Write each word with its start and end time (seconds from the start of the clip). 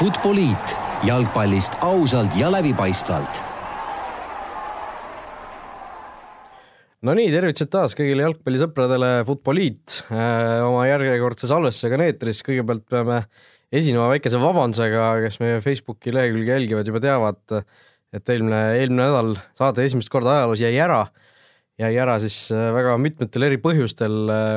Futboliit. 0.00 0.70
Jalgpallist 1.04 1.74
ausalt 1.84 2.32
ja 2.40 2.48
läbipaistvalt. 2.48 3.40
no 7.04 7.12
nii, 7.18 7.26
tervitused 7.34 7.68
taas 7.68 7.92
kõigile 7.98 8.24
jalgpallisõpradele, 8.24 9.10
Futboliit 9.28 9.98
äh, 10.06 10.62
oma 10.64 10.86
järjekordse 10.88 11.50
salvestusega 11.50 11.98
on 11.98 12.04
eetris, 12.06 12.40
kõigepealt 12.46 12.86
peame 12.88 13.18
esinema 13.68 14.08
väikese 14.14 14.40
vabandusega, 14.40 15.10
kes 15.26 15.36
meie 15.44 15.60
Facebooki 15.64 16.16
lehekülge 16.16 16.56
jälgivad, 16.56 16.88
juba 16.88 17.04
teavad, 17.04 17.60
et 18.16 18.32
eelmine, 18.32 18.62
eelmine 18.80 19.04
nädal 19.04 19.34
saade 19.60 19.84
esimest 19.84 20.08
korda 20.12 20.38
ajaloos 20.38 20.64
jäi 20.64 20.72
ära, 20.80 21.02
jäi 21.84 21.92
ära 22.00 22.16
siis 22.24 22.46
äh, 22.56 22.70
väga 22.72 22.96
mitmetel 23.04 23.50
eri 23.50 23.60
põhjustel 23.60 24.32
äh, 24.32 24.56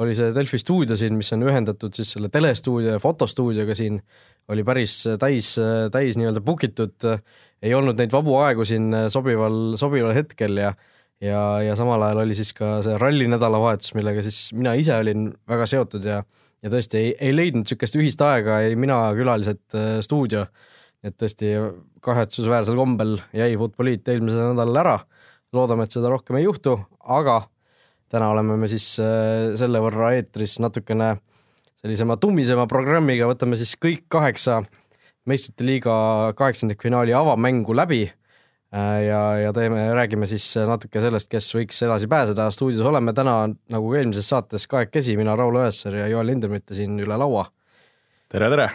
oli, 0.00 0.14
see 0.16 0.32
Delfi 0.34 0.58
stuudio 0.60 0.96
siin, 0.96 1.18
mis 1.18 1.32
on 1.36 1.44
ühendatud 1.44 1.92
siis 1.96 2.14
selle 2.14 2.30
telestuudio 2.32 2.94
ja 2.94 3.02
fotostuudioga 3.02 3.74
siin 3.76 4.00
oli 4.52 4.64
päris 4.64 5.02
täis, 5.20 5.52
täis 5.92 6.16
nii-öelda 6.18 6.40
book 6.44 6.64
itud, 6.64 6.96
ei 7.62 7.74
olnud 7.76 8.00
neid 8.00 8.12
vabu 8.14 8.38
aegu 8.40 8.64
siin 8.68 8.88
sobival, 9.12 9.76
sobival 9.80 10.14
hetkel 10.16 10.56
ja 10.64 10.72
ja, 11.22 11.42
ja 11.62 11.74
samal 11.78 12.02
ajal 12.02 12.24
oli 12.24 12.34
siis 12.34 12.50
ka 12.56 12.80
see 12.84 12.96
ralli 12.98 13.28
nädalavahetus, 13.30 13.92
millega 13.94 14.24
siis 14.26 14.48
mina 14.56 14.74
ise 14.78 14.96
olin 14.98 15.28
väga 15.48 15.68
seotud 15.70 16.08
ja 16.08 16.22
ja 16.62 16.70
tõesti 16.70 16.98
ei, 16.98 17.14
ei 17.18 17.34
leidnud 17.34 17.66
niisugust 17.66 17.96
ühist 17.98 18.20
aega 18.22 18.60
ei 18.66 18.76
mina, 18.78 18.98
külalised, 19.18 19.62
äh, 19.74 19.96
stuudio. 20.04 20.46
et 21.02 21.16
tõesti 21.18 21.48
kahetsusväärsel 21.98 22.76
kombel 22.78 23.16
jäi 23.34 23.56
Futboliit 23.58 24.06
eelmisel 24.08 24.52
nädalal 24.52 24.76
ära. 24.84 24.98
loodame, 25.52 25.84
et 25.84 25.92
seda 25.92 26.08
rohkem 26.08 26.36
ei 26.38 26.44
juhtu, 26.44 26.78
aga 27.00 27.42
täna 28.12 28.28
oleme 28.28 28.58
me 28.60 28.68
siis 28.68 28.94
äh, 29.00 29.52
selle 29.56 29.80
võrra 29.80 30.12
eetris 30.18 30.58
natukene 30.60 31.14
äh, 31.14 31.20
sellisema 31.82 32.16
tummisema 32.20 32.68
programmiga 32.70 33.26
võtame 33.30 33.58
siis 33.58 33.74
kõik 33.80 34.04
kaheksa 34.12 34.60
meistrite 35.26 35.66
liiga 35.66 35.94
kaheksandikfinaali 36.38 37.14
avamängu 37.18 37.74
läbi 37.74 38.04
äh, 38.06 38.98
ja, 39.08 39.22
ja 39.42 39.50
teeme, 39.56 39.88
räägime 39.98 40.28
siis 40.30 40.46
natuke 40.68 41.02
sellest, 41.02 41.30
kes 41.30 41.50
võiks 41.56 41.82
edasi 41.82 42.08
pääseda. 42.10 42.48
stuudios 42.54 42.86
oleme 42.86 43.14
täna 43.16 43.36
nagu 43.50 43.94
eelmises 43.98 44.30
saates 44.30 44.68
kahekesi, 44.70 45.16
mina, 45.18 45.34
Raul 45.38 45.58
Õessar 45.64 45.98
ja 45.98 46.06
Joel 46.12 46.30
Lindermitte 46.30 46.78
siin 46.78 46.94
üle 47.02 47.18
laua. 47.18 47.48
tere, 48.30 48.50
tere! 48.54 48.68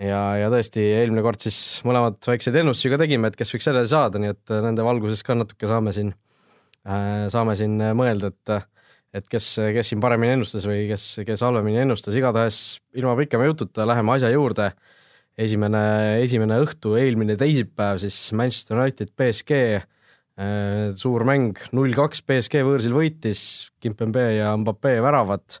ja, 0.00 0.22
ja 0.40 0.48
tõesti, 0.52 0.80
eelmine 0.96 1.24
kord 1.24 1.44
siis 1.44 1.82
mõlemad 1.84 2.16
väikseid 2.24 2.56
ennustusi 2.62 2.92
ka 2.92 3.00
tegime, 3.04 3.28
et 3.28 3.36
kes 3.36 3.52
võiks 3.52 3.68
edasi 3.68 3.92
saada, 3.92 4.20
nii 4.22 4.32
et 4.32 4.56
nende 4.64 4.84
valguses 4.84 5.24
ka 5.24 5.36
natuke 5.36 5.68
saame 5.68 5.92
siin, 5.96 6.14
äh, 6.88 7.28
saame 7.32 7.56
siin 7.60 7.76
mõelda, 8.00 8.32
et 8.32 8.56
et 9.14 9.26
kes, 9.30 9.48
kes 9.76 9.92
siin 9.92 10.02
paremini 10.02 10.36
ennustas 10.36 10.66
või 10.68 10.86
kes, 10.90 11.04
kes 11.26 11.44
halvemini 11.46 11.82
ennustas, 11.84 12.16
igatahes 12.18 12.60
ilma 12.98 13.16
pikema 13.18 13.48
jututa 13.48 13.86
läheme 13.88 14.16
asja 14.16 14.32
juurde. 14.34 14.72
esimene, 15.36 16.22
esimene 16.24 16.56
õhtu, 16.64 16.94
eelmine 16.96 17.34
teisipäev 17.36 17.98
siis 18.00 18.16
Manchester 18.32 18.78
United 18.78 19.10
BSG, 19.12 19.58
äh, 20.40 20.94
suur 20.96 21.24
mäng, 21.28 21.58
null 21.76 21.92
kaks 21.92 22.22
BSG 22.24 22.62
võõrsil 22.64 22.96
võitis, 22.96 23.42
Kimpembe 23.80 24.24
ja 24.38 24.54
Mbappe 24.56 24.94
väravad. 25.04 25.60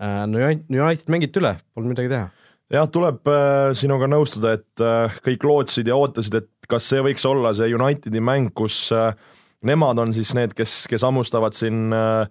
Äh, 0.00 0.24
no 0.26 0.40
United 0.40 1.12
mängiti 1.12 1.42
üle, 1.42 1.58
polnud 1.74 1.92
midagi 1.92 2.12
teha 2.14 2.30
jah, 2.72 2.88
tuleb 2.90 3.28
äh, 3.28 3.74
sinuga 3.76 4.08
nõustuda, 4.08 4.56
et 4.56 5.20
kõik 5.22 5.44
lootsid 5.46 5.86
ja 5.86 5.98
ootasid, 6.00 6.40
et 6.40 6.66
kas 6.66 6.88
see 6.88 7.04
võiks 7.04 7.28
olla 7.28 7.52
see 7.54 7.68
Unitedi 7.76 8.24
mäng, 8.24 8.50
kus 8.56 8.88
nemad 9.64 10.00
on 10.00 10.12
siis 10.14 10.32
need, 10.36 10.54
kes, 10.56 10.84
kes 10.90 11.04
hammustavad 11.06 11.56
siin 11.56 11.92
äh, 11.94 12.28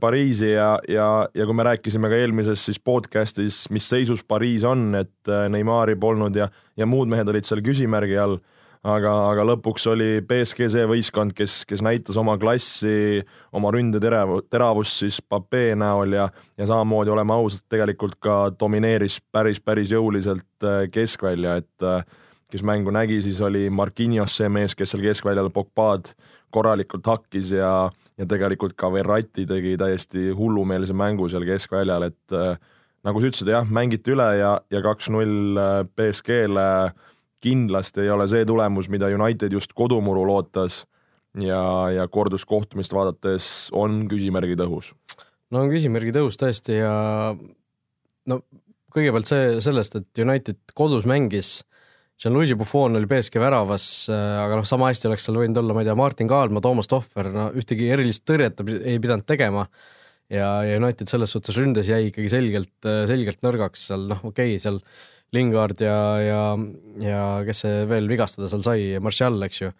Pariisi 0.00 0.52
ja, 0.52 0.78
ja, 0.88 1.28
ja 1.34 1.46
kui 1.46 1.56
me 1.58 1.64
rääkisime 1.66 2.08
ka 2.10 2.18
eelmises 2.22 2.62
siis 2.68 2.78
podcast'is, 2.78 3.64
mis 3.74 3.88
seisus 3.88 4.22
Pariis 4.22 4.64
on, 4.64 4.92
et 4.94 5.28
äh, 5.28 5.48
Neimari 5.50 5.96
polnud 5.98 6.36
ja, 6.38 6.46
ja 6.78 6.86
muud 6.86 7.10
mehed 7.10 7.28
olid 7.32 7.48
seal 7.48 7.62
küsimärgi 7.66 8.14
all, 8.22 8.38
aga, 8.86 9.10
aga 9.32 9.48
lõpuks 9.50 9.88
oli 9.90 10.08
BSG 10.22 10.70
see 10.70 10.86
võistkond, 10.86 11.34
kes, 11.34 11.64
kes 11.66 11.82
näitas 11.82 12.20
oma 12.20 12.36
klassi, 12.38 13.24
oma 13.50 13.72
ründe 13.74 13.98
terav, 14.02 14.36
teravust 14.52 15.02
siis 15.02 15.18
Papee 15.18 15.74
näol 15.74 16.14
ja, 16.14 16.28
ja 16.54 16.70
samamoodi, 16.70 17.10
oleme 17.10 17.34
ausad, 17.34 17.66
tegelikult 17.74 18.20
ka 18.22 18.40
domineeris 18.54 19.18
päris, 19.32 19.58
päris 19.58 19.90
jõuliselt 19.90 20.62
äh, 20.62 20.84
keskvälja, 20.94 21.58
et 21.64 21.86
äh, 21.90 22.04
kes 22.50 22.62
mängu 22.66 22.94
nägi, 22.94 23.18
siis 23.26 23.42
oli 23.42 23.66
Marquinhos 23.70 24.38
see 24.38 24.50
mees, 24.52 24.78
kes 24.78 24.94
seal 24.94 25.02
keskväljal 25.02 25.50
Pogbad 25.54 26.14
korralikult 26.50 27.06
hakkis 27.06 27.52
ja 27.54 27.90
ja 28.20 28.26
tegelikult 28.28 28.76
ka 28.78 28.90
Verratti 28.92 29.46
tegi 29.48 29.76
täiesti 29.80 30.28
hullumeelse 30.36 30.94
mängu 30.96 31.28
seal 31.32 31.46
keskväljal, 31.48 32.04
et 32.10 32.36
äh, 32.36 32.58
nagu 33.06 33.20
sa 33.20 33.30
ütlesid, 33.30 33.52
jah, 33.54 33.68
mängiti 33.72 34.12
üle 34.14 34.28
ja, 34.38 34.52
ja 34.72 34.82
kaks-null 34.84 35.60
äh, 35.60 35.76
BSG-le 35.96 36.66
kindlasti 37.40 38.04
ei 38.04 38.12
ole 38.12 38.26
see 38.28 38.44
tulemus, 38.48 38.90
mida 38.92 39.08
United 39.08 39.54
just 39.56 39.72
kodumurul 39.76 40.28
ootas 40.34 40.82
ja, 41.40 41.62
ja 41.94 42.04
korduskohtumist 42.12 42.92
vaadates 42.92 43.70
on 43.72 44.04
küsimärgid 44.10 44.60
õhus. 44.66 44.92
no 45.50 45.64
on 45.64 45.72
küsimärgid 45.72 46.20
õhus 46.20 46.36
tõesti 46.40 46.76
ja 46.82 46.92
no 48.28 48.42
kõigepealt 48.92 49.30
see 49.30 49.56
sellest, 49.64 49.96
et 49.96 50.22
United 50.24 50.60
kodus 50.76 51.08
mängis 51.08 51.60
Gianluigi 52.20 52.54
Buffon 52.54 52.98
oli 52.98 53.08
BSG 53.08 53.40
väravas, 53.40 53.84
äh, 54.12 54.14
aga 54.42 54.58
noh, 54.58 54.66
sama 54.68 54.90
hästi 54.90 55.08
oleks 55.08 55.24
seal 55.24 55.38
võinud 55.40 55.56
olla, 55.56 55.72
ma 55.72 55.80
ei 55.80 55.86
tea, 55.88 55.96
Martin 55.96 56.28
Kaalma, 56.28 56.60
Toomas 56.60 56.90
Tohver, 56.90 57.30
no 57.32 57.46
ühtegi 57.56 57.86
erilist 57.94 58.26
tõrjet 58.28 58.58
ta 58.58 58.66
ei 58.68 58.98
pidanud 59.00 59.24
tegema. 59.24 59.64
ja, 60.28 60.50
ja 60.62 60.76
United 60.76 61.08
selles 61.08 61.32
suhtes 61.32 61.56
ründes 61.56 61.88
jäi 61.88 62.10
ikkagi 62.10 62.28
selgelt, 62.28 62.74
äh, 62.84 63.06
selgelt 63.08 63.40
nõrgaks 63.46 63.86
seal, 63.88 64.04
noh, 64.12 64.20
okei 64.20 64.52
okay,, 64.52 64.60
seal 64.60 64.82
Lingard 65.32 65.80
ja, 65.80 65.96
ja, 66.20 66.42
ja 67.00 67.22
kes 67.46 67.64
see 67.64 67.80
veel 67.88 68.10
vigastada 68.10 68.50
seal 68.52 68.66
sai, 68.68 68.84
Martial, 69.00 69.40
eks 69.48 69.62
ju, 69.62 69.72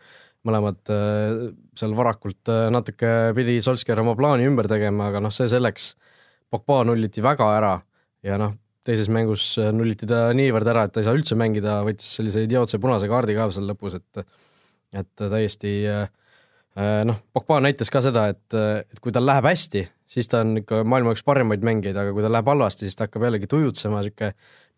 mõlemad 0.49 0.95
äh, 0.97 1.45
seal 1.77 1.93
varakult 1.99 2.55
natuke 2.73 3.35
pidi 3.37 3.61
Solskjaer 3.61 4.01
oma 4.01 4.17
plaani 4.17 4.49
ümber 4.49 4.71
tegema, 4.71 5.13
aga 5.13 5.21
noh, 5.21 5.35
see 5.35 5.51
selleks, 5.51 5.93
Pogba 6.51 6.81
nulliti 6.89 7.21
väga 7.23 7.53
ära 7.61 7.77
ja 8.25 8.41
noh, 8.41 8.57
teises 8.87 9.11
mängus 9.13 9.53
äh, 9.61 9.71
nulliti 9.77 10.09
ta 10.09 10.29
niivõrd 10.37 10.71
ära, 10.73 10.87
et 10.87 10.95
ta 10.95 11.03
ei 11.03 11.09
saa 11.09 11.17
üldse 11.17 11.37
mängida, 11.39 11.81
võttis 11.87 12.15
sellise 12.17 12.45
idiootse 12.47 12.81
punase 12.83 13.11
kaardi 13.11 13.37
ka 13.37 13.51
seal 13.55 13.69
lõpus, 13.71 13.99
et 14.01 14.25
et 14.91 15.23
täiesti 15.23 15.75
äh, 15.87 16.09
äh, 16.81 17.03
noh, 17.07 17.21
Pogba 17.35 17.61
näitas 17.63 17.93
ka 17.93 18.03
seda, 18.03 18.27
et, 18.33 18.57
et 18.57 19.03
kui 19.03 19.15
tal 19.15 19.29
läheb 19.29 19.47
hästi, 19.47 19.85
siis 20.11 20.31
ta 20.31 20.41
on 20.43 20.57
ikka 20.63 20.83
maailma 20.89 21.15
üks 21.15 21.23
parimaid 21.27 21.63
mängijaid, 21.67 21.99
aga 22.01 22.15
kui 22.17 22.25
tal 22.25 22.35
läheb 22.35 22.51
halvasti, 22.51 22.89
siis 22.89 22.99
ta 22.99 23.07
hakkab 23.07 23.29
jällegi 23.29 23.51
tujutsema, 23.53 24.03
noh, 24.07 24.33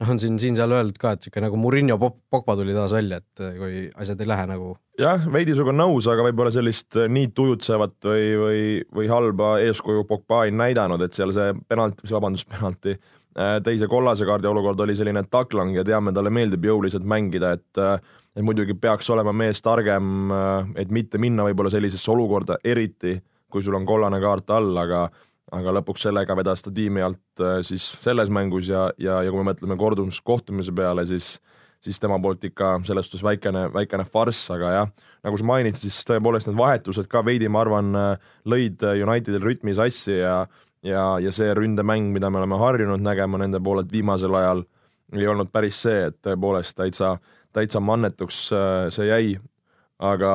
on 0.09 0.21
siin, 0.23 0.39
siin-seal 0.43 0.73
öeldud 0.75 0.99
ka, 1.01 1.15
et 1.15 1.27
sihuke 1.27 1.43
nagu 1.45 1.59
Murillo 1.61 1.99
Pogba 2.01 2.57
tuli 2.59 2.75
taas 2.77 2.95
välja, 2.97 3.21
et 3.23 3.45
kui 3.59 3.87
asjad 3.95 4.21
ei 4.21 4.31
lähe 4.31 4.47
nagu. 4.51 4.75
jah, 5.01 5.25
veidi 5.33 5.57
sinuga 5.57 5.75
nõus, 5.77 6.09
aga 6.11 6.27
võib-olla 6.29 6.53
sellist 6.55 6.99
nii 7.09 7.33
tujutsevat 7.37 7.99
või, 8.11 8.29
või, 8.45 8.63
või 9.01 9.11
halba 9.11 9.57
eeskuju 9.65 10.07
Pogba 10.09 10.45
ei 10.47 10.55
näidanud, 10.55 11.03
et 11.03 11.19
seal 11.19 11.35
see 11.35 11.51
penalti, 11.69 12.11
vabandust, 12.11 12.49
penalti 12.51 12.99
Äh, 13.33 13.63
teise 13.65 13.87
kollase 13.89 14.27
kaardi 14.29 14.49
olukord 14.49 14.81
oli 14.85 14.93
selline 14.97 15.23
taklang 15.33 15.73
ja 15.73 15.85
teame, 15.89 16.13
talle 16.13 16.29
meeldib 16.29 16.67
jõuliselt 16.69 17.07
mängida, 17.09 17.55
et 17.57 17.81
et 18.33 18.45
muidugi 18.45 18.73
peaks 18.81 19.11
olema 19.13 19.33
mees 19.37 19.61
targem, 19.61 20.31
et 20.81 20.89
mitte 20.89 21.19
minna 21.21 21.45
võib-olla 21.45 21.69
sellisesse 21.73 22.09
olukorda, 22.13 22.57
eriti 22.65 23.19
kui 23.53 23.61
sul 23.61 23.77
on 23.77 23.85
kollane 23.85 24.21
kaart 24.21 24.53
all, 24.57 24.77
aga 24.81 25.03
aga 25.53 25.75
lõpuks 25.79 26.07
sellega 26.07 26.37
vedas 26.39 26.63
ta 26.63 26.71
tiimi 26.75 27.03
alt 27.03 27.43
siis 27.67 27.89
selles 28.05 28.31
mängus 28.33 28.71
ja, 28.71 28.87
ja, 28.99 29.19
ja 29.25 29.33
kui 29.33 29.43
me 29.43 29.51
mõtleme 29.51 29.77
kordumiskohtumise 29.81 30.75
peale, 30.77 31.07
siis 31.09 31.35
siis 31.83 31.99
tema 31.99 32.15
poolt 32.23 32.45
ikka 32.47 32.77
selles 32.87 33.09
suhtes 33.09 33.25
väikene, 33.27 33.65
väikene 33.75 34.05
farss, 34.07 34.47
aga 34.55 34.69
jah, 34.71 34.91
nagu 35.27 35.39
sa 35.41 35.47
mainid, 35.49 35.75
siis 35.75 35.97
tõepoolest 36.07 36.47
need 36.47 36.61
vahetused 36.61 37.09
ka 37.11 37.25
veidi, 37.27 37.49
ma 37.51 37.65
arvan, 37.65 37.89
lõid 38.47 38.85
Unitedil 39.03 39.43
rütmi 39.43 39.75
sassi 39.75 40.21
ja 40.21 40.45
ja, 40.83 41.19
ja 41.23 41.33
see 41.33 41.55
ründemäng, 41.55 42.11
mida 42.13 42.31
me 42.31 42.41
oleme 42.41 42.59
harjunud 42.59 43.03
nägema 43.03 43.41
nende 43.41 43.61
poolelt 43.63 43.93
viimasel 43.93 44.35
ajal, 44.35 44.65
ei 45.15 45.29
olnud 45.29 45.53
päris 45.53 45.79
see, 45.85 46.09
et 46.09 46.19
tõepoolest 46.25 46.77
täitsa, 46.79 47.17
täitsa 47.55 47.81
mannetuks 47.81 48.45
äh, 48.57 48.89
see 48.95 49.09
jäi, 49.09 49.33
aga 50.03 50.33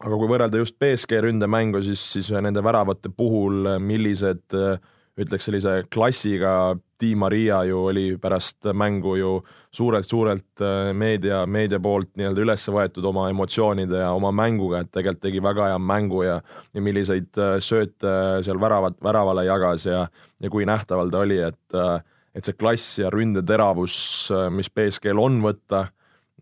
aga 0.00 0.18
kui 0.18 0.30
võrrelda 0.30 0.58
just 0.58 0.78
BSG 0.80 1.20
ründemängu, 1.28 1.82
siis, 1.86 2.02
siis 2.16 2.32
nende 2.34 2.62
väravate 2.64 3.12
puhul, 3.14 3.76
millised 3.80 4.56
äh, 4.58 4.78
ütleks 5.20 5.46
sellise 5.46 5.84
klassiga 5.92 6.74
Di 7.00 7.14
Maria 7.14 7.60
ju 7.68 7.78
oli 7.90 8.04
pärast 8.18 8.66
mängu 8.72 9.16
ju 9.16 9.30
suurelt-suurelt 9.74 10.60
äh, 10.60 10.92
meedia, 10.96 11.44
meedia 11.46 11.78
poolt 11.82 12.10
nii-öelda 12.16 12.42
üles 12.42 12.66
võetud 12.70 13.06
oma 13.06 13.28
emotsioonide 13.30 14.00
ja 14.02 14.10
oma 14.14 14.32
mänguga, 14.34 14.82
et 14.82 14.90
tegelikult 14.94 15.22
tegi 15.26 15.42
väga 15.44 15.68
hea 15.72 15.78
mängu 15.78 16.22
ja 16.26 16.40
ja 16.74 16.82
milliseid 16.82 17.30
äh, 17.38 17.56
sööte 17.62 18.14
seal 18.46 18.60
väravat, 18.60 18.98
väravale 19.02 19.46
jagas 19.46 19.86
ja 19.86 20.06
ja 20.42 20.50
kui 20.50 20.66
nähtaval 20.66 21.10
ta 21.10 21.22
oli, 21.22 21.38
et 21.38 21.78
äh, 21.78 21.98
et 22.34 22.46
see 22.46 22.56
klass 22.58 22.98
ja 22.98 23.12
ründeteravus, 23.14 23.96
mis 24.50 24.66
BSG-l 24.66 25.20
on 25.22 25.36
võtta 25.38 25.84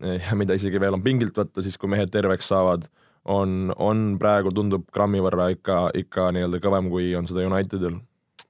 ja 0.01 0.33
mida 0.33 0.55
isegi 0.57 0.79
veel 0.81 0.95
on 0.97 1.03
pingilt 1.05 1.37
võtta, 1.37 1.61
siis 1.61 1.77
kui 1.77 1.91
mehed 1.91 2.09
terveks 2.09 2.47
saavad, 2.49 2.87
on, 3.25 3.73
on 3.77 4.05
praegu 4.21 4.51
tundub 4.55 4.87
grammi 4.93 5.21
võrra 5.23 5.49
ikka, 5.53 5.85
ikka 5.95 6.31
nii-öelda 6.35 6.59
kõvem, 6.63 6.89
kui 6.91 7.13
on 7.17 7.29
seda 7.29 7.45
Unitedil 7.47 7.99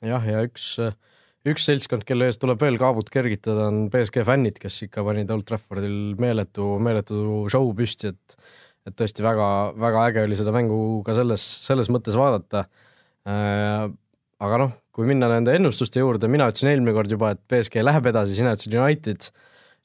jah, 0.03 0.23
ja 0.27 0.43
üks, 0.47 0.73
üks 1.47 1.67
seltskond, 1.67 2.05
kelle 2.07 2.27
eest 2.29 2.41
tuleb 2.43 2.61
veel 2.63 2.79
kaabut 2.81 3.11
kergitada, 3.13 3.69
on 3.69 3.87
BSG 3.93 4.25
fännid, 4.27 4.59
kes 4.61 4.81
ikka 4.87 5.05
panid 5.05 5.31
Old 5.33 5.47
Traffordil 5.47 6.17
meeletu, 6.21 6.75
meeletu 6.83 7.23
show 7.53 7.71
püsti, 7.77 8.13
et 8.13 8.43
et 8.83 8.95
tõesti 8.99 9.23
väga, 9.23 9.45
väga 9.79 10.07
äge 10.09 10.23
oli 10.27 10.35
seda 10.35 10.51
mängu 10.51 10.77
ka 11.07 11.15
selles, 11.15 11.43
selles 11.63 11.87
mõttes 11.93 12.17
vaadata 12.19 12.65
äh,. 13.23 13.85
aga 14.43 14.57
noh, 14.59 14.73
kui 14.91 15.07
minna 15.07 15.29
nende 15.31 15.53
ennustuste 15.55 16.01
juurde, 16.01 16.27
mina 16.27 16.49
ütlesin 16.51 16.73
eelmine 16.73 16.91
kord 16.95 17.13
juba, 17.13 17.31
et 17.31 17.39
BSG 17.47 17.79
läheb 17.83 18.09
edasi, 18.11 18.35
sina 18.35 18.51
ütlesid 18.57 18.75
United. 18.75 19.29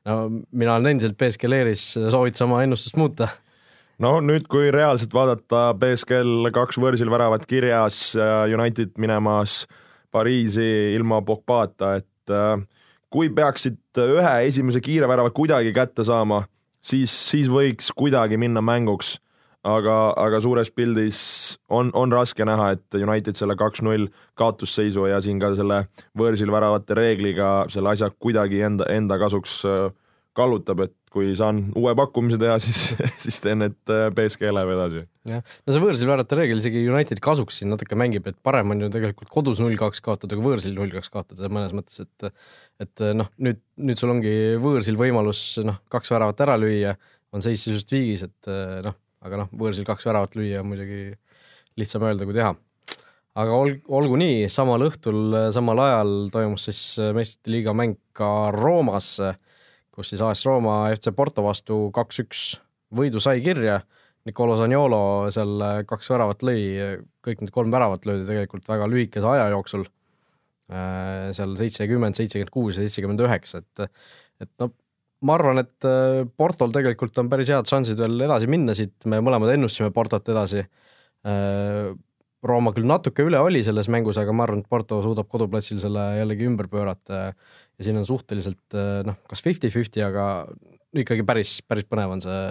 no 0.09 0.17
mina 0.51 0.75
olen 0.75 0.97
endiselt 0.97 1.15
BSG 1.21 1.47
leeris, 1.47 1.85
soovid 1.95 2.39
sa 2.39 2.49
oma 2.49 2.65
ennustust 2.67 2.99
muuta? 2.99 3.31
No 4.05 4.19
nüüd, 4.25 4.47
kui 4.51 4.73
reaalselt 4.75 5.15
vaadata 5.15 5.73
BSG-l 5.79 6.51
kaks 6.55 6.79
võõrsil 6.81 7.11
väravat 7.11 7.47
kirjas, 7.51 8.13
United 8.53 8.97
minemas 8.99 9.65
Pariisi 10.11 10.95
ilma 10.97 11.21
Pogbata, 11.23 11.99
et 12.01 12.33
äh, 12.33 12.61
kui 13.13 13.29
peaksid 13.35 14.01
ühe 14.01 14.35
esimese 14.49 14.81
kiire 14.85 15.09
värava 15.11 15.33
kuidagi 15.35 15.75
kätte 15.77 16.05
saama 16.07 16.45
siis, 16.81 17.13
siis 17.13 17.49
võiks 17.51 17.91
kuidagi 17.97 18.39
minna 18.41 18.63
mänguks, 18.65 19.17
aga, 19.67 19.97
aga 20.17 20.41
suures 20.45 20.71
pildis 20.73 21.21
on, 21.69 21.91
on 21.99 22.13
raske 22.15 22.45
näha, 22.47 22.73
et 22.77 22.99
United 22.99 23.39
selle 23.41 23.57
kaks-null 23.59 24.09
kaotusseisu 24.39 25.09
ja 25.11 25.21
siin 25.25 25.41
ka 25.43 25.53
selle 25.59 25.85
võõrsil 26.19 26.53
väravate 26.55 26.97
reegliga 26.99 27.51
selle 27.73 27.93
asja 27.95 28.11
kuidagi 28.15 28.63
enda, 28.65 28.89
enda 28.95 29.19
kasuks 29.21 29.61
äh, 29.69 29.91
kallutab, 30.39 30.87
et 30.87 30.97
kui 31.19 31.33
saan 31.39 31.65
uue 31.79 31.93
pakkumise 31.99 32.39
teha, 32.41 32.57
siis, 32.65 32.93
siis 33.21 33.41
teen, 33.45 33.67
äh, 33.67 34.07
BSG 34.15 34.53
läheb 34.55 34.73
edasi. 34.77 35.03
jah, 35.29 35.43
no 35.43 35.75
see 35.75 35.83
võõrsil 35.83 36.11
väärata 36.11 36.39
reegel 36.39 36.63
isegi 36.63 36.85
Unitedi 36.89 37.25
kasuks 37.25 37.61
siin 37.61 37.73
natuke 37.75 37.99
mängib, 37.99 38.31
et 38.31 38.39
parem 38.47 38.75
on 38.75 38.87
ju 38.87 38.93
tegelikult 38.95 39.33
kodus 39.33 39.61
null-kaks 39.63 40.03
kaotada 40.05 40.39
kui 40.39 40.47
võõrsil 40.47 40.77
null-kaks 40.79 41.13
kaotada 41.13 41.51
mõnes 41.53 41.75
mõttes, 41.77 42.01
et 42.07 42.33
et 42.79 43.03
noh, 43.19 43.27
nüüd, 43.43 43.59
nüüd 43.83 43.99
sul 43.99 44.13
ongi 44.13 44.33
võõrsil 44.63 44.95
võimalus 44.99 45.43
noh, 45.67 45.81
kaks 45.91 46.13
väravat 46.15 46.45
ära 46.45 46.55
lüüa, 46.61 46.93
on 47.35 47.43
seis 47.43 47.65
sisust 47.67 47.91
viigis, 47.91 48.23
et 48.29 48.51
noh, 48.87 48.95
aga 49.27 49.43
noh, 49.43 49.51
võõrsil 49.51 49.87
kaks 49.89 50.07
väravat 50.07 50.39
lüüa 50.39 50.63
on 50.63 50.71
muidugi 50.71 51.09
lihtsam 51.79 52.07
öelda 52.07 52.27
kui 52.29 52.37
teha. 52.37 52.53
aga 53.39 53.59
ol-, 53.59 53.81
olgu 53.99 54.19
nii, 54.23 54.47
samal 54.51 54.87
õhtul, 54.87 55.51
samal 55.55 55.83
ajal 55.83 56.15
toimus 56.35 56.69
siis 56.69 56.83
meistrite 57.15 57.55
liiga 57.55 57.75
mäng 57.75 57.99
ka 58.15 58.53
Roomas 58.55 59.17
kus 59.99 60.13
siis 60.13 60.23
AS 60.23 60.45
Rooma 60.47 60.81
FC 60.95 61.11
Porto 61.17 61.43
vastu 61.43 61.89
kaks-üks 61.95 62.53
võidu 62.95 63.23
sai 63.23 63.43
kirja. 63.45 63.81
Nicolo 64.29 64.59
Zaniolo 64.59 65.01
seal 65.33 65.63
kaks 65.89 66.11
väravat 66.13 66.43
lõi, 66.45 66.61
kõik 67.25 67.41
need 67.43 67.53
kolm 67.55 67.73
väravat 67.73 68.05
löödi 68.07 68.27
tegelikult 68.29 68.67
väga 68.69 68.89
lühikese 68.91 69.27
aja 69.31 69.47
jooksul. 69.55 69.87
Äh, 70.69 71.31
seal 71.33 71.55
seitsekümmend, 71.57 72.19
seitsekümmend 72.19 72.53
kuus 72.53 72.77
ja 72.77 72.85
seitsekümmend 72.85 73.23
üheksa, 73.25 73.63
et, 73.63 74.03
et 74.45 74.51
noh, 74.61 74.75
ma 75.25 75.39
arvan, 75.39 75.63
et 75.63 75.87
äh, 75.89 76.27
Portol 76.37 76.75
tegelikult 76.75 77.17
on 77.23 77.31
päris 77.33 77.49
head 77.49 77.71
šansid 77.71 77.97
veel 78.03 78.21
edasi 78.27 78.51
minna 78.53 78.75
siit, 78.77 78.93
me 79.09 79.23
mõlemad 79.25 79.55
ennustasime 79.55 79.89
Portot 79.97 80.29
edasi. 80.29 80.67
Äh, 81.25 81.95
Rooma 82.49 82.71
küll 82.77 82.87
natuke 82.87 83.25
üle 83.27 83.41
oli 83.43 83.65
selles 83.67 83.89
mängus, 83.91 84.21
aga 84.21 84.35
ma 84.37 84.45
arvan, 84.45 84.61
et 84.61 84.69
Porto 84.71 85.01
suudab 85.03 85.27
koduplatsil 85.33 85.81
selle 85.83 86.05
jällegi 86.21 86.47
ümber 86.47 86.69
pöörata 86.71 87.23
ja 87.23 87.33
siin 87.85 88.01
on 88.01 88.07
suhteliselt 88.07 88.77
eh, 88.77 89.01
noh, 89.07 89.17
kas 89.29 89.43
fifty-fifty, 89.45 90.03
aga 90.05 90.27
ikkagi 90.99 91.25
päris, 91.27 91.59
päris 91.69 91.87
põnev 91.89 92.17
on 92.17 92.23
see 92.25 92.45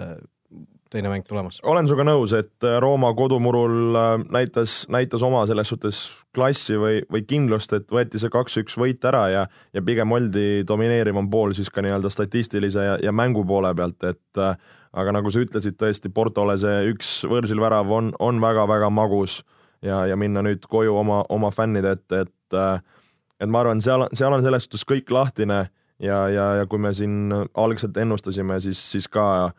teine 0.88 1.10
mäng 1.12 1.26
tulemas. 1.28 1.58
olen 1.68 1.88
sinuga 1.88 2.06
nõus, 2.08 2.32
et 2.36 2.64
eh, 2.64 2.78
Rooma 2.80 3.10
kodumurul 3.16 3.98
eh, 3.98 4.08
näitas, 4.38 4.80
näitas 4.92 5.24
oma 5.26 5.44
selles 5.50 5.68
suhtes 5.68 6.00
klassi 6.36 6.78
või, 6.80 7.02
või 7.12 7.26
kindlust, 7.28 7.74
et 7.76 7.92
võeti 7.92 8.20
see 8.22 8.32
kaks-üks 8.32 8.78
võit 8.80 9.04
ära 9.08 9.26
ja, 9.32 9.44
ja 9.76 9.84
pigem 9.84 10.16
oldi 10.16 10.64
domineerivam 10.68 11.28
pool 11.30 11.52
siis 11.56 11.70
ka 11.72 11.84
nii-öelda 11.84 12.12
statistilise 12.12 12.88
ja, 12.88 12.96
ja 13.04 13.12
mängu 13.12 13.44
poole 13.48 13.74
pealt, 13.76 14.00
et 14.08 14.42
aga 14.98 15.12
nagu 15.12 15.30
sa 15.30 15.44
ütlesid, 15.44 15.76
tõesti 15.76 16.08
Portole 16.14 16.56
see 16.60 16.92
üks 16.94 17.18
võõrsil 17.28 17.60
värav 17.60 17.90
on, 17.92 18.14
on 18.24 18.40
väga-väga 18.40 18.88
magus 18.88 19.42
ja, 19.84 20.06
ja 20.08 20.16
minna 20.16 20.40
nüüd 20.46 20.64
koju 20.70 20.96
oma, 20.96 21.20
oma 21.28 21.52
fännide 21.52 21.98
ette, 21.98 22.24
et, 22.24 22.32
et 22.56 22.97
et 23.40 23.50
ma 23.50 23.62
arvan, 23.62 23.82
seal, 23.84 24.06
seal 24.16 24.34
on 24.34 24.44
selles 24.44 24.66
suhtes 24.66 24.86
kõik 24.88 25.10
lahtine 25.14 25.64
ja, 26.02 26.20
ja, 26.32 26.46
ja 26.60 26.66
kui 26.70 26.80
me 26.82 26.92
siin 26.96 27.32
algselt 27.54 27.96
ennustasime, 27.96 28.60
siis, 28.64 28.80
siis 28.92 29.08
ka 29.10 29.50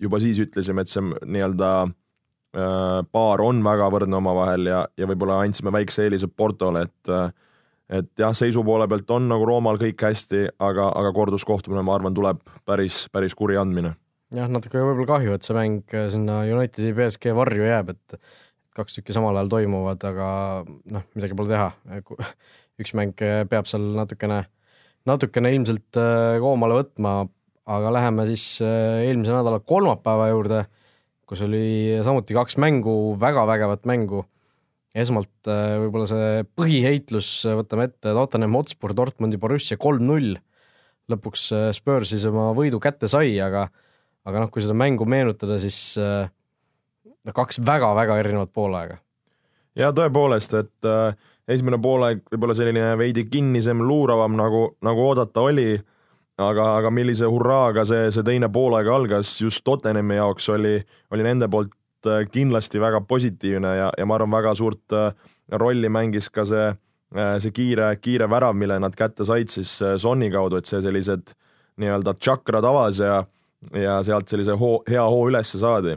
juba 0.00 0.20
siis 0.20 0.40
ütlesime, 0.44 0.84
et 0.84 0.92
see 0.92 1.04
nii-öelda 1.04 1.70
äh, 1.86 3.00
paar 3.12 3.42
on 3.44 3.62
väga 3.64 3.88
võrdne 3.92 4.20
omavahel 4.20 4.70
ja, 4.70 4.84
ja 4.98 5.08
võib-olla 5.08 5.42
andsime 5.44 5.72
väikse 5.74 6.06
eelise 6.06 6.28
Portole, 6.28 6.86
et 6.88 7.12
äh, 7.12 7.28
et 7.86 8.08
jah, 8.18 8.32
seisu 8.34 8.64
poole 8.66 8.88
pealt 8.90 9.10
on 9.14 9.28
nagu 9.30 9.44
Roomal 9.46 9.78
kõik 9.78 10.02
hästi, 10.02 10.42
aga, 10.58 10.88
aga 10.98 11.12
korduskohtumine, 11.14 11.84
ma 11.86 11.94
arvan, 11.94 12.16
tuleb 12.16 12.40
päris, 12.66 13.04
päris 13.14 13.36
kuri 13.38 13.58
andmine. 13.60 13.94
jah, 14.34 14.50
natuke 14.50 14.80
võib-olla 14.82 15.12
kahju, 15.12 15.36
et 15.36 15.46
see 15.46 15.54
mäng 15.54 15.96
sinna 16.10 16.40
Unitedi 16.50 16.90
BSG 16.96 17.34
varju 17.36 17.68
jääb, 17.68 17.94
et 17.94 18.18
kaks 18.76 18.98
tükki 18.98 19.14
samal 19.14 19.38
ajal 19.38 19.52
toimuvad, 19.54 20.02
aga 20.04 20.28
noh, 20.66 21.06
midagi 21.16 21.38
pole 21.38 21.54
teha 21.54 21.70
üks 22.82 22.92
mäng 22.96 23.16
äh, 23.24 23.44
peab 23.48 23.68
seal 23.70 23.84
natukene, 23.96 24.44
natukene 25.08 25.52
ilmselt 25.54 25.98
äh, 26.00 26.36
koomale 26.42 26.80
võtma, 26.82 27.18
aga 27.66 27.92
läheme 27.94 28.26
siis 28.28 28.44
äh, 28.64 29.06
eelmise 29.06 29.34
nädala 29.34 29.60
kolmapäeva 29.64 30.30
juurde, 30.32 30.64
kus 31.26 31.42
oli 31.46 31.98
samuti 32.06 32.36
kaks 32.36 32.58
mängu, 32.62 33.16
väga 33.20 33.46
vägevat 33.48 33.86
mängu. 33.88 34.24
esmalt 34.96 35.44
võib-olla 35.44 36.06
see 36.08 36.44
põhiheitlus, 36.56 37.28
võtame 37.58 37.84
ette 37.90 38.14
Tottenham 38.16 38.54
Hotspur, 38.56 38.94
Dortmundi 38.96 39.36
Borussia 39.36 39.76
kolm-null. 39.76 40.38
lõpuks 41.10 41.50
Spurs 41.76 42.14
siis 42.14 42.24
oma 42.30 42.52
võidu 42.56 42.78
kätte 42.80 43.08
sai, 43.10 43.34
aga, 43.42 43.66
aga 44.24 44.40
noh, 44.40 44.50
kui 44.50 44.62
seda 44.62 44.74
mängu 44.78 45.04
meenutada, 45.04 45.58
siis 45.60 45.98
noh, 47.26 47.34
kaks 47.34 47.60
väga-väga 47.66 48.18
erinevat 48.22 48.52
poolaega. 48.54 48.98
ja 49.76 49.90
tõepoolest, 49.92 50.54
et 50.56 50.88
äh, 50.88 51.18
esimene 51.48 51.78
poolaeg 51.82 52.24
võib-olla 52.32 52.56
selline 52.58 52.94
veidi 52.98 53.26
kinnisem, 53.30 53.82
luuravam, 53.86 54.34
nagu, 54.38 54.62
nagu 54.84 55.04
oodata 55.06 55.44
oli, 55.46 55.74
aga, 56.42 56.68
aga 56.80 56.92
millise 56.94 57.28
hurraaga 57.30 57.86
see, 57.88 58.10
see 58.14 58.26
teine 58.26 58.50
poolaeg 58.52 58.90
algas 58.92 59.34
just 59.40 59.64
Tottenhami 59.64 60.18
jaoks 60.18 60.48
oli, 60.54 60.76
oli 61.14 61.26
nende 61.26 61.48
poolt 61.52 62.10
äh, 62.10 62.24
kindlasti 62.32 62.82
väga 62.82 63.02
positiivne 63.08 63.76
ja, 63.78 63.92
ja 63.98 64.08
ma 64.08 64.18
arvan, 64.18 64.34
väga 64.34 64.54
suurt 64.58 64.96
äh, 64.96 65.12
rolli 65.62 65.90
mängis 65.92 66.28
ka 66.34 66.46
see, 66.48 66.66
äh, 67.16 67.36
see 67.42 67.54
kiire, 67.54 67.92
kiire 68.02 68.28
värav, 68.30 68.56
mille 68.58 68.80
nad 68.82 68.98
kätte 68.98 69.26
said 69.28 69.52
siis 69.52 69.78
Sonni 70.02 70.30
kaudu, 70.34 70.58
et 70.58 70.70
see 70.70 70.82
sellised 70.84 71.36
nii-öelda 71.80 72.16
tšakrad 72.18 72.66
avas 72.66 72.98
ja, 73.00 73.20
ja 73.76 74.00
sealt 74.04 74.28
sellise 74.32 74.56
hoo, 74.58 74.80
hea 74.88 75.04
hoo 75.04 75.28
ülesse 75.30 75.60
saadi. 75.62 75.96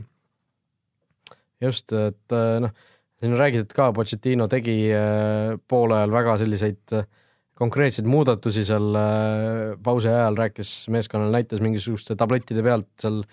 just, 1.60 1.92
et 1.92 2.40
noh 2.64 2.72
siin 3.20 3.36
on 3.36 3.40
räägitud 3.40 3.74
ka, 3.76 3.92
Pochettino 3.94 4.48
tegi 4.52 4.78
äh, 4.96 5.58
poole 5.68 6.00
ajal 6.00 6.14
väga 6.14 6.36
selliseid 6.42 6.96
äh, 6.96 7.06
konkreetseid 7.60 8.08
muudatusi 8.08 8.64
seal 8.68 8.96
äh, 8.96 9.78
pausi 9.84 10.12
ajal, 10.12 10.40
rääkis 10.40 10.74
meeskonnale, 10.94 11.34
näitas 11.36 11.64
mingisuguste 11.64 12.16
tablettide 12.20 12.64
pealt 12.66 12.90
seal, 13.02 13.24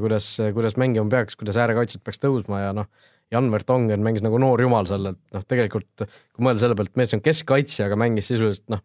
kuidas, 0.00 0.28
kuidas 0.54 0.76
mängima 0.78 1.10
peaks, 1.10 1.34
kuidas 1.34 1.56
äärekaitset 1.58 2.04
peaks 2.06 2.20
tõusma 2.22 2.60
ja 2.62 2.74
noh, 2.76 2.86
Jan 3.34 3.48
Vertonghen 3.50 4.04
mängis 4.06 4.22
nagu 4.22 4.38
noor 4.38 4.60
jumal 4.62 4.86
seal, 4.86 5.08
et 5.10 5.18
noh, 5.34 5.42
tegelikult 5.42 6.04
kui 6.04 6.46
mõelda 6.46 6.62
selle 6.62 6.76
pealt, 6.78 6.92
mees 6.94 7.16
on 7.16 7.22
keskkaitsja, 7.24 7.88
aga 7.88 7.98
mängis 7.98 8.28
sisuliselt 8.30 8.68
noh, 8.70 8.84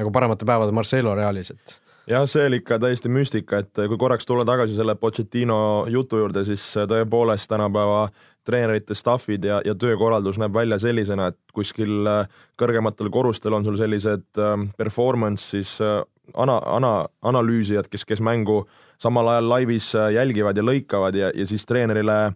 nagu 0.00 0.14
paremate 0.14 0.48
päevade 0.48 0.72
Marcelo 0.72 1.12
Realis, 1.18 1.52
et 1.52 1.76
jah, 2.08 2.24
see 2.24 2.46
oli 2.48 2.62
ikka 2.62 2.78
täiesti 2.80 3.12
müstika, 3.12 3.60
et 3.60 3.82
kui 3.90 3.98
korraks 4.00 4.24
tulla 4.26 4.46
tagasi 4.48 4.78
selle 4.78 4.96
Pochettino 4.96 5.58
jutu 5.92 6.22
juurde, 6.22 6.46
siis 6.48 6.64
tõepoolest 6.88 7.52
tänapäeva 7.52 8.06
treenerite 8.46 8.94
staff'id 8.94 9.44
ja, 9.46 9.60
ja 9.64 9.74
töökorraldus 9.78 10.38
näeb 10.40 10.54
välja 10.54 10.78
sellisena, 10.82 11.30
et 11.32 11.38
kuskil 11.54 12.06
äh, 12.08 12.40
kõrgematel 12.60 13.10
korrustel 13.12 13.54
on 13.56 13.66
sul 13.66 13.78
sellised 13.80 14.26
ähm, 14.40 14.70
performance 14.78 15.52
siis 15.54 15.76
äh, 15.84 16.00
ana-, 16.34 16.60
ana-, 16.76 17.06
analüüsijad, 17.22 17.90
kes, 17.92 18.06
kes 18.08 18.22
mängu 18.24 18.62
samal 19.02 19.30
ajal 19.34 19.50
laivis 19.54 19.92
äh, 19.98 20.10
jälgivad 20.18 20.58
ja 20.58 20.66
lõikavad 20.66 21.18
ja, 21.18 21.30
ja 21.34 21.46
siis 21.48 21.66
treenerile 21.68 22.34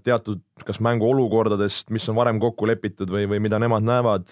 teatud 0.00 0.38
kas 0.64 0.78
mänguolukordadest, 0.80 1.90
mis 1.92 2.06
on 2.08 2.16
varem 2.16 2.38
kokku 2.40 2.64
lepitud 2.66 3.10
või, 3.12 3.26
või 3.28 3.36
mida 3.44 3.58
nemad 3.60 3.84
näevad, 3.84 4.30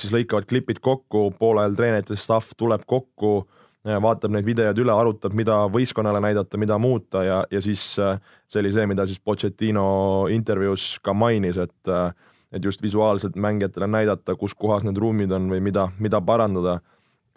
siis 0.00 0.08
lõikavad 0.08 0.46
klipid 0.48 0.80
kokku, 0.80 1.26
pool 1.36 1.60
ajal 1.60 1.76
treenerite 1.76 2.16
staff 2.16 2.56
tuleb 2.56 2.86
kokku 2.88 3.42
vaatab 3.86 4.32
neid 4.34 4.46
videod 4.46 4.78
üle, 4.82 4.92
arutab, 4.92 5.34
mida 5.38 5.60
võistkonnale 5.72 6.20
näidata, 6.20 6.58
mida 6.58 6.78
muuta 6.78 7.22
ja, 7.24 7.42
ja 7.50 7.60
siis 7.62 7.82
äh, 8.02 8.18
see 8.50 8.62
oli 8.62 8.72
see, 8.74 8.86
mida 8.90 9.06
siis 9.06 9.20
Pochettino 9.20 10.26
intervjuus 10.32 10.96
ka 11.02 11.14
mainis, 11.14 11.60
et 11.62 11.92
äh, 11.92 12.10
et 12.52 12.64
just 12.64 12.82
visuaalselt 12.82 13.36
mängijatele 13.36 13.86
näidata, 13.86 14.32
kus 14.36 14.54
kohas 14.56 14.84
need 14.86 14.96
ruumid 14.96 15.32
on 15.36 15.50
või 15.52 15.60
mida, 15.60 15.90
mida 16.00 16.20
parandada. 16.24 16.80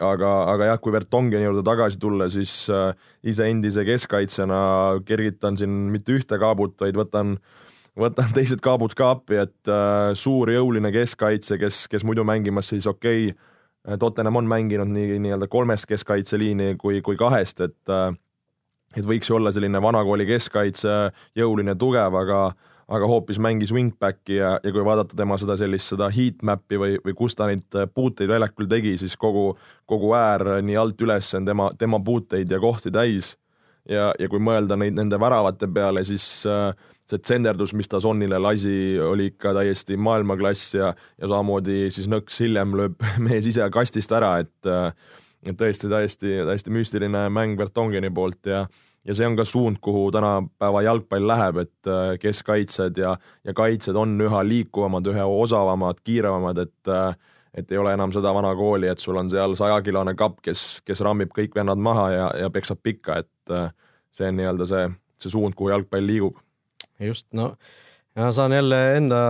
aga, 0.02 0.28
aga 0.50 0.66
jah, 0.66 0.78
kui 0.82 0.92
Vertongeni 0.92 1.44
juurde 1.44 1.62
tagasi 1.62 1.98
tulla, 2.00 2.26
siis 2.32 2.66
äh, 2.70 2.94
ise 3.22 3.46
endise 3.46 3.84
keskkaitsjana 3.86 5.02
kergitan 5.06 5.56
siin 5.56 5.70
mitte 5.92 6.16
ühte 6.16 6.38
kaabut, 6.42 6.74
vaid 6.80 6.96
võtan 6.96 7.36
võtan 7.94 8.32
teised 8.34 8.58
kaabud 8.64 8.96
ka 8.98 9.12
appi, 9.14 9.36
et 9.44 9.70
äh, 9.70 10.10
suur 10.18 10.50
jõuline 10.50 10.90
keskkaitse, 10.92 11.58
kes, 11.60 11.86
kes 11.92 12.04
muidu 12.08 12.24
mängimas 12.24 12.72
siis 12.72 12.88
okei 12.88 13.30
okay,, 13.30 13.51
Tottenham 13.98 14.36
on 14.36 14.46
mänginud 14.46 14.90
nii 14.94 15.18
nii-öelda 15.18 15.48
kolmest 15.50 15.88
keskkaitseliini 15.90 16.76
kui, 16.78 17.00
kui 17.02 17.16
kahest, 17.18 17.60
et 17.60 17.94
et 18.96 19.06
võiks 19.08 19.30
ju 19.30 19.38
olla 19.38 19.52
selline 19.52 19.80
vanakooli 19.82 20.26
keskkaitse, 20.28 20.92
jõuline, 21.38 21.74
tugev, 21.80 22.14
aga 22.20 22.42
aga 22.92 23.06
hoopis 23.08 23.38
mängis 23.40 23.70
wingbacki 23.72 24.36
ja, 24.36 24.56
ja 24.64 24.72
kui 24.74 24.82
vaadata 24.84 25.16
tema 25.16 25.38
seda 25.40 25.56
sellist, 25.56 25.92
seda 25.92 26.10
heatmap'i 26.12 26.78
või, 26.80 26.96
või 27.04 27.14
kus 27.16 27.36
ta 27.38 27.46
neid 27.48 27.78
puuteid 27.94 28.28
väljakul 28.28 28.68
tegi, 28.68 28.96
siis 29.00 29.14
kogu, 29.16 29.52
kogu 29.88 30.12
äär 30.18 30.58
nii 30.66 30.76
alt 30.76 31.00
üles 31.06 31.30
on 31.38 31.46
tema, 31.48 31.70
tema 31.78 32.02
puuteid 32.04 32.50
ja 32.52 32.60
kohti 32.60 32.92
täis. 32.92 33.36
ja, 33.88 34.12
ja 34.18 34.28
kui 34.28 34.42
mõelda 34.42 34.76
neid, 34.76 34.94
nende 34.98 35.18
väravate 35.20 35.70
peale, 35.72 36.04
siis 36.04 36.44
äh, 36.46 36.74
see 37.12 37.22
tsenderdus, 37.22 37.74
mis 37.76 37.90
ta 37.90 38.00
Sonnile 38.02 38.38
lasi, 38.40 38.98
oli 39.02 39.30
ikka 39.32 39.52
täiesti 39.56 39.98
maailmaklass 40.00 40.76
ja, 40.76 40.92
ja 41.20 41.28
samamoodi 41.28 41.90
siis 41.92 42.08
nõks 42.10 42.40
hiljem 42.42 42.76
lööb 42.78 43.02
mees 43.26 43.48
ise 43.50 43.68
kastist 43.74 44.12
ära, 44.16 44.38
et 44.44 44.72
et 45.42 45.58
tõesti 45.58 45.88
täiesti, 45.90 46.38
täiesti 46.46 46.70
müstiline 46.70 47.26
mäng 47.34 47.58
Vertongeni 47.58 48.12
poolt 48.14 48.46
ja 48.46 48.66
ja 49.02 49.16
see 49.18 49.26
on 49.26 49.34
ka 49.34 49.44
suund, 49.44 49.80
kuhu 49.82 50.10
tänapäeva 50.14 50.84
jalgpall 50.86 51.26
läheb, 51.26 51.56
et 51.64 51.90
keskkaitsjad 52.22 52.98
ja, 52.98 53.16
ja 53.42 53.54
kaitsjad 53.54 53.98
on 53.98 54.14
üha 54.22 54.44
liikuvamad, 54.46 55.08
üha 55.10 55.26
osavamad, 55.26 55.98
kiiremad, 56.06 56.62
et 56.62 56.92
et 57.52 57.72
ei 57.72 57.76
ole 57.76 57.92
enam 57.92 58.12
seda 58.14 58.30
vana 58.32 58.54
kooli, 58.56 58.88
et 58.88 59.02
sul 59.02 59.18
on 59.20 59.28
seal 59.30 59.52
sajakilone 59.58 60.14
kapp, 60.16 60.38
kes, 60.40 60.80
kes 60.86 61.02
rammib 61.04 61.34
kõik 61.36 61.52
vennad 61.58 61.82
maha 61.82 62.06
ja, 62.12 62.30
ja 62.44 62.48
peksab 62.50 62.78
pikka, 62.82 63.18
et 63.20 63.56
see 64.14 64.30
on 64.30 64.38
nii-öelda 64.38 64.68
see, 64.70 64.86
see 65.20 65.34
suund, 65.34 65.58
kuhu 65.58 65.68
jalgpall 65.74 66.06
liigub. 66.08 66.38
Just, 67.06 67.28
no. 67.36 67.54
Ja 68.16 68.28
saan 68.36 68.52
jälle 68.52 68.78
enda, 68.98 69.20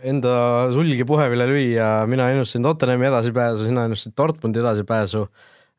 enda 0.00 0.36
sulgi 0.72 1.04
puhevile 1.04 1.44
lüüa, 1.50 1.90
mina 2.08 2.30
ennustasin 2.32 2.64
Tottenhami 2.64 3.10
edasipääsu, 3.10 3.66
sina 3.68 3.84
ennustasid 3.84 4.16
Dortmundi 4.16 4.62
edasipääsu. 4.62 5.26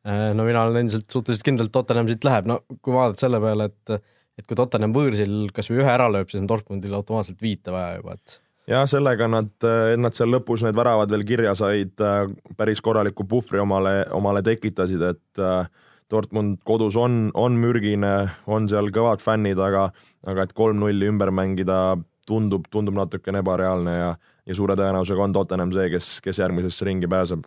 Äh, 0.06 0.28
no 0.38 0.46
mina 0.46 0.62
olen 0.62 0.84
endiselt 0.84 1.10
suhteliselt 1.10 1.48
kindel, 1.48 1.66
et 1.66 1.74
Tottenham 1.74 2.06
siit 2.10 2.22
läheb, 2.24 2.46
no 2.46 2.60
kui 2.78 2.94
vaadata 2.94 3.26
selle 3.26 3.42
peale, 3.42 3.72
et 3.72 3.98
et 4.38 4.46
kui 4.46 4.54
Tottenham 4.54 4.92
võõrsil 4.94 5.48
kasvõi 5.50 5.80
ühe 5.82 5.90
ära 5.90 6.06
lööb, 6.14 6.28
siis 6.30 6.38
on 6.38 6.46
Dortmundil 6.46 6.94
automaatselt 6.94 7.40
viite 7.42 7.74
vaja 7.74 7.96
juba, 7.98 8.14
et 8.14 8.38
jah, 8.70 8.84
sellega 8.90 9.28
nad, 9.30 9.50
et 9.64 10.00
nad 10.00 10.14
seal 10.16 10.30
lõpus 10.32 10.62
need 10.64 10.76
väravad 10.78 11.10
veel 11.12 11.24
kirja 11.26 11.54
said, 11.58 11.94
äh, 12.04 12.28
päris 12.58 12.82
korraliku 12.84 13.26
puhvri 13.28 13.60
omale, 13.62 14.02
omale 14.14 14.44
tekitasid, 14.46 15.04
et 15.10 15.42
äh, 15.42 15.66
Dortmund 16.08 16.62
kodus 16.64 16.96
on, 16.96 17.28
on 17.36 17.58
mürgine, 17.60 18.30
on 18.48 18.68
seal 18.70 18.88
kõvad 18.94 19.20
fännid, 19.20 19.60
aga, 19.60 19.90
aga 20.24 20.46
et 20.46 20.54
kolm-nulli 20.56 21.10
ümber 21.10 21.32
mängida 21.34 21.98
tundub, 22.28 22.64
tundub 22.72 22.96
natukene 22.96 23.42
ebareaalne 23.44 23.94
ja, 23.96 24.10
ja 24.48 24.56
suure 24.56 24.76
tõenäosusega 24.78 25.26
on 25.26 25.36
Tottenham 25.36 25.72
see, 25.76 25.88
kes, 25.92 26.18
kes 26.24 26.40
järgmisesse 26.40 26.88
ringi 26.88 27.10
pääseb 27.10 27.44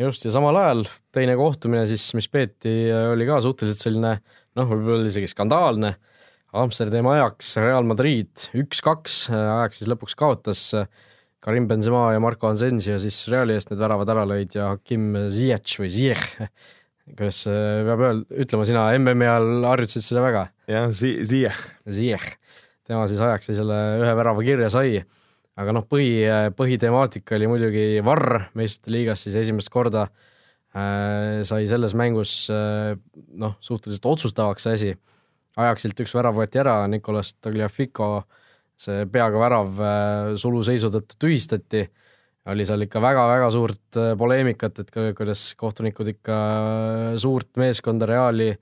just, 0.00 0.26
ja 0.26 0.32
samal 0.34 0.56
ajal 0.60 0.84
teine 1.14 1.36
kohtumine 1.38 1.86
siis, 1.88 2.04
mis 2.16 2.28
peeti, 2.28 2.72
oli 3.12 3.26
ka 3.28 3.40
suhteliselt 3.44 3.82
selline 3.82 4.12
noh, 4.56 4.68
võib-olla 4.68 5.08
isegi 5.08 5.30
skandaalne. 5.30 5.96
Amsterdami 6.56 7.10
ajaks 7.16 7.56
Real 7.60 7.84
Madrid 7.88 8.46
üks-kaks, 8.56 9.26
ajaks 9.34 9.82
siis 9.82 9.90
lõpuks 9.90 10.16
kaotas 10.16 10.62
Karim 11.44 11.66
Benzema 11.68 12.08
ja 12.14 12.22
Marko 12.22 12.48
Ansensio 12.48 12.96
siis 13.02 13.18
Reali 13.32 13.56
eest 13.56 13.72
need 13.72 13.82
väravad 13.82 14.12
ära 14.14 14.24
lõid 14.28 14.56
ja 14.56 14.70
Hakim 14.72 15.12
Ziyech 15.32 15.80
või 15.82 15.90
Ziyech, 15.92 16.26
kuidas 17.12 17.42
peab 17.46 18.02
öel-, 18.08 18.24
ütlema, 18.44 18.66
sina 18.68 18.88
MM-i 18.98 19.28
ajal 19.28 19.68
harjutasid 19.70 20.08
seda 20.08 20.24
väga? 20.24 20.48
jah, 20.70 20.88
Ziyech. 20.90 21.60
Ziyech, 21.86 22.32
tema 22.88 23.06
siis 23.10 23.22
ajaks 23.22 23.52
selle 23.54 23.78
ühe 24.02 24.16
värava 24.18 24.42
kirja 24.46 24.72
sai 24.74 25.04
aga 25.60 25.74
noh, 25.76 25.84
põhi, 25.88 26.24
põhitemaatika 26.56 27.36
oli 27.38 27.48
muidugi 27.50 27.84
Varr 28.04 28.48
meistrite 28.58 28.92
liigas 28.92 29.24
siis 29.24 29.38
esimest 29.40 29.70
korda 29.72 30.06
äh, 30.06 31.42
sai 31.48 31.64
selles 31.70 31.96
mängus 31.96 32.38
äh, 32.52 32.92
noh, 33.40 33.56
suhteliselt 33.64 34.08
otsustavaks 34.12 34.66
see 34.66 34.76
asi. 34.78 34.94
ajaksilt 35.56 36.00
üks 36.04 36.12
värav 36.12 36.36
võeti 36.36 36.60
ära, 36.60 36.82
Nicolas 36.92 37.32
Tagliafico 37.40 38.26
see 38.76 39.06
peaga 39.08 39.40
värav 39.40 39.80
äh, 39.80 40.34
suluseisu 40.40 40.92
tõttu 40.92 41.16
tühistati, 41.24 41.86
oli 42.52 42.66
seal 42.66 42.86
ikka 42.86 43.02
väga-väga 43.02 43.50
suurt 43.54 43.98
äh, 44.00 44.14
poleemikat, 44.18 44.80
et 44.82 44.90
kuidas 45.18 45.48
kohtunikud 45.58 46.10
ikka 46.14 46.36
äh, 46.36 47.14
suurt 47.22 47.50
meeskonda 47.60 48.08
Reali 48.08 48.52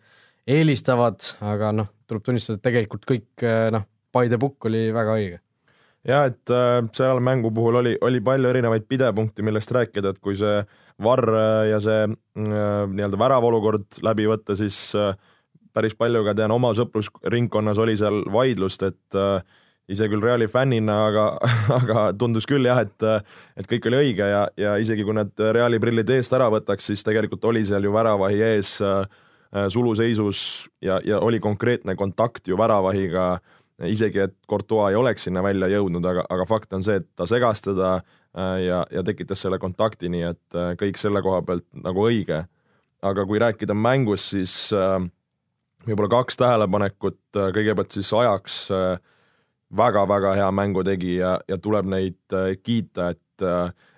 eelistavad, 0.46 1.24
aga 1.44 1.72
noh, 1.72 1.90
tuleb 2.08 2.24
tunnistada, 2.24 2.60
et 2.60 2.66
tegelikult 2.68 3.04
kõik 3.08 3.44
äh, 3.44 3.68
noh, 3.74 3.86
by 4.14 4.30
the 4.30 4.40
book 4.40 4.68
oli 4.68 4.86
väga 4.94 5.18
õige. 5.18 5.42
Ja 6.04 6.24
et 6.28 6.52
äh, 6.52 6.80
seal 6.96 7.20
mängu 7.24 7.52
puhul 7.54 7.80
oli, 7.80 7.94
oli 8.04 8.20
palju 8.24 8.50
erinevaid 8.50 8.88
pidepunkti, 8.88 9.44
millest 9.46 9.72
rääkida, 9.72 10.12
et 10.12 10.20
kui 10.24 10.36
see 10.36 10.58
varr 11.04 11.30
ja 11.70 11.80
see 11.82 12.02
äh, 12.06 12.16
nii-öelda 12.38 13.18
väravaolukord 13.18 14.00
läbi 14.04 14.28
võtta, 14.30 14.56
siis 14.58 14.78
äh, 14.98 15.16
päris 15.74 15.96
palju 15.98 16.22
ka 16.26 16.36
tean 16.38 16.54
oma 16.54 16.72
sõprusringkonnas 16.76 17.80
oli 17.82 17.96
seal 17.98 18.22
vaidlust, 18.32 18.84
et 18.86 19.18
äh, 19.18 19.40
ise 19.88 20.08
küll 20.08 20.22
Reali 20.24 20.48
fännina, 20.48 20.98
aga, 21.08 21.24
aga 21.80 22.04
tundus 22.18 22.46
küll 22.48 22.66
jah, 22.68 22.80
et, 22.84 23.26
et 23.56 23.68
kõik 23.70 23.90
oli 23.90 24.00
õige 24.04 24.28
ja, 24.30 24.46
ja 24.56 24.76
isegi 24.80 25.04
kui 25.04 25.16
need 25.16 25.44
Reali 25.56 25.80
prillid 25.82 26.10
eest 26.16 26.32
ära 26.36 26.48
võtaks, 26.52 26.92
siis 26.92 27.04
tegelikult 27.06 27.44
oli 27.50 27.64
seal 27.68 27.84
ju 27.84 27.92
väravahi 27.94 28.40
ees 28.52 28.78
äh, 28.84 29.04
suluseisus 29.68 30.64
ja, 30.82 31.00
ja 31.04 31.20
oli 31.22 31.40
konkreetne 31.42 31.94
kontakt 31.98 32.48
ju 32.48 32.56
väravahiga 32.58 33.34
äh, 33.36 33.52
isegi 33.82 34.22
et 34.22 34.34
Courtois 34.50 34.92
ei 34.92 34.98
oleks 34.98 35.26
sinna 35.26 35.42
välja 35.42 35.68
jõudnud, 35.72 36.04
aga, 36.06 36.24
aga 36.30 36.46
fakt 36.46 36.74
on 36.76 36.84
see, 36.86 37.00
et 37.00 37.08
ta 37.18 37.26
segas 37.26 37.64
teda 37.64 37.96
äh, 37.98 38.60
ja, 38.66 38.84
ja 38.92 39.02
tekitas 39.06 39.42
selle 39.44 39.58
kontakti, 39.62 40.10
nii 40.12 40.26
et 40.30 40.58
äh, 40.58 40.74
kõik 40.80 41.00
selle 41.00 41.22
koha 41.24 41.42
pealt 41.46 41.66
nagu 41.82 42.06
õige. 42.08 42.44
aga 43.04 43.26
kui 43.28 43.38
rääkida 43.38 43.74
mängust, 43.76 44.30
siis 44.32 44.72
äh, 44.72 45.00
võib-olla 45.84 46.08
kaks 46.20 46.38
tähelepanekut, 46.40 47.20
kõigepealt 47.34 47.92
siis 47.92 48.12
ajaks 48.12 48.60
väga-väga 49.76 50.34
hea 50.38 50.50
mängu 50.54 50.84
tegi 50.86 51.18
ja, 51.18 51.36
ja 51.48 51.58
tuleb 51.58 51.88
neid 51.90 52.38
kiita, 52.62 53.12
et 53.14 53.20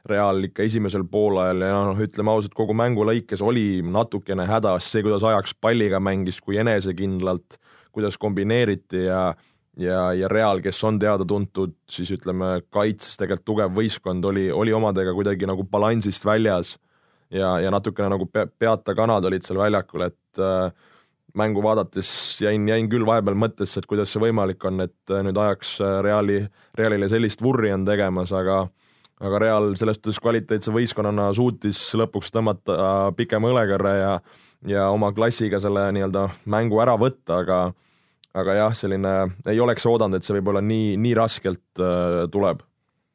Real 0.06 0.38
ikka 0.46 0.64
esimesel 0.64 1.02
poolajal 1.10 1.64
ja 1.66 1.80
noh, 1.88 1.98
ütleme 2.00 2.32
ausalt, 2.32 2.54
kogu 2.56 2.72
mängu 2.78 3.04
lõikes 3.04 3.42
oli 3.44 3.82
natukene 3.82 4.46
hädas 4.48 4.86
see, 4.88 5.02
kuidas 5.04 5.26
ajaks 5.26 5.52
palliga 5.60 6.00
mängis, 6.00 6.38
kui 6.40 6.56
enesekindlalt, 6.62 7.58
kuidas 7.92 8.16
kombineeriti 8.20 9.04
ja 9.08 9.34
ja, 9.76 10.12
ja 10.16 10.28
Real, 10.28 10.62
kes 10.64 10.78
on 10.88 10.98
teada-tuntud 11.00 11.74
siis 11.90 12.10
ütleme, 12.14 12.60
kaitses 12.72 13.18
tegelikult 13.20 13.46
tugev 13.46 13.74
võistkond, 13.76 14.24
oli, 14.30 14.48
oli 14.52 14.72
omadega 14.72 15.12
kuidagi 15.16 15.48
nagu 15.48 15.66
balansist 15.68 16.24
väljas 16.24 16.76
ja, 17.30 17.56
ja 17.60 17.72
natukene 17.74 18.10
nagu 18.12 18.28
pe 18.30 18.46
peata 18.46 18.94
kanad 18.96 19.24
olid 19.28 19.44
seal 19.46 19.60
väljakul, 19.60 20.06
et 20.08 20.40
äh, 20.40 20.70
mängu 21.36 21.62
vaadates 21.64 22.10
jäin, 22.40 22.66
jäin 22.68 22.88
küll 22.90 23.06
vahepeal 23.06 23.36
mõttesse, 23.38 23.80
et 23.80 23.88
kuidas 23.88 24.12
see 24.12 24.22
võimalik 24.22 24.64
on, 24.68 24.80
et 24.86 25.12
äh, 25.12 25.22
nüüd 25.26 25.38
ajaks 25.40 25.76
äh, 25.84 25.98
Reali, 26.06 26.40
Realile 26.78 27.08
sellist 27.12 27.44
vurri 27.44 27.72
on 27.74 27.86
tegemas, 27.88 28.32
aga 28.36 28.66
aga 29.16 29.38
Real 29.40 29.70
selles 29.80 29.96
suhtes 29.96 30.18
kvaliteetse 30.20 30.72
võistkonnana 30.74 31.30
suutis 31.36 31.78
lõpuks 31.96 32.28
tõmmata 32.34 33.14
pikema 33.16 33.48
õlekõrre 33.52 33.94
ja 33.96 34.12
ja 34.66 34.88
oma 34.92 35.12
klassiga 35.16 35.60
selle 35.62 35.86
nii-öelda 35.94 36.26
mängu 36.52 36.80
ära 36.82 36.96
võtta, 37.00 37.40
aga 37.44 37.58
aga 38.36 38.54
jah, 38.58 38.74
selline, 38.76 39.12
ei 39.48 39.60
oleks 39.64 39.86
oodanud, 39.88 40.18
et 40.18 40.26
see 40.26 40.36
võib-olla 40.36 40.60
nii, 40.64 40.96
nii 41.00 41.14
raskelt 41.16 41.80
äh, 41.80 42.24
tuleb. 42.32 42.60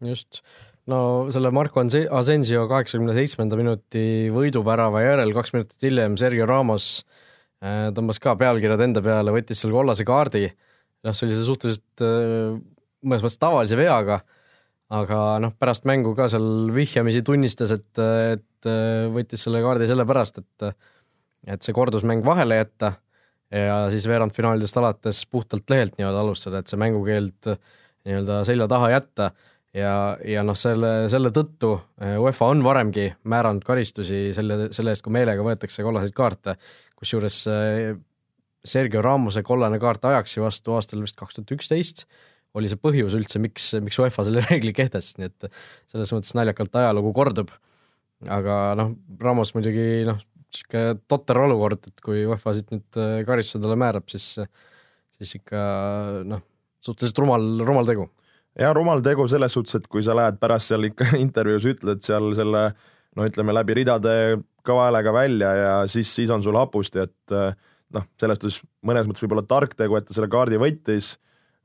just, 0.05 0.41
no 0.89 1.29
selle 1.33 1.51
Marko 1.53 1.83
Asensio 1.85 2.65
kaheksakümne 2.69 3.13
seitsmenda 3.17 3.59
minuti 3.59 4.31
võiduvärava 4.33 5.03
järel, 5.05 5.33
kaks 5.37 5.53
minutit 5.53 5.85
hiljem 5.85 6.17
Sergio 6.17 6.49
Ramos 6.49 6.93
äh, 7.01 7.20
tõmbas 7.62 8.20
ka 8.22 8.36
pealkirjad 8.39 8.82
enda 8.88 9.03
peale, 9.06 9.34
võttis 9.36 9.62
selle 9.62 9.75
kollase 9.75 10.06
kaardi, 10.08 10.48
noh, 11.06 11.15
see 11.15 11.27
oli 11.27 11.36
see 11.38 11.48
suhteliselt 11.48 12.06
äh, 12.06 12.56
mõnes 13.06 13.25
mõttes 13.25 13.41
tavalise 13.41 13.77
veaga, 13.80 14.22
aga 14.91 15.20
noh, 15.44 15.53
pärast 15.60 15.86
mängu 15.89 16.15
ka 16.18 16.27
seal 16.32 16.72
vihjamisi 16.75 17.22
tunnistas, 17.25 17.74
et, 17.77 17.91
et 18.01 18.70
äh, 18.70 19.06
võttis 19.13 19.46
selle 19.46 19.62
kaardi 19.63 19.89
sellepärast, 19.91 20.41
et 20.44 20.74
et 21.50 21.65
see 21.65 21.74
kordusmäng 21.74 22.22
vahele 22.22 22.60
jätta 22.60 22.91
ja 23.50 23.88
siis 23.89 24.06
veerandfinaalidest 24.06 24.77
alates 24.77 25.24
puhtalt 25.25 25.72
lehelt 25.74 25.96
nii-öelda 25.98 26.20
alustada, 26.22 26.60
et 26.62 26.70
see 26.70 26.77
mängukeeld 26.77 27.50
nii-öelda 28.06 28.44
selja 28.46 28.68
taha 28.70 28.91
jätta. 28.94 29.32
Ja, 29.74 30.18
ja 30.27 30.41
noh, 30.44 30.53
selle, 30.60 31.08
selle 31.10 31.32
tõttu 31.32 31.72
UEFA 31.98 32.50
on 32.51 32.62
varemgi 32.62 33.06
määranud 33.24 33.63
karistusi 33.63 34.34
selle, 34.36 34.68
selle 34.75 34.91
eest, 34.91 35.01
kui 35.06 35.15
meelega 35.15 35.46
võetakse 35.48 35.82
kollaseid 35.86 36.13
kaarte, 36.13 36.58
kusjuures 37.01 37.43
eh, 37.51 37.93
Sergio 38.65 39.01
Ramose 39.01 39.41
kollane 39.43 39.79
kaart 39.81 40.05
Ajaxi 40.12 40.43
vastu 40.43 40.75
aastal 40.77 41.01
vist 41.01 41.17
kaks 41.20 41.39
tuhat 41.39 41.55
üksteist 41.58 42.05
oli 42.58 42.67
see 42.72 42.79
põhjus 42.79 43.15
üldse, 43.15 43.39
miks, 43.41 43.70
miks 43.84 44.00
UEFA 44.01 44.25
selle 44.27 44.43
reegli 44.50 44.74
kehtestas, 44.75 45.17
nii 45.20 45.29
et 45.29 45.48
selles 45.91 46.12
mõttes 46.15 46.36
naljakalt 46.38 46.75
ajalugu 46.81 47.13
kordub. 47.15 47.53
aga 48.29 48.58
noh, 48.77 48.93
Ramos 49.22 49.53
muidugi 49.55 50.03
noh, 50.08 50.20
sihuke 50.53 50.84
totter 51.10 51.39
olukord, 51.41 51.88
et 51.88 52.03
kui 52.03 52.25
UEFA 52.27 52.55
siit 52.58 52.74
nüüd 52.74 53.00
äh, 53.00 53.22
karistuse 53.27 53.62
talle 53.63 53.77
määrab, 53.79 54.08
siis, 54.12 54.36
siis 55.17 55.38
ikka 55.39 55.62
noh, 56.27 56.43
suhteliselt 56.84 57.24
rumal, 57.24 57.48
rumal 57.65 57.88
tegu. 57.88 58.10
ja 58.60 58.74
rumal 58.75 59.03
tegu 59.05 59.27
selles 59.31 59.55
suhtes, 59.55 59.79
et 59.79 59.88
kui 59.88 60.03
sa 60.03 60.17
lähed 60.17 60.41
pärast 60.41 60.74
seal 60.74 60.91
ikka 60.91 61.13
intervjuus 61.25 61.70
ütled 61.72 62.03
seal 62.05 62.34
selle 62.38 62.72
no 63.15 63.27
ütleme 63.27 63.55
läbi 63.55 63.79
ridade 63.81 64.15
kõva 64.68 64.88
häälega 64.89 65.13
välja 65.15 65.51
ja 65.58 65.74
siis, 65.91 66.12
siis 66.15 66.32
on 66.34 66.44
sul 66.44 66.58
hapusti, 66.60 67.06
et 67.06 67.36
äh, 67.36 67.56
noh, 67.96 68.06
selles 68.22 68.39
suhtes 68.39 68.62
mõnes 68.86 69.08
mõttes 69.10 69.25
võib-olla 69.25 69.46
tark 69.48 69.75
tegu, 69.80 69.98
et 69.98 70.08
ta 70.08 70.18
selle 70.18 70.32
kaardi 70.32 70.62
võttis 70.62 71.15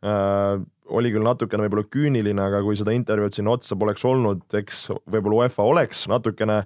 äh,. 0.05 0.57
oli 0.87 1.11
küll 1.11 1.27
natukene 1.27 1.67
võib-olla 1.67 1.89
küüniline, 1.91 2.43
aga 2.43 2.61
kui 2.63 2.77
seda 2.79 2.95
intervjuud 2.95 3.35
sinna 3.35 3.57
otsa 3.57 3.75
poleks 3.79 4.05
olnud, 4.07 4.45
eks 4.55 4.85
võib-olla 5.11 5.43
UEFA 5.43 5.67
oleks 5.67 6.05
natukene 6.11 6.61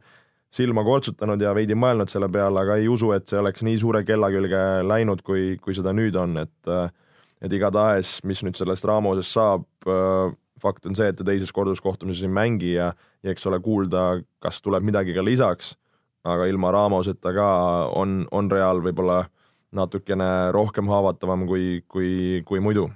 silma 0.52 0.82
kortsutanud 0.84 1.40
ja 1.40 1.54
veidi 1.54 1.76
mõelnud 1.78 2.10
selle 2.10 2.28
peale, 2.32 2.60
aga 2.60 2.76
ei 2.80 2.88
usu, 2.90 3.12
et 3.14 3.30
see 3.30 3.38
oleks 3.38 3.62
nii 3.64 3.78
suure 3.80 4.02
kella 4.04 4.28
külge 4.34 4.60
läinud, 4.82 5.22
kui, 5.22 5.54
kui 5.62 5.76
seda 5.78 5.94
nüüd 5.96 6.18
on, 6.18 6.36
et 6.42 6.74
et 7.40 7.52
igatahes, 7.56 8.18
mis 8.28 8.42
nüüd 8.44 8.58
sellest 8.58 8.84
Ramosest 8.84 9.32
saab, 9.32 9.64
äh, 9.88 10.32
fakt 10.60 10.86
on 10.88 10.96
see, 10.98 11.08
et 11.08 11.16
ta 11.16 11.24
teises 11.24 11.52
korduskohtumises 11.56 12.26
ei 12.26 12.32
mängi 12.32 12.74
ja, 12.74 12.90
ja 13.24 13.32
eks 13.32 13.46
ole 13.48 13.60
kuulda, 13.64 14.20
kas 14.44 14.60
tuleb 14.60 14.84
midagi 14.84 15.16
ka 15.16 15.24
lisaks, 15.24 15.74
aga 16.28 16.46
ilma 16.50 16.72
Ramoseta 16.74 17.32
ka 17.36 17.50
on, 17.96 18.24
on 18.36 18.50
Real 18.52 18.82
võib-olla 18.84 19.22
natukene 19.76 20.50
rohkem 20.54 20.88
haavatavam 20.90 21.46
kui, 21.48 21.82
kui, 21.88 22.40
kui 22.46 22.62
muidu. 22.62 22.88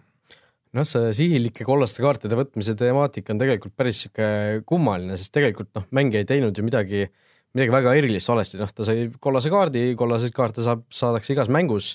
Noh, 0.74 0.86
see 0.88 1.12
sihilike 1.14 1.62
kollaste 1.66 2.02
kaartide 2.02 2.34
võtmise 2.34 2.74
temaatika 2.78 3.30
on 3.30 3.38
tegelikult 3.38 3.76
päris 3.78 4.00
sihuke 4.02 4.64
kummaline, 4.66 5.14
sest 5.20 5.30
tegelikult 5.36 5.70
noh, 5.78 5.84
mängija 5.94 6.24
ei 6.24 6.26
teinud 6.26 6.58
ju 6.58 6.64
midagi, 6.66 7.04
midagi 7.54 7.74
väga 7.76 7.92
erilist 8.00 8.30
valesti, 8.30 8.58
noh, 8.58 8.72
ta 8.74 8.86
sai 8.86 9.06
kollase 9.22 9.52
kaardi, 9.54 9.84
kollaseid 9.98 10.34
kaarte 10.34 10.66
saab, 10.66 10.82
saadakse 10.90 11.30
igas 11.36 11.52
mängus, 11.52 11.92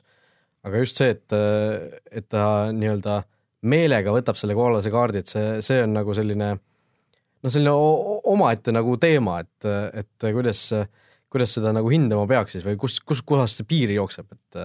aga 0.64 0.80
just 0.80 1.02
see, 1.02 1.12
et, 1.12 1.36
et 2.22 2.30
ta 2.32 2.46
nii-öelda 2.72 3.20
meelega 3.68 4.16
võtab 4.16 4.40
selle 4.40 4.56
kollase 4.56 4.96
kaardi, 4.96 5.26
et 5.26 5.36
see, 5.36 5.46
see 5.66 5.84
on 5.84 5.98
nagu 6.00 6.16
selline 6.16 6.54
noh, 6.56 7.52
selline 7.52 7.76
omaette 8.32 8.72
nagu 8.72 8.96
teema, 9.02 9.42
et, 9.44 9.68
et 10.06 10.30
kuidas 10.32 10.64
äh, 10.78 10.88
kuidas 11.34 11.56
seda 11.58 11.74
nagu 11.76 11.92
hindama 11.94 12.28
peaks 12.30 12.58
siis 12.58 12.66
või 12.66 12.78
kus, 12.82 13.00
kus 13.06 13.22
kohas 13.26 13.58
see 13.60 13.68
piir 13.70 13.94
jookseb, 13.96 14.30
et 14.36 14.64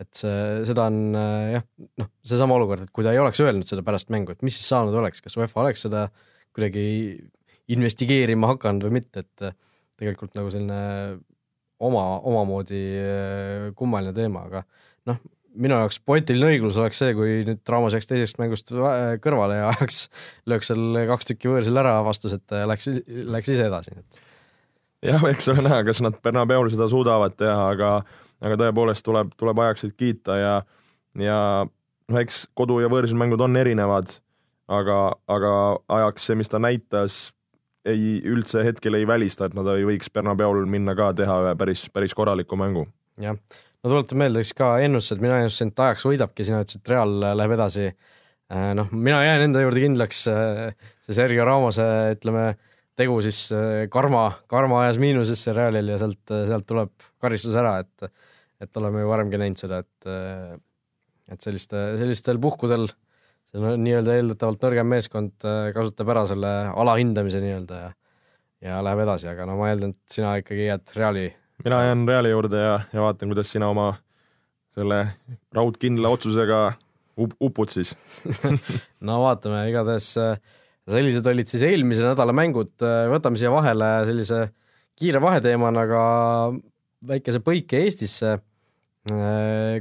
et 0.00 0.08
see, 0.18 0.62
seda 0.66 0.86
on 0.88 1.14
jah, 1.14 1.64
noh, 2.00 2.08
seesama 2.26 2.56
olukord, 2.56 2.86
et 2.86 2.90
kui 2.94 3.04
ta 3.06 3.12
ei 3.14 3.20
oleks 3.22 3.38
öelnud 3.44 3.68
seda 3.68 3.84
pärast 3.86 4.08
mängu, 4.10 4.34
et 4.34 4.40
mis 4.42 4.56
siis 4.56 4.66
saanud 4.72 4.96
oleks, 4.98 5.20
kas 5.22 5.36
UEFA 5.38 5.60
oleks 5.62 5.84
seda 5.84 6.06
kuidagi 6.56 6.82
investigeerima 7.70 8.50
hakanud 8.54 8.88
või 8.88 8.96
mitte, 8.98 9.22
et 9.22 9.52
tegelikult 10.00 10.34
nagu 10.34 10.50
selline 10.50 10.80
oma, 11.82 12.06
omamoodi 12.32 12.82
äh, 13.02 13.68
kummaline 13.78 14.14
teema, 14.16 14.46
aga 14.48 14.64
noh, 15.10 15.20
minu 15.52 15.76
jaoks 15.76 16.00
poetiline 16.06 16.54
õiglus 16.54 16.78
oleks 16.80 17.00
see, 17.02 17.14
kui 17.16 17.42
nüüd 17.46 17.62
Ramos 17.68 17.94
jääks 17.96 18.08
teisest 18.10 18.38
mängust 18.40 18.72
kõrvale 18.72 19.58
ja 19.58 19.70
ajaks, 19.74 20.06
lööks 20.48 20.72
seal 20.72 21.00
kaks 21.10 21.28
tükki 21.28 21.50
võõrsil 21.52 21.80
ära 21.82 21.98
vastuseta 22.06 22.62
ja 22.62 22.70
läks, 22.70 22.88
läks 23.06 23.52
ise 23.52 23.68
edasi, 23.68 23.96
et 23.98 24.22
jah, 25.06 25.24
eks 25.30 25.48
ole 25.52 25.64
näha, 25.66 25.82
kas 25.86 26.02
nad 26.04 26.16
Bernabeul 26.22 26.70
seda 26.72 26.88
suudavad 26.90 27.36
teha, 27.38 27.68
aga, 27.74 27.92
aga 28.42 28.58
tõepoolest 28.64 29.04
tuleb, 29.06 29.32
tuleb 29.40 29.62
ajaksid 29.66 29.94
kiita 29.98 30.38
ja, 30.38 30.54
ja 31.18 31.38
noh, 31.66 32.20
eks 32.22 32.46
kodu- 32.58 32.80
ja 32.82 32.90
võõrsilmängud 32.92 33.42
on 33.44 33.58
erinevad, 33.60 34.14
aga, 34.72 34.98
aga 35.30 35.52
ajaks 35.98 36.30
see, 36.30 36.38
mis 36.38 36.52
ta 36.52 36.62
näitas, 36.62 37.24
ei, 37.88 38.20
üldse 38.28 38.62
hetkel 38.66 38.94
ei 38.94 39.06
välista, 39.08 39.48
et 39.48 39.58
nad 39.58 39.66
ei 39.74 39.86
võiks 39.88 40.10
Bernabeul 40.14 40.64
minna 40.70 40.94
ka 40.98 41.10
teha 41.18 41.40
ühe 41.48 41.58
päris, 41.58 41.88
päris 41.92 42.14
korraliku 42.14 42.58
mängu. 42.58 42.86
jah, 43.20 43.36
no 43.82 43.90
tuletan 43.90 44.22
meelde 44.22 44.42
siis 44.42 44.56
ka 44.58 44.76
ennustused, 44.84 45.22
mina 45.22 45.42
ennustasin, 45.42 45.74
et 45.74 45.86
ajaks 45.86 46.06
võidabki, 46.06 46.46
sina 46.46 46.62
ütlesid, 46.62 46.84
et 46.84 46.92
Real 46.94 47.16
läheb 47.36 47.56
edasi. 47.58 47.90
Äh, 48.52 48.72
noh, 48.76 48.90
mina 48.92 49.22
jään 49.24 49.48
enda 49.48 49.62
juurde 49.64 49.80
kindlaks, 49.80 50.26
äh, 50.28 50.92
see 51.06 51.16
Sergio 51.16 51.46
Ramose, 51.48 51.86
ütleme 52.14 52.52
tegu 52.98 53.20
siis 53.24 53.44
äh, 53.56 53.86
karma, 53.92 54.26
karma 54.50 54.82
ajas 54.84 54.98
miinusesse 55.02 55.54
Realil 55.56 55.94
ja 55.94 56.00
sealt, 56.02 56.22
äh, 56.30 56.44
sealt 56.50 56.68
tuleb 56.68 56.92
karistus 57.22 57.56
ära, 57.58 57.78
et 57.84 58.12
et 58.62 58.78
oleme 58.78 59.00
ju 59.02 59.08
varemgi 59.10 59.40
näinud 59.40 59.58
seda, 59.58 59.80
et 59.82 60.10
äh, 60.10 60.52
et 61.32 61.42
selliste, 61.42 61.80
sellistel 61.98 62.38
puhkudel 62.42 62.86
see 63.48 63.62
no, 63.62 63.72
nii-öelda 63.80 64.18
eeldatavalt 64.18 64.62
nõrgem 64.66 64.88
meeskond 64.90 65.46
kasutab 65.74 66.10
ära 66.12 66.24
selle 66.30 66.52
alahindamise 66.70 67.40
nii-öelda 67.42 67.80
ja 67.80 67.90
ja 68.62 68.78
läheb 68.84 69.02
edasi, 69.02 69.26
aga 69.32 69.46
no 69.48 69.56
ma 69.58 69.72
eeldan, 69.72 69.94
et 69.96 70.14
sina 70.14 70.36
ikkagi 70.38 70.68
jääd 70.68 70.94
Reali. 70.94 71.26
mina 71.64 71.82
jään 71.82 72.06
Reali 72.08 72.30
juurde 72.30 72.60
ja, 72.62 72.80
ja 72.92 73.02
vaatan, 73.02 73.32
kuidas 73.32 73.50
sina 73.50 73.68
oma 73.72 73.88
selle 74.76 75.00
raudkindla 75.54 76.08
otsusega 76.08 76.60
up 77.16 77.34
upud 77.40 77.72
siis 77.72 77.94
no 79.08 79.18
vaatame, 79.24 79.64
igatahes 79.70 80.14
äh, 80.20 80.38
sellised 80.90 81.26
olid 81.30 81.50
siis 81.50 81.62
eelmise 81.66 82.04
nädala 82.06 82.34
mängud, 82.34 82.74
võtame 83.12 83.38
siia 83.38 83.52
vahele 83.54 83.90
sellise 84.08 84.46
kiire 84.98 85.20
vaheteemana 85.22 85.84
ka 85.90 86.02
väikese 87.08 87.42
põike 87.44 87.84
Eestisse. 87.86 88.36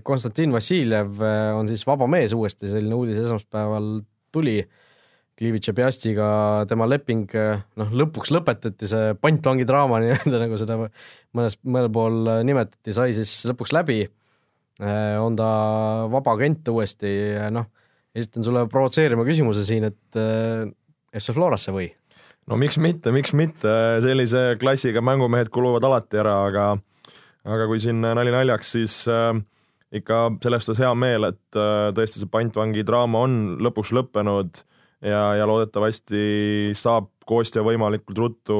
Konstantin 0.05 0.53
Vassiljev 0.53 1.19
on 1.57 1.67
siis 1.69 1.83
vaba 1.85 2.07
mees 2.09 2.33
uuesti, 2.33 2.71
selline 2.71 2.97
uudis 2.97 3.19
esmaspäeval 3.21 3.99
tuli. 4.33 4.61
Klivitš 5.41 5.71
ja 5.71 5.73
Piastiga 5.73 6.25
tema 6.69 6.85
leping, 6.85 7.31
noh, 7.79 7.93
lõpuks 7.97 8.29
lõpetati 8.35 8.85
see 8.89 9.13
pantvangi 9.17 9.65
draama 9.65 9.97
nii-öelda, 10.03 10.41
nagu 10.43 10.57
seda 10.59 10.75
mõnes, 10.77 11.55
mõnel 11.65 11.87
pool 11.93 12.27
nimetati, 12.45 12.93
sai 12.93 13.15
siis 13.17 13.31
lõpuks 13.49 13.73
läbi. 13.73 14.03
on 14.81 15.37
ta 15.39 15.47
vaba 16.13 16.35
agent 16.35 16.67
uuesti, 16.69 17.09
noh, 17.53 17.69
esitan 18.13 18.45
sulle 18.45 18.67
provotseerima 18.69 19.25
küsimuse 19.25 19.65
siin, 19.65 19.87
et 19.89 20.21
FC 21.15 21.35
Florasse 21.35 21.73
või? 21.75 21.89
no 22.49 22.57
miks 22.59 22.79
mitte, 22.81 23.13
miks 23.13 23.35
mitte, 23.37 23.73
sellise 24.03 24.55
klassiga 24.61 25.03
mängumehed 25.05 25.51
kuluvad 25.53 25.85
alati 25.87 26.19
ära, 26.21 26.39
aga 26.47 26.65
aga 27.45 27.67
kui 27.69 27.81
siin 27.81 28.01
nali 28.03 28.33
naljaks, 28.33 28.73
siis 28.75 28.97
äh, 29.09 29.33
ikka 29.97 30.23
sellest 30.43 30.73
on 30.73 30.81
hea 30.81 30.91
meel, 30.97 31.29
et 31.31 31.57
äh, 31.59 31.89
tõesti 31.95 32.21
see 32.21 32.31
pantvangi 32.31 32.85
draama 32.87 33.25
on 33.25 33.39
lõpuks 33.61 33.93
lõppenud 33.97 34.61
ja, 35.05 35.23
ja 35.39 35.49
loodetavasti 35.49 36.75
saab 36.77 37.09
Kostja 37.31 37.61
võimalikult 37.63 38.17
ruttu 38.17 38.55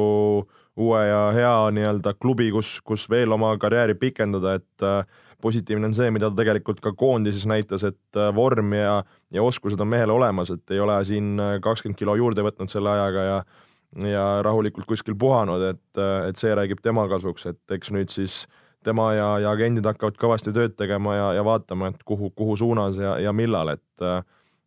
uue 0.79 0.99
ja 1.03 1.23
hea 1.35 1.55
nii-öelda 1.75 2.13
klubi, 2.21 2.51
kus, 2.53 2.77
kus 2.85 3.07
veel 3.11 3.33
oma 3.35 3.49
karjääri 3.59 3.97
pikendada, 3.99 4.55
et 4.61 4.85
äh, 4.85 5.01
positiivne 5.41 5.89
on 5.89 5.95
see, 5.97 6.11
mida 6.13 6.29
ta 6.31 6.41
tegelikult 6.41 6.79
ka 6.83 6.93
koondises 6.97 7.47
näitas, 7.49 7.85
et 7.87 8.19
äh, 8.19 8.29
vorm 8.35 8.73
ja, 8.77 9.01
ja 9.33 9.43
oskused 9.43 9.79
on 9.81 9.89
mehel 9.91 10.13
olemas, 10.13 10.53
et 10.53 10.73
ei 10.73 10.79
ole 10.83 10.95
siin 11.07 11.35
äh, 11.39 11.57
kakskümmend 11.63 11.99
kilo 11.99 12.15
juurde 12.19 12.45
võtnud 12.45 12.71
selle 12.71 12.93
ajaga 12.93 13.27
ja 13.27 13.43
ja 14.07 14.23
rahulikult 14.39 14.87
kuskil 14.87 15.17
puhanud, 15.19 15.63
et, 15.67 15.99
äh, 15.99 16.29
et 16.29 16.39
see 16.39 16.53
räägib 16.55 16.79
tema 16.83 17.03
kasuks, 17.11 17.49
et 17.49 17.75
eks 17.75 17.91
nüüd 17.91 18.13
siis 18.13 18.45
tema 18.87 19.09
ja, 19.13 19.27
ja 19.43 19.51
agendid 19.51 19.85
hakkavad 19.85 20.15
kõvasti 20.17 20.53
tööd 20.55 20.77
tegema 20.79 21.17
ja, 21.17 21.25
ja 21.35 21.43
vaatama, 21.45 21.91
et 21.91 22.05
kuhu, 22.07 22.31
kuhu 22.31 22.55
suunas 22.57 22.95
ja, 22.97 23.17
ja 23.19 23.33
millal, 23.35 23.75
et 23.75 24.05
äh, 24.05 24.21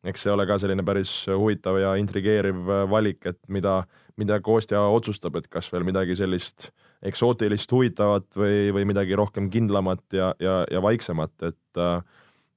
eks 0.04 0.26
see 0.26 0.32
ole 0.34 0.44
ka 0.46 0.58
selline 0.60 0.84
päris 0.84 1.22
huvitav 1.30 1.80
ja 1.80 1.94
intrigeeriv 1.96 2.68
valik, 2.92 3.24
et 3.26 3.40
mida, 3.48 3.80
mida 4.20 4.42
Kostja 4.44 4.84
otsustab, 4.92 5.40
et 5.40 5.48
kas 5.48 5.72
veel 5.72 5.88
midagi 5.88 6.18
sellist 6.20 6.68
äh, 6.68 6.83
eksootilist, 7.08 7.72
huvitavat 7.72 8.36
või, 8.38 8.72
või 8.74 8.86
midagi 8.88 9.16
rohkem 9.18 9.50
kindlamat 9.52 10.16
ja, 10.16 10.32
ja, 10.42 10.58
ja 10.70 10.82
vaiksemat, 10.84 11.34
et 11.50 11.80
äh, 11.80 11.98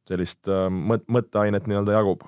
sellist 0.08 0.50
äh, 0.52 0.68
mõt-, 0.72 1.08
mõtteainet 1.12 1.68
nii-öelda 1.68 1.98
jagub. 1.98 2.26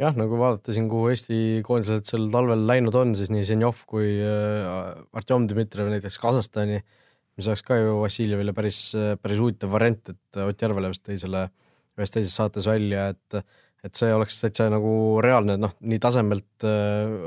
jah, 0.00 0.16
nagu 0.16 0.38
vaadata 0.40 0.74
siin, 0.76 0.88
kuhu 0.92 1.10
Eesti 1.12 1.40
koondised 1.66 2.08
sel 2.08 2.28
talvel 2.32 2.66
läinud 2.68 2.96
on, 2.96 3.14
siis 3.18 3.32
nii 3.32 3.46
Zenjov 3.48 3.84
kui 3.90 4.12
äh, 4.20 4.92
Artjom 5.16 5.48
Dmitrijev 5.50 5.92
näiteks 5.94 6.20
Kasahstani, 6.20 6.82
mis 7.38 7.48
oleks 7.48 7.64
ka 7.64 7.80
ju 7.80 7.98
Vassiljevile 8.02 8.54
päris, 8.56 8.90
päris 9.22 9.40
huvitav 9.40 9.72
variant, 9.72 10.12
et 10.12 10.44
Ott 10.44 10.62
Järvele 10.66 10.92
vist 10.92 11.06
tõi 11.06 11.18
selle 11.20 11.48
ühes 11.98 12.12
teises 12.12 12.36
saates 12.36 12.68
välja, 12.68 13.10
et 13.14 13.42
et 13.80 13.96
see 13.96 14.10
oleks 14.12 14.34
täitsa 14.42 14.66
nagu 14.68 14.90
reaalne, 15.24 15.54
noh, 15.56 15.70
nii 15.80 15.96
tasemelt 16.04 16.64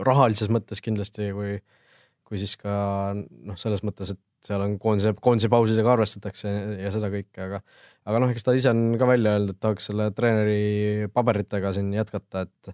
rahalises 0.06 0.52
mõttes 0.54 0.84
kindlasti 0.86 1.32
kui 1.34 1.56
äh, 1.56 1.64
kui 2.34 2.42
siis 2.42 2.56
ka 2.58 2.76
noh, 3.14 3.58
selles 3.62 3.84
mõttes, 3.86 4.16
et 4.16 4.48
seal 4.48 4.64
on 4.66 4.80
koondise, 4.82 5.14
koondise 5.22 5.52
pausidega 5.54 5.94
arvestatakse 5.94 6.50
ja 6.82 6.92
seda 6.94 7.12
kõike, 7.14 7.46
aga 7.46 7.60
aga 8.10 8.24
noh, 8.24 8.32
eks 8.34 8.44
ta 8.44 8.56
ise 8.58 8.74
on 8.74 8.98
ka 9.00 9.08
välja 9.08 9.36
öelnud, 9.38 9.54
et 9.54 9.62
tahaks 9.64 9.92
selle 9.92 10.10
treeneri 10.18 11.12
paberitega 11.14 11.76
siin 11.78 11.94
jätkata, 11.96 12.48
et 12.48 12.74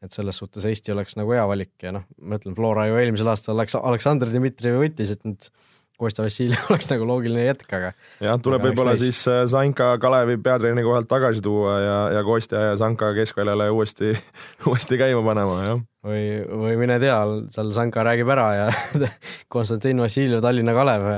et 0.00 0.14
selles 0.16 0.38
suhtes 0.40 0.64
Eesti 0.64 0.94
oleks 0.94 1.12
nagu 1.18 1.34
hea 1.36 1.42
valik 1.44 1.74
ja 1.84 1.90
noh, 1.92 2.06
ma 2.24 2.38
ütlen, 2.38 2.54
Flora 2.56 2.86
ju 2.88 2.94
eelmisel 2.96 3.28
aastal 3.28 3.58
Aleks-, 3.58 3.76
Aleksandr 3.76 4.30
Dmitrijevi 4.32 4.86
võttis, 4.86 5.10
et 5.12 5.26
nüüd 5.28 5.50
Kostja 6.00 6.24
Vassiljev 6.24 6.64
oleks 6.72 6.88
nagu 6.90 7.06
loogiline 7.08 7.44
jätk, 7.44 7.68
aga 7.76 7.92
jah, 8.24 8.38
tuleb 8.42 8.64
võib-olla 8.68 8.94
siis 9.00 9.20
äh, 9.28 9.42
Zanka 9.50 9.92
Kalevi 10.00 10.38
peatreeneri 10.40 10.86
kohalt 10.86 11.08
tagasi 11.10 11.42
tuua 11.44 11.76
ja, 11.82 11.98
ja 12.16 12.22
Kostja 12.26 12.62
ja 12.70 12.78
Zanka 12.80 13.12
keskväljale 13.18 13.68
uuesti, 13.74 14.14
uuesti 14.68 15.00
käima 15.00 15.22
panema, 15.26 15.58
jah. 15.66 15.82
või, 16.06 16.24
või 16.62 16.74
mine 16.80 16.96
tea, 17.02 17.18
seal 17.52 17.72
Zanka 17.76 18.04
räägib 18.06 18.32
ära 18.32 18.48
ja 18.56 18.68
Konstantin 19.54 20.00
Vassiljev, 20.00 20.42
Tallinna 20.44 20.74
Kalev, 20.76 21.08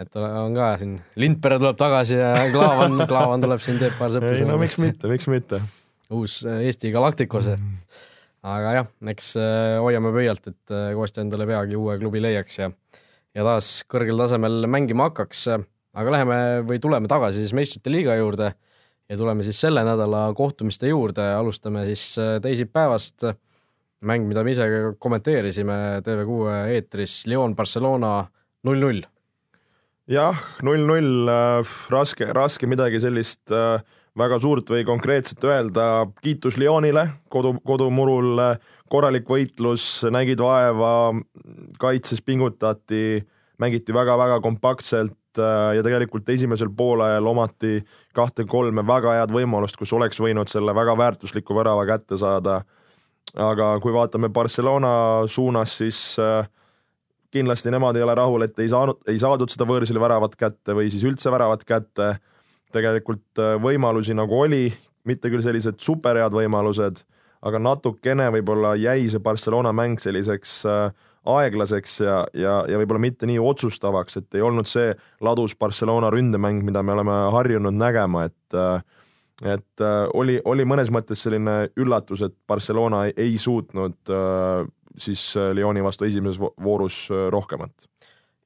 et 0.00 0.22
on 0.24 0.56
ka 0.58 0.72
siin, 0.80 0.96
Lindpere 1.20 1.60
tuleb 1.62 1.78
tagasi 1.78 2.18
ja 2.18 2.32
Klaavan 2.54 3.04
Klaavan 3.10 3.44
tuleb 3.46 3.62
siin, 3.62 3.78
teeb 3.82 3.94
paar 4.00 4.14
sõpra. 4.14 4.32
ei 4.34 4.48
no 4.48 4.58
miks 4.60 4.78
mitte, 4.82 5.10
miks 5.12 5.30
mitte. 5.30 5.62
uus 6.10 6.40
äh, 6.48 6.64
Eesti 6.66 6.90
Galacticos 6.94 7.52
mm. 7.54 8.02
aga 8.56 8.74
jah, 8.80 8.90
eks 9.14 9.36
äh, 9.38 9.76
hoiame 9.78 10.10
pöialt, 10.16 10.50
et 10.50 10.76
Kostja 10.98 11.22
endale 11.22 11.46
peagi 11.46 11.78
uue 11.78 11.94
klubi 12.02 12.24
leiaks 12.26 12.58
ja 12.64 12.72
ja 13.36 13.46
taas 13.46 13.80
kõrgel 13.90 14.18
tasemel 14.20 14.66
mängima 14.70 15.10
hakkaks. 15.10 15.46
aga 15.90 16.10
läheme 16.14 16.40
või 16.66 16.78
tuleme 16.78 17.08
tagasi 17.10 17.42
siis 17.42 17.54
meistrite 17.56 17.90
liiga 17.90 18.14
juurde 18.18 18.52
ja 19.10 19.16
tuleme 19.16 19.42
siis 19.42 19.60
selle 19.60 19.82
nädala 19.84 20.28
kohtumiste 20.38 20.90
juurde, 20.90 21.24
alustame 21.34 21.84
siis 21.88 22.14
teisipäevast 22.42 23.26
mäng, 24.06 24.28
mida 24.28 24.44
me 24.44 24.54
ise 24.54 24.66
kommenteerisime 24.98 26.00
TV6 26.06 26.74
eetris, 26.76 27.16
Lyon 27.26 27.56
Barcelona 27.56 28.28
null-null. 28.64 29.02
jah, 30.10 30.38
null-null, 30.62 31.28
raske, 31.90 32.30
raske 32.34 32.70
midagi 32.70 33.00
sellist 33.02 33.52
äh, 33.54 33.82
väga 34.18 34.38
suurt 34.42 34.70
või 34.70 34.84
konkreetset 34.86 35.44
öelda, 35.44 36.06
kiitus 36.22 36.58
Lyonile, 36.60 37.06
kodu, 37.30 37.54
kodumurul. 37.66 38.40
Korralik 38.90 39.28
võitlus, 39.30 40.00
nägid 40.10 40.40
vaeva, 40.42 41.12
kaitses 41.78 42.18
pingutati, 42.26 43.20
mängiti 43.62 43.94
väga-väga 43.94 44.40
kompaktselt 44.42 45.38
äh, 45.38 45.76
ja 45.76 45.84
tegelikult 45.86 46.28
esimesel 46.34 46.72
poolajal 46.74 47.28
omati 47.30 47.84
kahte-kolme 48.16 48.82
väga 48.86 49.14
head 49.20 49.34
võimalust, 49.34 49.78
kus 49.78 49.92
oleks 49.94 50.18
võinud 50.18 50.50
selle 50.50 50.74
väga 50.74 50.96
väärtusliku 50.98 51.54
värava 51.54 51.86
kätte 51.86 52.18
saada. 52.18 52.62
aga 53.36 53.76
kui 53.78 53.92
vaatame 53.94 54.28
Barcelona 54.28 55.22
suunas, 55.30 55.76
siis 55.78 56.18
äh, 56.18 56.48
kindlasti 57.30 57.70
nemad 57.70 57.96
ei 57.96 58.02
ole 58.02 58.14
rahul, 58.14 58.42
et 58.42 58.58
ei 58.58 58.68
saanud, 58.68 58.98
ei 59.06 59.18
saadud 59.22 59.50
seda 59.50 59.68
võõrsil 59.70 60.00
väravat 60.02 60.34
kätte 60.36 60.74
või 60.74 60.90
siis 60.90 61.04
üldse 61.06 61.30
väravat 61.30 61.62
kätte 61.64 62.16
tegelikult 62.74 63.40
äh, 63.40 63.56
võimalusi 63.62 64.16
nagu 64.16 64.40
oli, 64.44 64.68
mitte 65.08 65.30
küll 65.32 65.44
sellised 65.44 65.80
superhead 65.82 66.34
võimalused, 66.36 67.02
aga 67.46 67.60
natukene 67.62 68.28
võib-olla 68.34 68.74
jäi 68.78 69.08
see 69.10 69.22
Barcelona 69.24 69.72
mäng 69.76 70.00
selliseks 70.02 70.60
äh, 70.68 70.90
aeglaseks 71.30 71.98
ja, 72.00 72.16
ja, 72.36 72.54
ja 72.68 72.80
võib-olla 72.80 73.02
mitte 73.02 73.28
nii 73.28 73.40
otsustavaks, 73.42 74.20
et 74.20 74.38
ei 74.38 74.44
olnud 74.44 74.68
see 74.68 74.94
ladus 75.24 75.56
Barcelona 75.56 76.10
ründemäng, 76.12 76.64
mida 76.64 76.82
me 76.82 76.96
oleme 76.96 77.16
harjunud 77.36 77.76
nägema, 77.76 78.26
et 78.30 78.58
äh, 78.58 78.80
et 79.40 79.80
oli, 80.12 80.34
oli 80.44 80.66
mõnes 80.68 80.90
mõttes 80.92 81.22
selline 81.24 81.70
üllatus, 81.80 82.20
et 82.26 82.34
Barcelona 82.44 83.06
ei, 83.06 83.14
ei 83.16 83.38
suutnud 83.40 84.10
siis 85.00 85.22
Lyoni 85.56 85.80
vastu 85.80 86.04
esimeses 86.04 86.36
voorus 86.60 87.06
rohkemat 87.32 87.86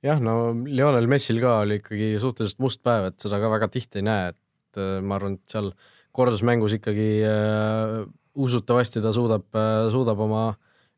jah, 0.04 0.20
no 0.22 0.36
Lionel 0.68 1.08
Messil 1.10 1.40
ka 1.42 1.60
oli 1.64 1.80
ikkagi 1.80 2.14
suhteliselt 2.22 2.60
must 2.62 2.82
päev, 2.84 3.10
et 3.10 3.24
seda 3.24 3.40
ka 3.42 3.50
väga 3.52 3.70
tihti 3.72 4.02
ei 4.02 4.08
näe, 4.08 4.32
et 4.34 4.80
äh, 4.80 4.98
ma 5.00 5.18
arvan, 5.18 5.38
et 5.38 5.54
seal 5.54 5.72
kordusmängus 6.14 6.76
ikkagi 6.78 7.08
äh, 7.26 8.02
usutavasti 8.34 9.02
ta 9.04 9.14
suudab 9.14 9.48
äh,, 9.58 9.86
suudab 9.94 10.20
oma, 10.26 10.46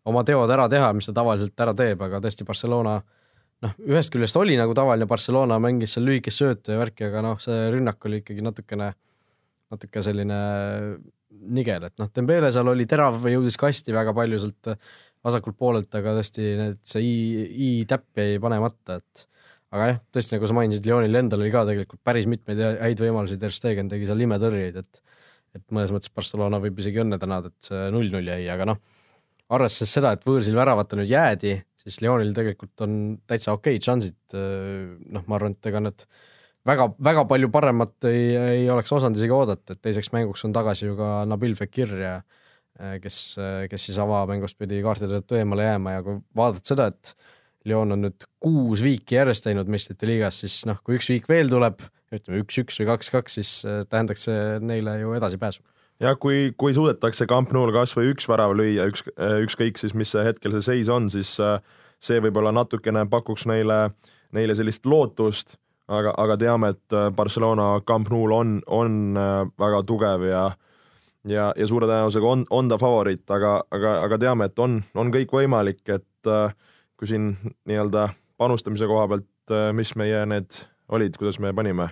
oma 0.09 0.25
teod 0.27 0.51
ära 0.53 0.69
teha, 0.73 0.91
mis 0.97 1.09
ta 1.09 1.17
tavaliselt 1.17 1.67
ära 1.67 1.77
teeb, 1.77 2.03
aga 2.03 2.21
tõesti 2.25 2.47
Barcelona 2.49 2.99
noh, 3.65 3.77
ühest 3.89 4.13
küljest 4.13 4.37
oli 4.41 4.57
nagu 4.59 4.75
tavaline 4.77 5.09
Barcelona, 5.09 5.61
mängis 5.63 5.97
seal 5.97 6.07
lühikest 6.09 6.43
söötu 6.43 6.75
ja 6.75 6.81
värki, 6.81 7.07
aga 7.09 7.23
noh, 7.25 7.41
see 7.43 7.69
rünnak 7.73 8.05
oli 8.09 8.21
ikkagi 8.23 8.45
natukene, 8.45 8.91
natuke 9.73 10.03
selline 10.05 10.41
nigel, 11.37 11.89
et 11.89 11.97
noh, 12.01 12.11
Dembele 12.15 12.51
seal 12.53 12.69
oli 12.71 12.87
terav 12.89 13.25
jõudis 13.29 13.59
kasti 13.61 13.95
väga 13.95 14.15
palju 14.17 14.41
sealt 14.43 14.77
vasakult 15.27 15.57
poolelt, 15.59 15.91
aga 15.99 16.15
tõesti 16.19 16.45
need, 16.59 16.83
see 16.87 17.03
i, 17.05 17.15
i-täpp 17.69 18.21
jäi 18.21 18.37
panemata, 18.43 19.01
et 19.01 19.25
aga 19.75 19.89
jah, 19.91 19.99
tõesti, 20.15 20.37
nagu 20.37 20.51
sa 20.51 20.57
mainisid, 20.57 20.87
Lyonil 20.87 21.21
endal 21.23 21.43
oli 21.43 21.53
ka 21.55 21.65
tegelikult 21.69 22.03
päris 22.07 22.29
mitmeid 22.31 22.61
häid 22.83 23.03
võimalusi, 23.03 23.39
Ter 23.41 23.55
Stegen 23.55 23.91
tegi 23.93 24.09
seal 24.09 24.23
imetõrjeid, 24.27 24.83
et 24.85 25.03
et 25.57 25.63
mõnes 25.73 25.89
mõttes 25.89 26.13
Barcelona 26.13 26.59
võib 26.61 26.77
isegi 26.83 27.01
õnne 27.01 27.17
tänada, 27.17 27.49
et 27.49 27.69
see 27.71 27.87
null-null 27.95 28.27
jäi, 28.29 28.43
aga 28.53 28.67
noh, 28.69 28.81
arvestades 29.57 29.95
seda, 29.97 30.11
et 30.13 30.27
võõrsil 30.27 30.53
väravata 30.59 30.99
nüüd 30.99 31.09
jäädi, 31.09 31.55
siis 31.81 32.03
Lyonil 32.05 32.35
tegelikult 32.37 32.85
on 32.85 32.99
täitsa 33.25 33.55
okeid 33.57 33.87
šansid, 33.87 34.19
noh, 34.37 35.25
ma 35.25 35.39
arvan, 35.39 35.55
et 35.57 35.71
ega 35.71 35.81
nad 35.81 36.05
väga, 36.69 36.91
väga 37.09 37.25
palju 37.31 37.49
paremat 37.55 38.09
ei, 38.11 38.27
ei 38.37 38.69
oleks 38.75 38.93
osanud 38.93 39.17
isegi 39.17 39.33
oodata, 39.33 39.73
et 39.73 39.81
teiseks 39.87 40.13
mänguks 40.13 40.45
on 40.45 40.53
tagasi 40.53 40.91
ju 40.91 40.99
ka 41.01 41.13
Nabil 41.31 41.57
Fekir 41.57 41.97
ja 42.03 42.19
Äh, 42.21 42.46
kes, 43.01 43.37
äh, 43.41 43.65
kes 43.71 43.89
siis 43.89 43.99
avamängust 44.03 44.59
pidi 44.61 44.83
kaartide 44.85 45.21
tõttu 45.21 45.39
eemale 45.39 45.67
jääma 45.69 45.97
ja 45.97 46.05
kui 46.05 46.19
vaadata 46.37 46.73
seda, 46.75 46.91
et 46.93 47.15
Lyon 47.67 47.97
on 47.97 48.05
nüüd 48.05 48.27
kuus 48.43 48.83
viiki 48.85 49.17
järjest 49.17 49.47
teinud 49.47 49.71
meistrite 49.71 50.07
liigas, 50.07 50.43
siis 50.45 50.61
noh, 50.69 50.79
kui 50.87 51.01
üks 51.01 51.09
viik 51.11 51.27
veel 51.31 51.51
tuleb, 51.51 51.81
ütleme 52.15 52.43
üks-üks 52.45 52.79
või 52.79 52.91
kaks-kaks, 52.93 53.39
siis 53.41 53.53
äh, 53.67 53.81
tähendaks 53.91 54.27
see 54.29 54.43
neile 54.63 54.99
ju 55.01 55.17
edasipääsu. 55.19 55.65
ja 56.05 56.13
kui, 56.21 56.53
kui 56.57 56.77
suudetakse 56.77 57.27
Camp 57.31 57.55
Nou'l 57.57 57.73
kas 57.75 57.97
või 57.97 58.13
üks 58.13 58.29
värav 58.29 58.55
lüüa, 58.59 58.91
üks, 58.93 59.07
ükskõik 59.17 59.81
siis, 59.81 59.97
mis 59.97 60.13
see 60.13 60.27
hetkel 60.27 60.55
see 60.57 60.69
seis 60.69 60.93
on, 60.93 61.09
siis 61.11 61.37
see 61.97 62.21
võib-olla 62.21 62.53
natukene 62.53 63.07
pakuks 63.09 63.47
neile, 63.49 63.91
neile 64.37 64.55
sellist 64.55 64.85
lootust, 64.87 65.57
aga, 65.89 66.13
aga 66.21 66.37
teame, 66.37 66.75
et 66.77 67.01
Barcelona 67.17 67.81
Camp 67.89 68.13
Nou'l 68.13 68.37
on, 68.37 68.55
on 68.69 69.01
väga 69.59 69.83
tugev 69.89 70.29
ja 70.29 70.45
äh, 70.51 70.63
ja, 71.31 71.51
ja 71.57 71.67
suure 71.69 71.89
tõenäosusega 71.89 72.31
on, 72.31 72.47
on 72.55 72.71
ta 72.71 72.79
favoriit, 72.81 73.25
aga, 73.35 73.59
aga, 73.75 73.99
aga 74.07 74.19
teame, 74.23 74.49
et 74.51 74.63
on, 74.63 74.79
on 74.99 75.13
kõik 75.15 75.35
võimalik, 75.37 75.83
et 75.89 76.31
äh, 76.31 76.55
kui 76.99 77.11
siin 77.11 77.33
nii-öelda 77.69 78.09
panustamise 78.41 78.89
koha 78.91 79.07
pealt, 79.13 79.31
äh, 79.51 79.71
mis 79.77 79.95
meie 79.99 80.25
need 80.31 80.61
olid, 80.93 81.17
kuidas 81.19 81.41
me 81.43 81.53
panime? 81.57 81.91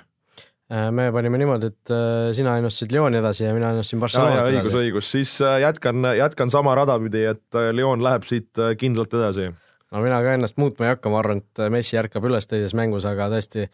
Äh, 0.73 0.89
me 0.95 1.11
panime 1.13 1.41
niimoodi, 1.41 1.73
et 1.73 1.95
sina 2.37 2.57
ennustasid 2.61 2.95
Lyoni 2.95 3.21
edasi 3.21 3.47
ja 3.47 3.57
mina 3.57 3.75
ennustasin 3.75 4.05
Barcelonat 4.05 4.39
edasi. 4.39 4.61
õigus, 4.61 4.79
õigus, 4.81 5.11
siis 5.17 5.35
jätkan, 5.63 6.15
jätkan 6.19 6.53
sama 6.53 6.77
rada 6.79 6.97
pidi, 7.03 7.27
et 7.35 7.61
Lyon 7.75 8.05
läheb 8.05 8.27
siit 8.29 8.65
kindlalt 8.81 9.13
edasi. 9.15 9.51
no 9.93 10.05
mina 10.05 10.23
ka 10.25 10.39
ennast 10.39 10.57
muutma 10.63 10.89
ei 10.89 10.95
hakka, 10.95 11.13
ma 11.13 11.21
arvan, 11.21 11.45
et 11.45 11.67
Messi 11.75 11.99
ärkab 12.01 12.25
üles 12.31 12.49
teises 12.51 12.75
mängus, 12.75 13.07
aga 13.09 13.29
tõesti 13.35 13.69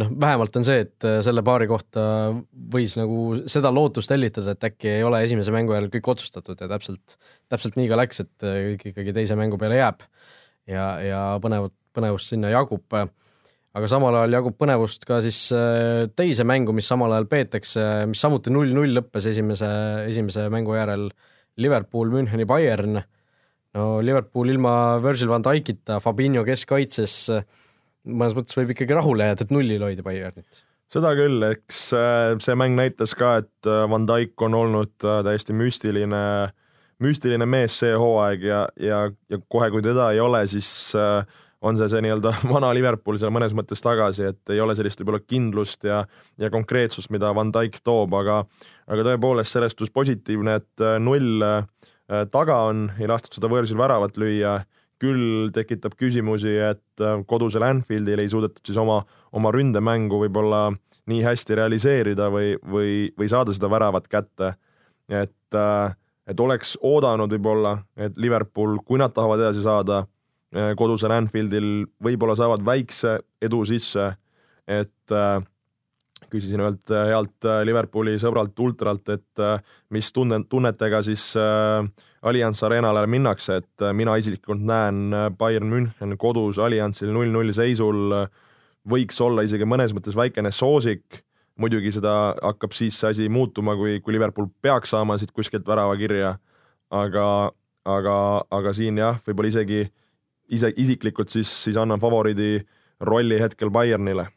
noh, 0.00 0.12
vähemalt 0.20 0.56
on 0.58 0.66
see, 0.66 0.84
et 0.84 1.06
äh, 1.06 1.18
selle 1.24 1.42
paari 1.46 1.68
kohta 1.70 2.04
võis 2.72 2.96
nagu 2.98 3.40
seda 3.50 3.72
lootust 3.74 4.12
hellitada, 4.12 4.54
et 4.54 4.68
äkki 4.70 4.90
ei 4.98 5.04
ole 5.06 5.22
esimese 5.24 5.54
mängu 5.54 5.76
järel 5.76 5.90
kõik 5.92 6.10
otsustatud 6.14 6.60
ja 6.60 6.68
täpselt, 6.70 7.16
täpselt 7.52 7.78
nii 7.80 7.88
ka 7.90 8.00
läks, 8.00 8.22
et 8.24 8.46
äh, 8.46 8.58
kõik 8.74 8.90
ikkagi 8.92 9.16
teise 9.16 9.38
mängu 9.38 9.60
peale 9.60 9.80
jääb. 9.80 10.04
ja, 10.66 10.86
ja 11.02 11.22
põnevat, 11.42 11.74
põnevust 11.96 12.32
sinna 12.32 12.52
jagub. 12.52 12.84
aga 13.76 13.88
samal 13.92 14.14
ajal 14.20 14.38
jagub 14.38 14.56
põnevust 14.58 15.04
ka 15.08 15.20
siis 15.24 15.46
äh, 15.56 16.06
teise 16.16 16.44
mängu, 16.44 16.76
mis 16.76 16.88
samal 16.88 17.12
ajal 17.16 17.28
peetakse, 17.32 18.06
mis 18.10 18.20
samuti 18.20 18.52
null-null 18.52 18.98
lõppes 19.00 19.28
esimese, 19.32 19.68
esimese 20.08 20.48
mängu 20.52 20.76
järel 20.76 21.10
Liverpool, 21.56 22.10
Müncheni, 22.12 22.44
Bayern. 22.44 23.00
no 23.76 24.00
Liverpool 24.04 24.50
ilma 24.52 24.98
Virgil 25.00 25.28
van 25.28 25.44
Dijkita, 25.44 26.00
Fabinho 26.04 26.44
keskkaitses 26.44 27.30
mõnes 28.06 28.36
mõttes 28.36 28.56
võib 28.56 28.72
ikkagi 28.74 28.96
rahule 28.96 29.28
jääda, 29.30 29.46
et 29.46 29.54
nullil 29.54 29.84
hoida 29.86 30.04
Bayernit. 30.06 30.62
seda 30.92 31.12
küll, 31.18 31.42
eks 31.48 31.80
äh, 31.98 32.36
see 32.42 32.54
mäng 32.58 32.78
näitas 32.78 33.16
ka, 33.18 33.36
et 33.42 33.70
äh, 33.70 33.84
Van 33.90 34.06
Dijk 34.08 34.46
on 34.46 34.54
olnud 34.54 34.94
äh, 35.02 35.22
täiesti 35.26 35.56
müstiline, 35.56 36.22
müstiline 37.02 37.48
mees 37.50 37.80
see 37.82 37.96
hooaeg 37.98 38.46
ja, 38.46 38.62
ja, 38.80 39.02
ja 39.30 39.40
kohe, 39.52 39.70
kui 39.74 39.82
teda 39.84 40.12
ei 40.14 40.22
ole, 40.22 40.44
siis 40.48 40.68
on 41.66 41.76
see 41.80 41.88
see 41.90 42.04
nii-öelda 42.06 42.32
vana 42.54 42.70
Liverpool 42.76 43.18
seal 43.20 43.34
mõnes 43.34 43.56
mõttes 43.56 43.82
tagasi, 43.82 44.30
et 44.30 44.54
ei 44.54 44.62
ole 44.62 44.76
sellist 44.78 45.02
võib-olla 45.02 45.24
kindlust 45.26 45.84
ja, 45.88 46.04
ja 46.38 46.52
konkreetsust, 46.54 47.10
mida 47.14 47.34
Van 47.34 47.50
Dijk 47.52 47.82
toob, 47.84 48.14
aga, 48.16 48.44
aga 48.86 49.10
tõepoolest 49.10 49.56
selles 49.56 49.74
suhtes 49.74 49.92
positiivne, 49.92 50.60
et 50.62 50.86
null 51.02 51.42
taga 52.30 52.62
on, 52.70 52.86
ei 53.02 53.10
lastud 53.10 53.34
seda 53.34 53.50
võõrsil 53.50 53.78
väravat 53.80 54.14
lüüa 54.22 54.60
küll 55.02 55.50
tekitab 55.54 55.96
küsimusi, 55.98 56.54
et 56.70 57.04
äh, 57.04 57.20
kodusel 57.28 57.64
Anfieldil 57.66 58.22
ei 58.22 58.30
suudetud 58.32 58.64
siis 58.64 58.78
oma, 58.80 59.02
oma 59.36 59.52
ründemängu 59.54 60.20
võib-olla 60.24 60.70
nii 61.10 61.22
hästi 61.22 61.58
realiseerida 61.58 62.30
või, 62.32 62.54
või, 62.66 62.92
või 63.18 63.28
saada 63.30 63.54
seda 63.54 63.70
väravat 63.70 64.08
kätte. 64.10 64.54
et, 65.08 65.54
äh, 65.54 65.94
et 66.26 66.40
oleks 66.40 66.76
oodanud 66.82 67.30
võib-olla, 67.30 67.78
et 67.96 68.16
Liverpool, 68.18 68.80
kui 68.84 68.98
nad 68.98 69.14
tahavad 69.14 69.44
edasi 69.44 69.62
saada, 69.62 70.06
äh, 70.56 70.72
kodusel 70.76 71.14
Anfieldil 71.14 71.86
võib-olla 72.02 72.36
saavad 72.36 72.64
väikse 72.66 73.20
edu 73.42 73.64
sisse, 73.64 74.14
et 74.66 75.14
küsisin 76.32 76.62
ühelt 76.62 76.90
healt 76.90 77.46
Liverpooli 77.68 78.16
sõbralt 78.18 78.58
ultralt, 78.58 79.08
et 79.14 79.42
mis 79.94 80.08
tunne, 80.12 80.40
tunnetega 80.50 81.02
siis 81.06 81.28
äh, 81.38 81.86
Allianz 82.26 82.62
Arenale 82.66 83.06
minnakse, 83.06 83.60
et 83.60 83.82
äh, 83.82 83.92
mina 83.94 84.16
isiklikult 84.18 84.62
näen 84.66 85.14
äh, 85.14 85.28
Bayern 85.30 85.70
München 85.70 86.16
kodus 86.18 86.58
Allianzil 86.58 87.12
null-null 87.14 87.52
seisul 87.54 88.14
äh, 88.16 88.26
võiks 88.90 89.20
olla 89.22 89.44
isegi 89.46 89.68
mõnes 89.68 89.94
mõttes 89.94 90.16
väikene 90.18 90.50
soosik, 90.54 91.22
muidugi 91.60 91.92
seda 91.94 92.34
hakkab 92.42 92.74
siis 92.74 92.98
see 92.98 93.12
asi 93.14 93.28
muutuma, 93.32 93.76
kui, 93.78 94.00
kui 94.02 94.16
Liverpool 94.16 94.48
peaks 94.62 94.94
saama 94.94 95.18
siit 95.20 95.30
kuskilt 95.36 95.66
värava 95.68 95.94
kirja, 96.00 96.34
aga, 96.90 97.28
aga, 97.86 98.16
aga 98.58 98.74
siin 98.74 98.98
jah, 99.02 99.20
võib-olla 99.26 99.54
isegi 99.54 99.84
ise 100.56 100.72
isiklikult 100.78 101.30
siis, 101.30 101.50
siis 101.66 101.78
annan 101.78 102.02
favoriidi 102.02 102.58
rolli 103.06 103.38
hetkel 103.42 103.70
Bayernile 103.70 104.30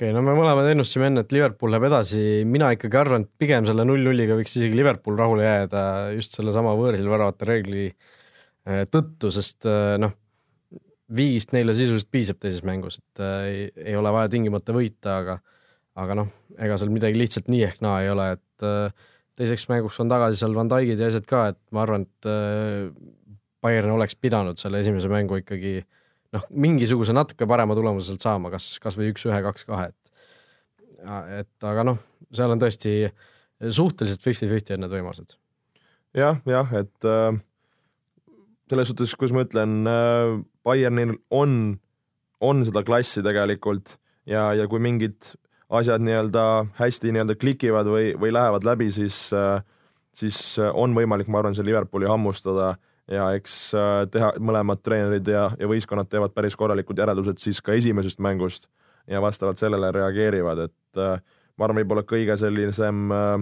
okei 0.00 0.08
okay,, 0.08 0.16
no 0.16 0.22
me 0.24 0.32
mõlemad 0.32 0.70
ennustasime 0.70 1.10
enne, 1.10 1.26
et 1.26 1.32
Liverpool 1.34 1.74
läheb 1.74 1.84
edasi, 1.90 2.20
mina 2.48 2.70
ikkagi 2.72 2.96
arvan, 2.96 3.26
et 3.26 3.42
pigem 3.42 3.66
selle 3.68 3.84
null-nulliga 3.84 4.38
võiks 4.38 4.54
isegi 4.56 4.78
Liverpool 4.78 5.18
rahule 5.20 5.44
jääda 5.44 5.82
just 6.16 6.38
sellesama 6.38 6.72
võõrsil 6.78 7.10
väravate 7.10 7.48
reegli 7.48 7.84
äh, 7.90 8.86
tõttu, 8.88 9.28
sest 9.34 9.68
äh, 9.68 9.98
noh, 10.00 10.14
viigist 11.12 11.52
neile 11.52 11.74
sisuliselt 11.76 12.08
piisab 12.16 12.40
teises 12.40 12.64
mängus, 12.64 12.96
et 13.02 13.22
äh, 13.26 13.44
ei, 13.50 13.68
ei 13.92 13.98
ole 14.00 14.12
vaja 14.16 14.32
tingimata 14.32 14.72
võita, 14.72 15.18
aga 15.20 15.38
aga 16.00 16.16
noh, 16.16 16.32
ega 16.56 16.80
seal 16.80 16.92
midagi 16.94 17.20
lihtsalt 17.20 17.50
nii 17.52 17.64
ehk 17.66 17.84
naa 17.84 18.00
ei 18.00 18.08
ole, 18.14 18.30
et 18.38 18.64
äh, 18.64 19.08
teiseks 19.36 19.68
mänguks 19.68 20.00
on 20.00 20.08
tagasi 20.08 20.40
seal 20.40 20.56
Van 20.56 20.70
Dijkid 20.70 21.02
ja 21.02 21.10
asjad 21.12 21.28
ka, 21.28 21.42
et 21.52 21.60
ma 21.76 21.84
arvan, 21.84 22.08
et 22.08 22.30
äh, 22.30 22.88
Bayern 23.60 23.92
oleks 23.98 24.16
pidanud 24.16 24.56
selle 24.56 24.80
esimese 24.80 25.12
mängu 25.12 25.42
ikkagi 25.42 25.82
noh, 26.36 26.46
mingisuguse 26.50 27.14
natuke 27.16 27.48
parema 27.48 27.76
tulemuse 27.78 28.10
sealt 28.10 28.24
saama, 28.24 28.52
kas, 28.52 28.72
kas 28.82 28.98
või 28.98 29.10
üks-ühe, 29.14 29.40
kaks-kahe, 29.46 29.90
et 29.90 29.96
et 31.40 31.64
aga 31.64 31.84
noh, 31.88 32.00
seal 32.36 32.52
on 32.52 32.60
tõesti 32.60 32.92
suhteliselt 33.60 34.24
fifty-fifty 34.24 34.74
on 34.76 34.84
need 34.84 34.92
võimalused. 34.92 35.36
Jah, 36.16 36.40
jah, 36.48 36.72
et 36.76 37.06
äh, 37.08 37.38
selles 38.70 38.90
suhtes, 38.90 39.14
kuidas 39.16 39.34
ma 39.36 39.44
ütlen 39.46 39.86
äh,, 39.88 40.34
Bayernil 40.66 41.14
on, 41.32 41.78
on 42.44 42.64
seda 42.68 42.82
klassi 42.84 43.22
tegelikult 43.24 43.96
ja, 44.28 44.50
ja 44.58 44.66
kui 44.68 44.82
mingid 44.82 45.32
asjad 45.70 46.02
nii-öelda 46.04 46.44
hästi 46.80 47.14
nii-öelda 47.14 47.38
klikivad 47.40 47.88
või, 47.88 48.12
või 48.20 48.34
lähevad 48.34 48.66
läbi, 48.68 48.90
siis 48.92 49.28
äh,, 49.32 49.62
siis 50.12 50.58
on 50.60 50.92
võimalik, 50.96 51.30
ma 51.32 51.40
arvan, 51.40 51.56
see 51.56 51.64
Liverpooli 51.64 52.10
hammustada 52.10 52.74
ja 53.10 53.30
eks 53.36 53.56
äh, 53.74 53.94
teha, 54.12 54.32
mõlemad 54.38 54.82
treenerid 54.84 55.28
ja, 55.28 55.48
ja 55.58 55.70
võistkonnad 55.70 56.10
teevad 56.10 56.34
päris 56.36 56.56
korralikud 56.58 56.98
järeldused 56.98 57.42
siis 57.42 57.60
ka 57.64 57.74
esimesest 57.76 58.22
mängust 58.22 58.68
ja 59.10 59.22
vastavalt 59.22 59.58
sellele 59.58 59.90
reageerivad, 59.94 60.66
et 60.68 61.00
äh, 61.00 61.18
ma 61.58 61.66
arvan, 61.66 61.82
võib-olla 61.82 62.04
kõige 62.08 62.36
sellisem 62.40 63.10
äh, 63.14 63.34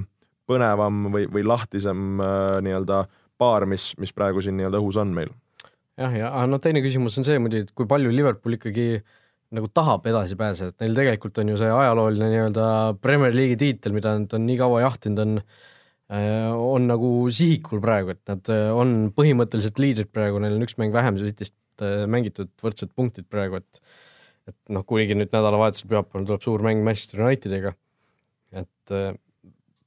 põnevam 0.49 1.09
või, 1.13 1.29
või 1.33 1.45
lahtisem 1.47 2.23
äh, 2.23 2.59
nii-öelda 2.65 3.05
paar, 3.39 3.69
mis, 3.71 3.93
mis 4.01 4.15
praegu 4.17 4.43
siin 4.43 4.59
nii-öelda 4.59 4.81
õhus 4.81 4.99
on 5.01 5.15
meil. 5.15 5.31
jah, 5.99 6.15
ja 6.15 6.33
no 6.47 6.61
teine 6.63 6.83
küsimus 6.85 7.19
on 7.21 7.27
see 7.27 7.39
muidugi, 7.43 7.69
et 7.69 7.75
kui 7.77 7.89
palju 7.91 8.13
Liverpool 8.15 8.57
ikkagi 8.59 8.91
nagu 9.55 9.71
tahab 9.73 10.07
edasi 10.09 10.37
pääseda, 10.37 10.75
et 10.75 10.85
neil 10.85 10.97
tegelikult 10.97 11.39
on 11.41 11.53
ju 11.53 11.61
see 11.61 11.71
ajalooline 11.73 12.29
nii-öelda 12.35 12.67
Premier 13.05 13.33
League'i 13.35 13.57
tiitel, 13.61 13.95
mida 13.97 14.13
nad 14.19 14.35
on 14.37 14.45
nii 14.49 14.59
kaua 14.61 14.83
jahtinud, 14.85 15.23
on 15.25 15.41
on 16.09 16.87
nagu 16.89 17.13
sihikul 17.35 17.83
praegu, 17.85 18.15
et 18.17 18.23
nad 18.31 18.53
äh, 18.53 18.69
on 18.73 19.13
põhimõtteliselt 19.17 19.81
liidrid 19.83 20.13
praegu, 20.13 20.41
neil 20.41 20.57
on 20.57 20.65
üks 20.65 20.79
mäng 20.81 20.95
vähem 20.95 21.21
Cityst 21.21 21.57
mängitud 22.11 22.49
võrdsed 22.59 22.91
punktid 22.97 23.29
praegu, 23.31 23.61
et 23.61 23.83
et 24.49 24.73
noh, 24.73 24.81
kuigi 24.89 25.13
nüüd 25.13 25.29
nädalavahetusel 25.29 25.91
pühapäeval 25.91 26.25
tuleb 26.25 26.43
suur 26.43 26.63
mäng 26.65 26.81
Manchester 26.81 27.21
Unitediga, 27.21 27.75
et 28.57 28.95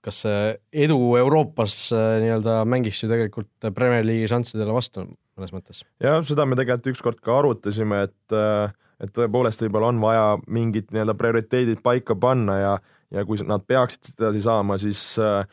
kas 0.05 0.21
see 0.25 0.53
edu 0.86 0.97
Euroopas 1.19 1.75
äh, 1.93 2.19
nii-öelda 2.23 2.62
mängiks 2.69 3.03
ju 3.03 3.10
tegelikult 3.12 3.71
Premier 3.75 4.05
League'i 4.05 4.29
šanssidele 4.29 4.73
vastu 4.73 5.05
mõnes 5.05 5.53
mõttes? 5.53 5.84
jah, 6.01 6.21
seda 6.25 6.47
me 6.49 6.57
tegelikult 6.60 6.95
ükskord 6.95 7.21
ka 7.23 7.38
arutasime, 7.41 8.05
et 8.10 8.38
äh, 8.38 8.73
et 9.01 9.13
tõepoolest 9.15 9.63
võib-olla 9.63 9.89
on 9.89 10.01
vaja 10.01 10.25
mingid 10.45 10.91
nii-öelda 10.93 11.15
prioriteedid 11.17 11.81
paika 11.86 12.17
panna 12.17 12.57
ja 12.60 12.73
ja 13.12 13.25
kui 13.27 13.41
nad 13.43 13.65
peaksid 13.67 14.13
sedasi 14.13 14.41
saama, 14.45 14.77
siis 14.81 15.01
äh, 15.19 15.43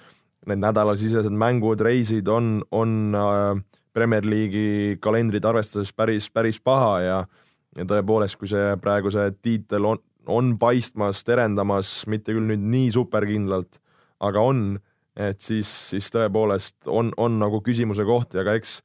need 0.48 0.62
nädalasisesed 0.64 1.34
mängud, 1.34 1.80
reisid 1.84 2.28
on, 2.32 2.62
on 2.72 3.16
Premier 3.94 4.24
League'i 4.26 4.96
kalendrit 5.02 5.44
arvestades 5.44 5.92
päris, 5.92 6.30
päris 6.30 6.60
paha 6.60 6.94
ja 7.04 7.18
ja 7.76 7.84
tõepoolest, 7.86 8.38
kui 8.40 8.48
see 8.50 8.72
praegu 8.82 9.10
see 9.12 9.28
tiitel 9.44 9.84
on, 9.86 10.00
on 10.26 10.54
paistmas, 10.58 11.20
terendamas, 11.22 12.00
mitte 12.10 12.32
küll 12.34 12.48
nüüd 12.48 12.64
nii 12.64 12.88
superkindlalt 12.96 13.78
aga 14.24 14.42
on, 14.42 14.62
et 15.18 15.42
siis, 15.42 15.68
siis 15.92 16.10
tõepoolest 16.14 16.88
on, 16.90 17.12
on 17.18 17.38
nagu 17.40 17.60
küsimuse 17.64 18.06
koht 18.06 18.36
ja 18.38 18.44
ka 18.46 18.54
eks 18.58 18.78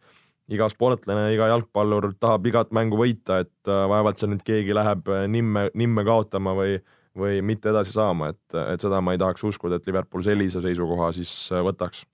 iga 0.53 0.67
sportlane, 0.69 1.29
iga 1.33 1.47
jalgpallur 1.53 2.11
tahab 2.21 2.47
igat 2.49 2.73
mängu 2.75 2.99
võita, 2.99 3.41
et 3.45 3.71
äh, 3.71 3.85
vaevalt 3.89 4.19
seal 4.19 4.33
nüüd 4.33 4.43
keegi 4.45 4.75
läheb 4.75 5.09
äh, 5.09 5.25
nimme, 5.31 5.69
nimme 5.79 6.03
kaotama 6.07 6.55
või, 6.57 6.77
või 7.17 7.41
mitte 7.45 7.69
edasi 7.69 7.93
saama, 7.95 8.31
et, 8.33 8.55
et 8.73 8.81
seda 8.81 9.01
ma 9.03 9.13
ei 9.13 9.21
tahaks 9.21 9.43
uskuda, 9.45 9.77
et 9.77 9.89
Liverpool 9.89 10.25
sellise 10.25 10.63
seisukoha 10.63 11.11
siis 11.17 11.33
äh, 11.53 11.61
võtaks. 11.65 12.05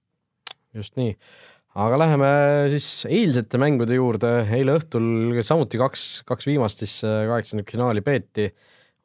just 0.75 0.97
nii, 0.99 1.13
aga 1.79 2.01
läheme 2.03 2.31
siis 2.73 3.05
eilsete 3.09 3.61
mängude 3.61 3.95
juurde, 3.95 4.33
eile 4.57 4.79
õhtul 4.79 5.39
samuti 5.45 5.79
kaks, 5.81 6.09
kaks 6.27 6.49
viimast 6.49 6.83
siis 6.83 6.99
kaheksandikfinaali 7.05 8.03
peeti. 8.05 8.51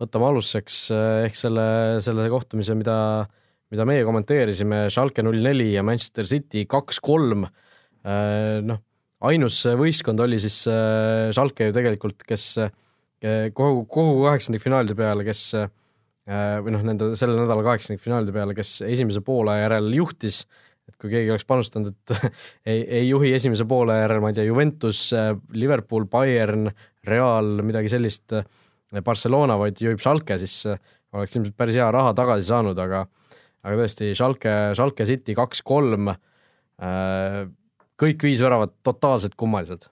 võtame 0.03 0.27
alustuseks 0.33 0.79
ehk 1.25 1.39
selle, 1.39 1.67
selle 2.03 2.27
kohtumise, 2.33 2.75
mida 2.75 2.97
mida 3.75 3.87
meie 3.89 4.05
kommenteerisime, 4.07 4.87
Schalke 4.93 5.25
null 5.25 5.43
neli 5.45 5.73
ja 5.75 5.85
Manchester 5.87 6.29
City 6.31 6.65
kaks-kolm, 6.71 7.47
äh, 8.07 8.61
noh, 8.65 8.81
ainus 9.27 9.63
võistkond 9.79 10.21
oli 10.25 10.39
siis 10.43 10.63
äh, 10.71 11.31
Schalke 11.35 11.71
ju 11.71 11.77
tegelikult, 11.77 12.23
kes 12.29 12.47
äh, 12.63 12.75
kogu, 13.57 13.87
kogu 13.91 14.21
kaheksandikfinaalide 14.27 14.97
peale, 14.99 15.27
kes 15.27 15.47
või 16.25 16.73
noh, 16.73 16.85
nende 16.87 17.11
selle 17.21 17.37
nädala 17.37 17.61
kaheksandikfinaalide 17.67 18.33
peale, 18.33 18.55
kes 18.57 18.79
esimese 18.87 19.21
poole 19.25 19.59
järel 19.59 19.91
juhtis, 19.93 20.39
et 20.89 20.97
kui 21.01 21.11
keegi 21.13 21.33
oleks 21.35 21.45
panustanud, 21.49 21.93
et 21.93 22.15
ei, 22.73 22.81
ei 23.01 23.09
juhi 23.11 23.35
esimese 23.37 23.67
poole 23.69 23.99
järel, 23.99 24.23
ma 24.25 24.31
ei 24.33 24.39
tea, 24.39 24.47
Juventus, 24.49 25.07
Liverpool, 25.53 26.07
Bayern, 26.09 26.71
Real, 27.05 27.59
midagi 27.65 27.93
sellist, 27.93 28.33
Barcelona, 29.05 29.59
vaid 29.61 29.81
juhib 29.85 30.01
Schalke, 30.01 30.39
siis 30.41 30.63
oleks 31.15 31.37
ilmselt 31.37 31.57
päris 31.59 31.77
hea 31.77 31.91
raha 31.93 32.15
tagasi 32.17 32.49
saanud, 32.49 32.79
aga 32.81 33.05
aga 33.65 33.81
tõesti, 33.81 34.13
Schalke, 34.17 34.53
Schalke 34.77 35.07
City 35.09 35.35
kaks-kolm, 35.37 36.13
äh, 36.13 37.41
kõik 38.01 38.25
viis 38.27 38.43
väravat 38.45 38.75
totaalselt 38.87 39.37
kummalised. 39.41 39.89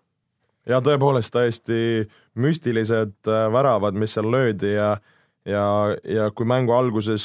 ja 0.67 0.79
tõepoolest 0.79 1.33
täiesti 1.35 2.09
müstilised 2.39 3.17
äh, 3.27 3.47
väravad, 3.53 3.97
mis 3.99 4.13
seal 4.15 4.31
löödi 4.31 4.77
ja 4.77 4.97
ja, 5.49 5.65
ja 6.05 6.31
kui 6.31 6.49
mängu 6.49 6.75
alguses 6.77 7.25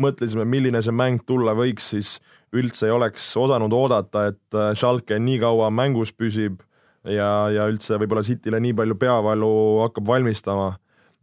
mõtlesime, 0.00 0.44
milline 0.44 0.82
see 0.84 0.94
mäng 0.94 1.24
tulla 1.26 1.56
võiks, 1.56 1.92
siis 1.94 2.16
üldse 2.56 2.88
ei 2.88 2.94
oleks 2.94 3.28
osanud 3.36 3.72
oodata, 3.72 4.26
et 4.32 4.56
äh, 4.56 4.72
Schalke 4.76 5.18
nii 5.18 5.40
kaua 5.42 5.70
mängus 5.72 6.12
püsib 6.12 6.62
ja, 7.04 7.48
ja 7.52 7.66
üldse 7.70 7.98
võib-olla 8.00 8.24
Cityle 8.26 8.60
nii 8.60 8.76
palju 8.76 8.96
peavalu 9.00 9.52
hakkab 9.84 10.08
valmistama. 10.08 10.74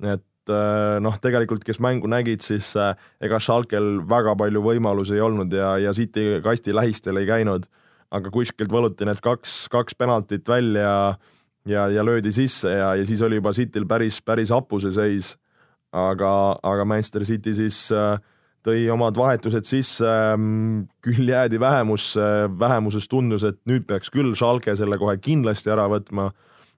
et 0.04 0.26
Äh, 0.43 0.98
noh, 1.00 1.15
tegelikult 1.24 1.63
kes 1.63 1.80
mängu 1.80 2.10
nägid, 2.12 2.41
siis 2.43 2.74
äh, 2.76 2.98
ega 3.24 3.38
Schalkel 3.39 4.02
väga 4.10 4.34
palju 4.36 4.60
võimalusi 4.65 5.15
ei 5.15 5.22
olnud 5.24 5.54
ja, 5.56 5.78
ja 5.80 5.93
City 5.96 6.41
kasti 6.43 6.76
lähistel 6.76 7.22
ei 7.22 7.30
käinud, 7.30 7.69
aga 8.12 8.32
kuskilt 8.34 8.74
võluti 8.74 9.08
need 9.08 9.22
kaks, 9.24 9.69
kaks 9.72 9.96
penaltit 9.96 10.50
välja 10.52 11.15
ja, 11.63 11.86
ja 11.88 12.04
löödi 12.04 12.34
sisse 12.36 12.74
ja, 12.76 12.91
ja 13.00 13.08
siis 13.08 13.24
oli 13.24 13.39
juba 13.39 13.54
Cityl 13.56 13.88
päris, 13.88 14.19
päris 14.19 14.52
hapu 14.52 14.82
see 14.84 14.91
seis. 14.91 15.32
Aga, 15.93 16.34
aga 16.63 16.86
Manchester 16.89 17.25
City 17.27 17.53
siis 17.58 17.86
äh, 17.93 18.17
tõi 18.65 18.88
omad 18.91 19.17
vahetused 19.19 19.67
sisse, 19.67 20.10
mm, 20.36 20.84
küll 21.03 21.29
jäädi 21.29 21.60
vähemusse, 21.60 22.27
vähemuses 22.60 23.08
tundus, 23.12 23.45
et 23.47 23.60
nüüd 23.69 23.88
peaks 23.88 24.12
küll 24.13 24.36
Schalke 24.36 24.75
selle 24.79 24.97
kohe 25.01 25.17
kindlasti 25.21 25.71
ära 25.73 25.89
võtma, 25.91 26.32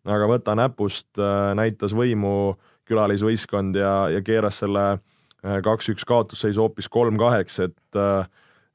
aga 0.05 0.29
võta 0.29 0.53
näpust 0.57 1.17
näitas 1.57 1.95
võimu 1.97 2.55
külalisvõistkond 2.89 3.77
ja, 3.79 3.93
ja 4.13 4.21
keeras 4.25 4.61
selle 4.63 4.85
äh, 4.95 5.59
kaks-üks 5.65 6.05
kaotusseisu 6.07 6.65
hoopis 6.65 6.89
kolm-kaheks, 6.91 7.61
et 7.67 7.99
äh, 7.99 8.25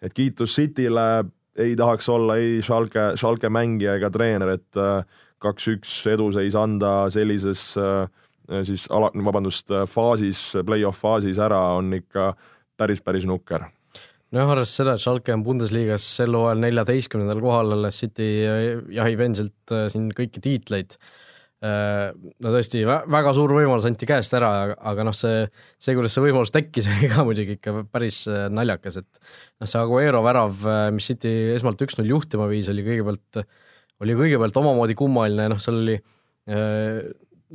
et 0.00 0.14
kiitus 0.16 0.54
Cityle, 0.56 1.26
ei 1.60 1.74
tahaks 1.76 2.08
olla 2.08 2.38
ei 2.40 2.62
Schalke, 2.64 3.12
Schalke 3.20 3.50
mängija 3.52 3.98
ega 3.98 4.08
treener, 4.12 4.54
et 4.56 4.80
äh, 4.80 5.04
kaks-üks 5.40 6.02
eduseis 6.12 6.56
anda 6.56 7.10
sellises 7.12 7.74
siis 8.66 8.86
ala, 8.90 9.12
vabandust, 9.26 9.72
faasis, 9.90 10.40
play-off 10.66 11.02
faasis 11.04 11.38
ära 11.42 11.60
on 11.78 11.92
ikka 12.00 12.32
päris, 12.80 13.02
päris 13.04 13.26
nukker. 13.28 13.68
Nojah, 14.30 14.52
arvestades 14.54 14.76
seda, 14.78 14.94
et 14.94 15.02
Schalke 15.02 15.34
on 15.34 15.42
Bundesliga-s 15.46 16.06
sel 16.20 16.36
hooajal 16.38 16.60
neljateistkümnendal 16.62 17.40
kohal, 17.42 17.74
alles 17.74 17.98
City 18.02 18.28
jahib 18.94 19.24
endiselt 19.26 19.74
siin 19.90 20.10
kõiki 20.14 20.42
tiitleid. 20.44 20.94
Äh, 21.60 22.14
no 22.40 22.52
tõesti, 22.54 22.86
väga 22.88 23.34
suur 23.36 23.52
võimalus 23.52 23.84
anti 23.84 24.06
käest 24.08 24.32
ära, 24.38 24.70
aga 24.80 25.04
noh, 25.04 25.12
see, 25.16 25.42
see, 25.76 25.92
kuidas 25.98 26.14
see 26.16 26.22
võimalus 26.24 26.54
tekkis, 26.54 26.86
oli 26.94 27.10
ka 27.12 27.24
muidugi 27.26 27.58
ikka 27.58 27.82
päris 27.92 28.22
äh, 28.32 28.46
naljakas, 28.48 29.02
et 29.02 29.08
noh, 29.60 29.68
see 29.68 29.82
Aguero 29.82 30.22
värav, 30.24 30.56
äh, 30.64 30.86
mis 30.96 31.10
City 31.10 31.34
esmalt 31.52 31.82
üks-null 31.84 32.08
juhtima 32.14 32.46
viis, 32.48 32.70
oli 32.72 32.86
kõigepealt, 32.86 33.42
oli 34.00 34.16
kõigepealt 34.22 34.56
omamoodi 34.56 34.96
kummaline, 34.96 35.50
noh, 35.52 35.60
seal 35.60 35.82
oli 35.82 35.98
äh, 35.98 37.02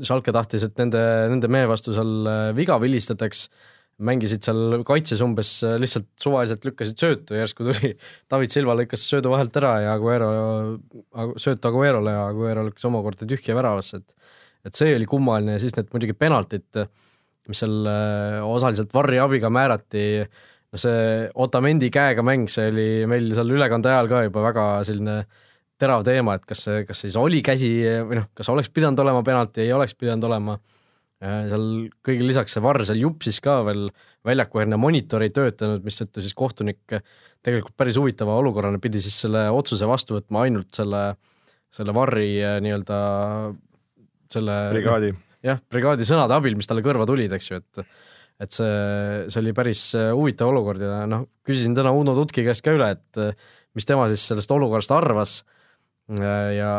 Schalke 0.01 0.33
tahtis, 0.35 0.65
et 0.67 0.75
nende, 0.81 1.01
nende 1.31 1.47
mehe 1.51 1.69
vastu 1.71 1.93
seal 1.95 2.53
viga 2.57 2.75
vilistataks 2.81 3.45
mängisid 4.03 4.43
seal 4.43 4.81
kaitses 4.87 5.21
umbes 5.23 5.51
äh, 5.63 5.77
lihtsalt 5.79 6.07
suvaliselt 6.19 6.65
lükkasid 6.67 6.99
söötu, 6.99 7.37
järsku 7.39 7.67
tuli 7.67 7.93
David 8.31 8.51
Silva 8.51 8.75
lõikas 8.75 9.05
söödu 9.07 9.31
vahelt 9.31 9.55
ära 9.59 9.75
ja 9.85 9.93
Aguero, 9.95 10.29
sööt 11.39 11.63
Aguerole 11.67 12.15
ja 12.15 12.25
Aguero 12.31 12.65
lükkas 12.67 12.87
omakorda 12.89 13.27
tühja 13.29 13.55
väravasse, 13.57 14.03
et 14.03 14.31
et 14.65 14.73
see 14.73 14.95
oli 14.97 15.05
kummaline 15.05 15.59
ja 15.59 15.61
siis 15.61 15.75
need 15.77 15.91
muidugi 15.93 16.15
penaltid, 16.17 16.65
mis 17.45 17.59
seal 17.61 17.85
äh, 17.85 18.39
osaliselt 18.41 18.89
varri 18.95 19.19
abiga 19.21 19.51
määrati, 19.53 20.05
no 20.73 20.81
see 20.81 21.27
Otamendi 21.45 21.91
käega 21.93 22.25
mäng, 22.25 22.49
see 22.49 22.71
oli 22.71 22.87
meil 23.09 23.29
seal 23.37 23.53
ülekande 23.53 23.93
ajal 23.93 24.09
ka 24.09 24.23
juba 24.25 24.47
väga 24.47 24.65
selline 24.89 25.19
terav 25.81 26.05
teema, 26.07 26.37
et 26.37 26.45
kas 26.47 26.63
kas 26.87 27.03
siis 27.03 27.17
oli 27.19 27.41
käsi 27.45 27.71
või 28.07 28.21
noh, 28.21 28.29
kas 28.37 28.49
oleks 28.51 28.71
pidanud 28.73 28.99
olema 29.03 29.23
penalti, 29.27 29.65
ei 29.65 29.73
oleks 29.75 29.95
pidanud 29.99 30.23
olema. 30.29 30.57
seal 31.25 31.65
kõigile 32.05 32.29
lisaks 32.29 32.53
see 32.55 32.63
varr 32.63 32.83
seal 32.85 32.99
jupsis 32.99 33.39
ka 33.43 33.61
veel 33.65 33.87
väljakuäärne 34.27 34.77
monitor 34.77 35.23
ei 35.23 35.31
töötanud, 35.33 35.83
mistõttu 35.85 36.23
siis 36.23 36.35
kohtunik 36.37 36.99
tegelikult 37.45 37.75
päris 37.77 37.97
huvitava 37.99 38.35
olukorrana 38.41 38.81
pidi 38.83 39.01
siis 39.03 39.17
selle 39.25 39.45
otsuse 39.53 39.87
vastu 39.87 40.17
võtma 40.17 40.43
ainult 40.45 40.75
selle, 40.75 41.03
selle 41.73 41.95
varri 41.95 42.29
nii-öelda 42.65 42.99
selle 44.33 44.57
brigaadi. 44.73 45.13
jah, 45.45 45.61
brigaadi 45.71 46.07
sõnade 46.07 46.35
abil, 46.35 46.57
mis 46.59 46.69
talle 46.69 46.83
kõrva 46.85 47.07
tulid, 47.09 47.33
eks 47.35 47.51
ju, 47.51 47.61
et 47.61 47.87
et 48.43 48.51
see, 48.51 48.71
see 49.31 49.39
oli 49.39 49.53
päris 49.55 49.81
huvitav 49.95 50.49
olukord 50.51 50.81
ja 50.83 51.05
noh, 51.07 51.21
küsisin 51.47 51.75
täna 51.77 51.93
Uno 51.95 52.11
Tutki 52.17 52.43
käest 52.43 52.65
ka 52.65 52.73
üle, 52.75 52.89
et 52.97 53.37
mis 53.75 53.87
tema 53.87 54.09
siis 54.11 54.25
sellest 54.27 54.51
olukorrast 54.51 54.91
arvas 54.91 55.37
ja 56.13 56.71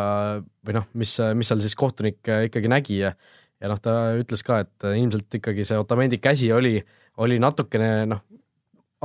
või 0.67 0.77
noh, 0.77 0.87
mis, 0.95 1.17
mis 1.35 1.49
seal 1.51 1.63
siis 1.65 1.75
kohtunik 1.79 2.21
ikkagi 2.47 2.71
nägi 2.71 3.01
ja 3.01 3.15
ja 3.61 3.71
noh, 3.73 3.81
ta 3.81 4.13
ütles 4.19 4.45
ka, 4.45 4.61
et 4.67 4.87
ilmselt 4.93 5.39
ikkagi 5.39 5.65
see 5.65 5.79
Otamendi 5.81 6.19
käsi 6.23 6.51
oli, 6.53 6.77
oli 7.25 7.39
natukene 7.41 8.05
noh, 8.11 8.21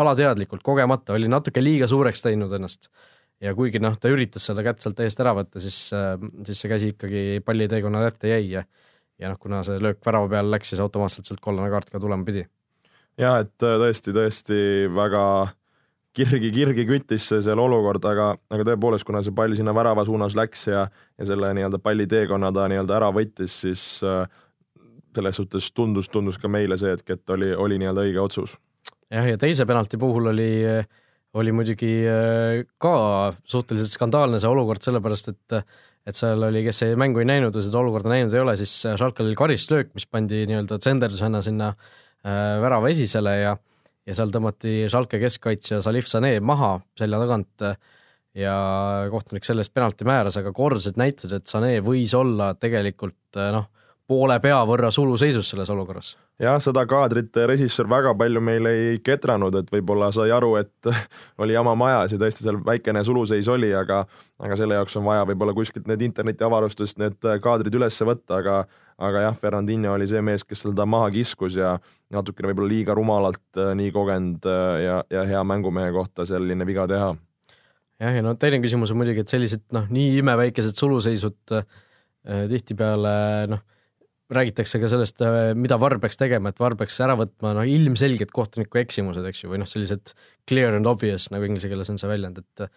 alateadlikult, 0.02 0.64
kogemata, 0.66 1.16
oli 1.16 1.30
natuke 1.32 1.64
liiga 1.64 1.88
suureks 1.88 2.24
teinud 2.26 2.52
ennast. 2.58 2.90
ja 3.42 3.56
kuigi 3.58 3.80
noh, 3.82 3.96
ta 3.98 4.12
üritas 4.12 4.44
selle 4.46 4.62
kätt 4.62 4.84
sealt 4.84 5.00
eest 5.02 5.22
ära 5.24 5.34
võtta, 5.34 5.60
siis, 5.64 5.78
siis 6.46 6.60
see 6.62 6.70
käsi 6.70 6.92
ikkagi 6.94 7.24
palliteekonnale 7.46 8.12
ette 8.12 8.30
jäi 8.30 8.52
ja 8.58 8.66
ja 9.22 9.30
noh, 9.30 9.38
kuna 9.42 9.62
see 9.66 9.78
löök 9.82 10.00
värava 10.06 10.30
peale 10.30 10.50
läks, 10.50 10.72
siis 10.72 10.82
automaatselt 10.82 11.28
sealt 11.30 11.42
kollane 11.42 11.70
kaart 11.70 11.90
ka 11.94 12.00
tulema 12.02 12.26
pidi. 12.26 12.46
ja 13.22 13.38
et 13.44 13.56
tõesti, 13.58 14.14
tõesti 14.14 14.62
väga 14.94 15.24
kirgi, 16.18 16.52
kirgi 16.56 16.86
küttis 16.88 17.28
see 17.32 17.42
seal 17.46 17.60
olukord, 17.64 18.04
aga, 18.08 18.32
aga 18.52 18.68
tõepoolest, 18.72 19.08
kuna 19.08 19.24
see 19.26 19.36
pall 19.36 19.56
sinna 19.58 19.74
värava 19.76 20.06
suunas 20.08 20.36
läks 20.38 20.68
ja, 20.72 20.86
ja 21.20 21.28
selle 21.28 21.52
nii-öelda 21.58 21.82
palli 21.84 22.08
teekonna 22.12 22.52
ta 22.56 22.68
nii-öelda 22.72 22.98
ära 22.98 23.12
võttis, 23.16 23.62
siis 23.66 23.86
äh, 24.08 24.26
selles 25.16 25.40
suhtes 25.40 25.70
tundus, 25.76 26.10
tundus 26.12 26.40
ka 26.42 26.52
meile 26.52 26.78
see 26.80 26.94
hetk, 26.96 27.16
et 27.16 27.36
oli, 27.36 27.54
oli 27.56 27.80
nii-öelda 27.82 28.08
õige 28.08 28.24
otsus. 28.24 28.58
jah, 29.12 29.28
ja 29.28 29.40
teise 29.40 29.68
penalti 29.68 30.00
puhul 30.02 30.32
oli, 30.34 30.52
oli 31.40 31.56
muidugi 31.56 31.94
äh, 32.10 32.66
ka 32.82 32.98
suhteliselt 33.44 33.96
skandaalne 33.96 34.42
see 34.42 34.52
olukord, 34.52 34.84
sellepärast 34.84 35.34
et 35.36 35.64
et 36.08 36.18
seal 36.18 36.42
oli, 36.48 36.64
kes 36.66 36.80
ei, 36.88 36.96
mängu 36.98 37.22
ei 37.22 37.28
näinud 37.30 37.54
või 37.54 37.62
seda 37.62 37.78
olukorda 37.78 38.10
näinud 38.10 38.34
ei 38.34 38.42
ole, 38.42 38.56
siis 38.58 38.72
Schalkel 38.98 39.28
oli 39.28 39.38
karistlöök, 39.38 39.92
mis 39.94 40.08
pandi 40.10 40.48
nii-öelda 40.50 40.80
tsenderdusena 40.82 41.44
sinna 41.46 41.68
äh, 41.76 42.58
värava 42.64 42.90
esisele 42.90 43.36
ja 43.38 43.52
ja 44.08 44.18
seal 44.18 44.32
tõmmati 44.34 44.86
Schalke 44.90 45.20
keskkaitsja 45.22 45.82
Salif 45.86 46.10
Sanee 46.10 46.40
maha 46.40 46.78
selja 46.98 47.20
tagant 47.22 47.68
ja 48.38 48.56
kohtunik 49.12 49.46
selle 49.46 49.66
eest 49.66 49.74
penalti 49.76 50.08
määras, 50.08 50.38
aga 50.40 50.54
kordused 50.56 50.98
näitasid, 51.00 51.36
et 51.38 51.52
Sanee 51.52 51.82
võis 51.86 52.16
olla 52.18 52.54
tegelikult 52.60 53.42
noh, 53.56 53.68
poole 54.12 54.38
pea 54.44 54.60
võrra 54.68 54.92
suluseisus 54.92 55.52
selles 55.52 55.70
olukorras. 55.72 56.16
jah, 56.42 56.58
seda 56.64 56.84
kaadrit 56.90 57.38
režissöör 57.48 57.90
väga 57.90 58.14
palju 58.18 58.42
meil 58.44 58.68
ei 58.68 59.00
ketranud, 59.04 59.56
et 59.56 59.72
võib-olla 59.72 60.10
sai 60.16 60.32
aru, 60.36 60.56
et 60.60 60.92
oli 61.44 61.56
jama 61.56 61.76
majas 61.80 62.16
ja 62.16 62.20
tõesti 62.22 62.46
seal 62.46 62.60
väikene 62.66 63.04
suluseis 63.08 63.48
oli, 63.52 63.72
aga 63.76 64.04
aga 64.42 64.58
selle 64.58 64.80
jaoks 64.80 64.98
on 64.98 65.06
vaja 65.06 65.28
võib-olla 65.30 65.54
kuskilt 65.56 65.88
need 65.88 66.02
internetiavarustest 66.10 67.00
need 67.02 67.30
kaadrid 67.44 67.76
üles 67.78 68.00
võtta, 68.08 68.42
aga 68.42 68.56
aga 69.02 69.26
jah, 69.28 69.36
Fernandinho 69.38 69.96
oli 69.96 70.08
see 70.10 70.22
mees, 70.26 70.46
kes 70.48 70.64
seda 70.66 70.86
maha 70.90 71.10
kiskus 71.14 71.58
ja 71.60 71.76
natukene 72.14 72.52
võib-olla 72.52 72.72
liiga 72.72 72.96
rumalalt 72.98 73.62
nii 73.78 73.92
kogenud 73.96 74.48
ja, 74.84 75.02
ja 75.10 75.26
hea 75.28 75.42
mängumehe 75.48 75.92
kohta 75.96 76.28
selline 76.30 76.68
viga 76.70 76.88
teha. 76.92 77.12
jah, 78.02 78.16
ja 78.20 78.24
no 78.26 78.36
teine 78.40 78.62
küsimus 78.64 78.94
on 78.94 79.02
muidugi, 79.02 79.26
et 79.26 79.34
sellised 79.34 79.68
noh, 79.76 79.90
nii 79.90 80.20
imeväikesed 80.22 80.78
suluseisud 80.78 81.58
äh, 81.58 81.68
tihtipeale 82.52 83.18
noh 83.52 83.68
räägitakse 84.32 84.80
ka 84.80 84.88
sellest, 84.92 85.22
äh, 85.22 85.52
mida 85.60 85.78
VAR 85.80 85.98
peaks 86.00 86.20
tegema, 86.20 86.52
et 86.52 86.60
VAR 86.60 86.76
peaks 86.80 87.00
ära 87.04 87.18
võtma 87.20 87.54
noh, 87.58 87.68
ilmselged 87.68 88.32
kohtuniku 88.36 88.80
eksimused, 88.82 89.26
eks 89.28 89.44
ju, 89.44 89.52
või 89.52 89.60
noh, 89.62 89.70
sellised 89.70 90.14
clear 90.48 90.78
and 90.78 90.88
obvious 90.88 91.30
nagu 91.34 91.48
inglise 91.48 91.72
keeles 91.72 91.92
on 91.92 92.00
see 92.00 92.10
väljend, 92.10 92.40
et 92.40 92.72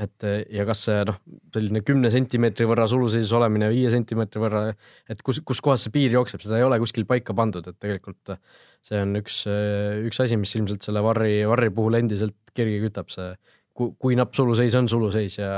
et 0.00 0.26
ja 0.48 0.64
kas 0.68 0.86
see 0.86 1.02
noh, 1.08 1.18
selline 1.54 1.82
kümne 1.84 2.10
sentimeetri 2.12 2.66
võrra 2.68 2.86
suluseisus 2.88 3.32
olemine, 3.36 3.68
viie 3.72 3.90
sentimeetri 3.92 4.40
võrra, 4.40 4.62
et 5.10 5.22
kus, 5.26 5.42
kus 5.44 5.60
kohas 5.64 5.84
see 5.86 5.94
piir 5.94 6.14
jookseb, 6.14 6.40
seda 6.44 6.60
ei 6.60 6.64
ole 6.64 6.78
kuskil 6.80 7.04
paika 7.08 7.36
pandud, 7.36 7.66
et 7.68 7.76
tegelikult 7.76 8.36
see 8.86 9.00
on 9.02 9.18
üks, 9.20 9.42
üks 10.08 10.22
asi, 10.24 10.38
mis 10.40 10.54
ilmselt 10.56 10.86
selle 10.86 11.02
varri, 11.04 11.42
varri 11.48 11.68
puhul 11.74 11.98
endiselt 12.00 12.38
kirgi 12.56 12.80
kütab, 12.86 13.12
see 13.12 13.34
kui, 13.76 13.92
kui 14.00 14.18
napp 14.18 14.36
suluseis 14.36 14.76
on 14.78 14.88
suluseis 14.90 15.38
ja 15.40 15.52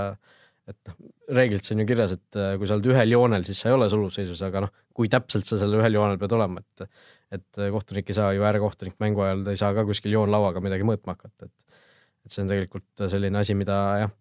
et 0.71 0.79
noh, 0.89 0.99
reeglilt 1.35 1.67
see 1.67 1.75
on 1.77 1.83
ju 1.83 1.89
kirjas, 1.89 2.15
et 2.17 2.39
äh, 2.39 2.55
kui 2.59 2.69
sa 2.71 2.77
oled 2.77 2.87
ühel 2.93 3.15
joonel, 3.15 3.47
siis 3.47 3.63
sa 3.63 3.71
ei 3.71 3.77
ole 3.77 3.89
suluseisus, 3.91 4.43
aga 4.47 4.67
noh, 4.67 4.75
kui 4.95 5.11
täpselt 5.11 5.49
sa 5.49 5.59
sellel 5.59 5.81
ühel 5.81 5.99
joonel 5.99 6.21
pead 6.23 6.39
olema, 6.39 6.63
et 6.63 6.89
et 7.33 7.61
kohtunik 7.73 8.11
ei 8.13 8.17
saa 8.17 8.35
ju, 8.37 8.43
äärekohtunik 8.45 8.99
mängu 9.01 9.23
ajal, 9.25 9.41
ta 9.47 9.55
ei 9.55 9.61
saa 9.61 9.73
ka 9.73 9.87
kuskil 9.89 10.13
joonlauaga 10.13 10.61
midagi 10.61 10.85
mõõtma 10.85 11.15
hakata, 11.17 11.49
et 11.49 11.79
et 12.27 12.35
see 12.35 12.45
on 12.45 12.51
tegelikult 12.53 13.05
selline 13.11 13.41
asi, 13.41 13.57
mida 13.59 13.79
jah, 14.05 14.13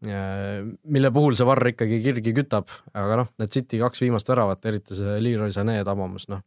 mille 0.00 1.10
puhul 1.12 1.34
see 1.36 1.44
varr 1.44 1.72
ikkagi 1.74 1.98
kirgi 2.04 2.32
kütab, 2.36 2.70
aga 2.96 3.20
noh, 3.20 3.28
need 3.40 3.52
City 3.52 3.80
kaks 3.82 4.00
viimast 4.00 4.30
väravat, 4.30 4.64
eriti 4.70 4.96
see 4.96 5.18
Leroy 5.20 5.52
Sané 5.52 5.76
tabamus, 5.84 6.24
noh. 6.32 6.40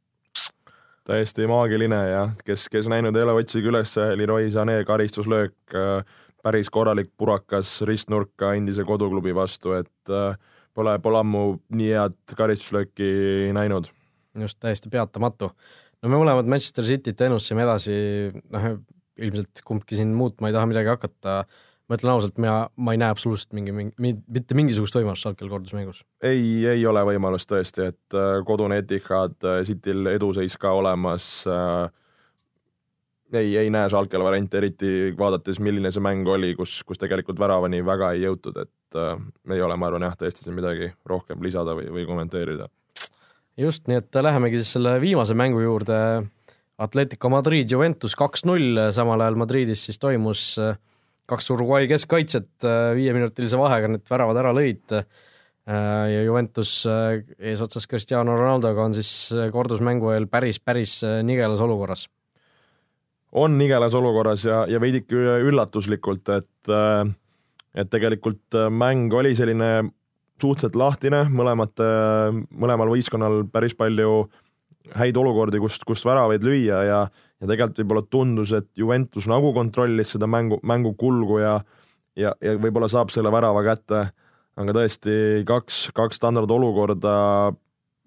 täiesti 1.05 1.45
maagiline 1.49 1.99
ja 2.09 2.23
kes, 2.45 2.65
kes 2.73 2.89
näinud 2.89 3.15
ei 3.15 3.25
ole, 3.27 3.35
otsige 3.43 3.69
üles 3.69 3.93
Leroy 4.17 4.49
Sané 4.53 4.79
karistuslöök 4.87 5.77
äh, 5.77 6.01
päris 6.43 6.71
korralik 6.73 7.11
purakas 7.17 7.81
ristnurka 7.87 8.55
endise 8.57 8.85
koduklubi 8.87 9.35
vastu, 9.35 9.77
et 9.77 10.09
äh, 10.09 10.33
pole, 10.73 10.97
pole 11.03 11.21
ammu 11.21 11.43
nii 11.77 11.91
head 11.93 12.35
karistuslööki 12.39 13.51
näinud. 13.53 13.91
just, 14.41 14.57
täiesti 14.59 14.89
peatamatu. 14.89 15.51
no 16.01 16.09
me 16.09 16.17
mõlemad 16.17 16.49
Manchester 16.49 16.89
Cityt 16.89 17.21
ennustasime 17.21 17.67
edasi, 17.67 17.99
noh 18.49 18.73
ilmselt 19.21 19.61
kumbki 19.65 19.97
siin 19.97 20.13
muutma 20.17 20.49
ei 20.49 20.55
taha 20.55 20.69
midagi 20.69 20.89
hakata, 20.89 21.43
ma 21.89 21.97
ütlen 21.97 22.13
ausalt, 22.13 22.37
mina, 22.41 22.67
ma 22.75 22.93
ei 22.93 22.99
näe 23.01 23.11
absoluutselt 23.13 23.53
mingi, 23.57 23.73
mingi, 23.75 24.13
mitte 24.31 24.55
mingisugust 24.57 24.95
võimalust 24.95 25.25
Schalkel 25.25 25.51
kordusmängus. 25.51 26.03
ei, 26.23 26.63
ei 26.69 26.85
ole 26.87 27.03
võimalust 27.11 27.49
tõesti, 27.51 27.89
et 27.91 28.17
äh, 28.17 28.37
kodune 28.47 28.79
Etihad, 28.83 29.35
äh, 29.43 29.61
Cityl 29.67 30.07
eduseis 30.13 30.55
ka 30.59 30.71
olemas 30.77 31.27
äh, 31.49 31.91
ei, 33.33 33.57
ei 33.57 33.71
näe 33.73 33.89
Schalkel 33.89 34.23
varianti, 34.23 34.57
eriti 34.57 34.93
vaadates, 35.17 35.59
milline 35.63 35.91
see 35.91 36.03
mäng 36.03 36.27
oli, 36.29 36.53
kus, 36.55 36.79
kus 36.87 37.01
tegelikult 37.01 37.39
väravani 37.41 37.81
väga 37.85 38.13
ei 38.13 38.23
jõutud, 38.27 38.61
et 38.63 38.99
äh, 38.99 39.17
ei 39.51 39.65
ole, 39.65 39.77
ma 39.79 39.89
arvan 39.89 40.07
jah, 40.07 40.15
tõesti 40.19 40.45
siin 40.45 40.55
midagi 40.57 40.91
rohkem 41.09 41.43
lisada 41.43 41.75
või, 41.77 41.89
või 41.93 42.07
kommenteerida. 42.09 42.69
just, 43.59 43.87
nii 43.91 43.99
et 43.99 44.23
lähemegi 44.23 44.61
siis 44.61 44.77
selle 44.77 44.95
viimase 45.03 45.35
mängu 45.37 45.61
juurde. 45.63 45.99
Atletico 46.83 47.29
Madrid, 47.29 47.69
Juventus 47.69 48.15
kaks-null, 48.17 48.79
samal 48.91 49.21
ajal 49.21 49.35
Madridis 49.37 49.83
siis 49.85 49.99
toimus 50.01 50.55
äh, 50.61 50.77
kaks 51.29 51.51
Uruguay 51.55 51.87
keskkaitset 51.91 52.67
äh, 52.67 52.93
viieminutilise 52.97 53.59
vahega 53.59 53.91
need 53.93 54.09
väravad 54.09 54.41
ära 54.41 54.51
lõid 54.55 54.97
äh, 54.97 55.05
ja 56.11 56.25
Juventus 56.25 56.81
eesotsas 57.39 57.87
Cristiano 57.87 58.35
Ronaldoga 58.35 58.83
on 58.83 58.97
siis 58.97 59.31
kordusmängu 59.53 60.11
eel 60.11 60.27
päris, 60.27 60.59
päris 60.59 60.99
nigelas 61.23 61.63
olukorras. 61.63 62.09
On 63.33 63.55
nigelas 63.57 63.95
olukorras 63.97 64.43
ja, 64.45 64.65
ja 64.69 64.77
veidike 64.83 65.17
üllatuslikult, 65.47 66.29
et 66.35 66.69
äh, 66.69 67.07
et 67.73 67.89
tegelikult 67.89 68.57
äh, 68.57 68.69
mäng 68.69 69.13
oli 69.13 69.33
selline 69.37 69.89
suhteliselt 70.41 70.77
lahtine, 70.77 71.23
mõlemad, 71.33 71.73
äh, 71.81 72.35
mõlemal 72.59 72.91
võistkonnal 72.93 73.43
päris 73.53 73.75
palju 73.77 74.27
häid 74.91 75.17
olukordi, 75.17 75.61
kust, 75.63 75.85
kust 75.87 76.05
väravaid 76.07 76.43
lüüa 76.43 76.83
ja 76.87 77.03
ja 77.43 77.47
tegelikult 77.49 77.79
võib-olla 77.81 78.03
tundus, 78.07 78.53
et 78.55 78.69
Juventus 78.79 79.25
nagu 79.27 79.49
kontrollis 79.55 80.13
seda 80.15 80.29
mängu, 80.31 80.61
mängu 80.63 80.93
kulgu 80.95 81.41
ja 81.41 81.57
ja, 82.15 82.33
ja 82.41 82.55
võib-olla 82.61 82.87
saab 82.91 83.11
selle 83.11 83.31
värava 83.33 83.63
kätte, 83.65 84.05
aga 84.59 84.75
tõesti 84.77 85.15
kaks, 85.49 85.87
kaks 85.97 86.21
standardolukorda. 86.21 87.15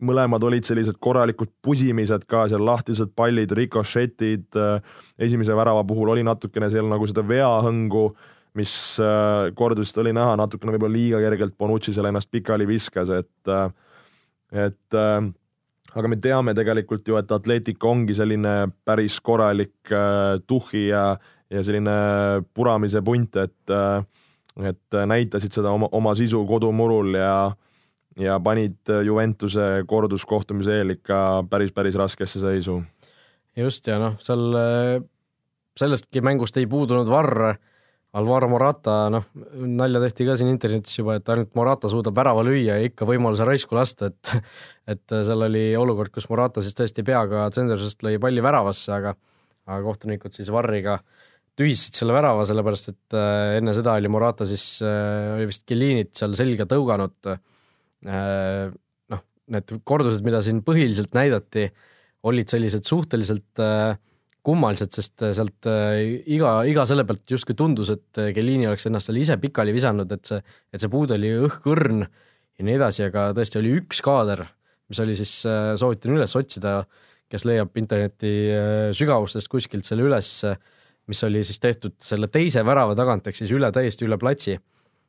Mõlemad 0.06 0.44
olid 0.44 0.66
sellised 0.68 0.98
korralikud 1.00 1.48
pusimised 1.64 2.26
ka 2.28 2.44
seal, 2.50 2.64
lahtised 2.68 3.14
pallid, 3.16 3.54
rikošetid, 3.56 4.50
äh, 4.60 4.98
esimese 5.24 5.56
värava 5.56 5.86
puhul 5.88 6.12
oli 6.12 6.24
natukene 6.26 6.68
seal 6.72 6.88
nagu 6.90 7.08
seda 7.08 7.24
veahõngu, 7.24 8.10
mis 8.60 8.74
äh, 9.00 9.48
kord 9.56 9.80
vist 9.80 9.96
oli 10.00 10.12
näha, 10.16 10.36
natukene 10.36 10.76
võib-olla 10.76 10.96
liiga 10.98 11.22
kergelt 11.24 11.56
Bonucci 11.56 11.96
seal 11.96 12.10
ennast 12.10 12.28
pikali 12.32 12.68
viskas, 12.68 13.12
et 13.22 13.52
äh, 13.52 13.72
et 14.52 14.96
aga 15.96 16.08
me 16.12 16.18
teame 16.20 16.54
tegelikult 16.56 17.08
ju, 17.08 17.16
et 17.16 17.30
Atletico 17.32 17.90
ongi 17.90 18.14
selline 18.14 18.68
päris 18.84 19.16
korralik 19.24 19.92
tuhhi 20.46 20.88
ja, 20.90 21.06
ja 21.50 21.62
selline 21.64 21.96
puramise 22.54 23.02
punt, 23.02 23.36
et 23.40 23.76
et 24.56 24.96
näitasid 25.08 25.52
seda 25.52 25.68
oma, 25.68 25.88
oma 25.92 26.14
sisu 26.16 26.42
kodumurul 26.48 27.16
ja 27.18 27.32
ja 28.16 28.38
panid 28.40 28.88
Juventuse 29.04 29.84
korduskohtumise 29.88 30.78
eel 30.80 30.94
ikka 30.96 31.44
päris, 31.50 31.72
päris 31.72 31.96
raskesse 32.00 32.40
seisu. 32.40 32.82
just, 33.56 33.86
ja 33.86 33.98
noh, 34.00 34.16
seal 34.20 34.56
äh, 34.56 35.04
sellestki 35.76 36.20
mängust 36.24 36.56
ei 36.56 36.66
puudunud 36.68 37.08
varr, 37.08 37.56
Alvaro 38.16 38.48
Morata, 38.48 39.10
noh, 39.12 39.26
nalja 39.66 40.00
tehti 40.06 40.24
ka 40.28 40.36
siin 40.38 40.48
internetis 40.48 40.94
juba, 40.96 41.18
et 41.18 41.28
ainult 41.32 41.50
Morata 41.58 41.90
suudab 41.92 42.16
värava 42.16 42.44
lüüa 42.46 42.78
ja 42.78 42.86
ikka 42.86 43.08
võimaluse 43.08 43.44
raisku 43.44 43.76
lasta, 43.76 44.12
et 44.12 44.32
et 44.94 45.16
seal 45.26 45.42
oli 45.48 45.68
olukord, 45.76 46.12
kus 46.14 46.28
Morata 46.30 46.62
siis 46.62 46.76
tõesti 46.78 47.02
peaga 47.04 47.48
tsendersest 47.50 48.06
lõi 48.06 48.20
palli 48.22 48.44
väravasse, 48.44 48.92
aga 48.94 49.16
aga 49.66 49.82
kohtunikud 49.82 50.34
siis 50.34 50.48
Varriga 50.54 51.00
tühistasid 51.56 52.00
selle 52.00 52.14
värava, 52.14 52.44
sellepärast 52.48 52.90
et 52.92 53.16
äh, 53.16 53.56
enne 53.58 53.74
seda 53.76 53.96
oli 53.98 54.10
Morata 54.12 54.46
siis, 54.48 54.64
äh, 54.84 55.34
oli 55.36 55.48
vist 55.50 55.64
Kellinit 55.68 56.12
seal 56.18 56.36
selga 56.38 56.68
tõuganud. 56.70 57.30
Äh, 57.32 58.66
noh, 59.12 59.22
need 59.52 59.76
kordused, 59.88 60.24
mida 60.26 60.42
siin 60.44 60.60
põhiliselt 60.66 61.16
näidati, 61.16 61.70
olid 62.28 62.52
sellised 62.52 62.86
suhteliselt 62.88 63.64
äh, 63.64 63.96
kummalised, 64.46 64.92
sest 64.94 65.24
äh, 65.26 65.32
sealt 65.36 65.66
äh, 65.70 66.20
iga, 66.32 66.60
iga 66.68 66.84
selle 66.88 67.06
pealt 67.08 67.26
justkui 67.34 67.56
tundus, 67.58 67.90
et 67.94 68.20
äh, 68.22 68.30
Kellini 68.36 68.68
oleks 68.70 68.86
ennast 68.88 69.10
seal 69.10 69.18
ise 69.20 69.38
pikali 69.42 69.74
visanud, 69.74 70.12
et 70.14 70.28
see, 70.28 70.38
et 70.72 70.82
see 70.82 70.92
puud 70.92 71.14
oli 71.16 71.32
õhkõrn 71.48 72.04
ja 72.04 72.66
nii 72.66 72.78
edasi, 72.78 73.06
aga 73.08 73.30
tõesti 73.36 73.60
oli 73.60 73.74
üks 73.80 74.02
kaader, 74.06 74.44
mis 74.90 75.02
oli 75.02 75.16
siis, 75.18 75.32
soovitan 75.80 76.14
üles 76.14 76.32
otsida, 76.38 76.78
kes 77.26 77.42
leiab 77.48 77.74
interneti 77.76 78.30
sügavustest 78.94 79.50
kuskilt 79.50 79.88
selle 79.88 80.04
üles, 80.06 80.30
mis 81.10 81.22
oli 81.26 81.42
siis 81.44 81.58
tehtud 81.60 81.96
selle 82.02 82.30
teise 82.30 82.62
värava 82.64 82.94
tagant, 82.98 83.26
ehk 83.26 83.36
siis 83.36 83.50
üle, 83.54 83.68
täiesti 83.74 84.06
üle 84.06 84.18
platsi. 84.18 84.54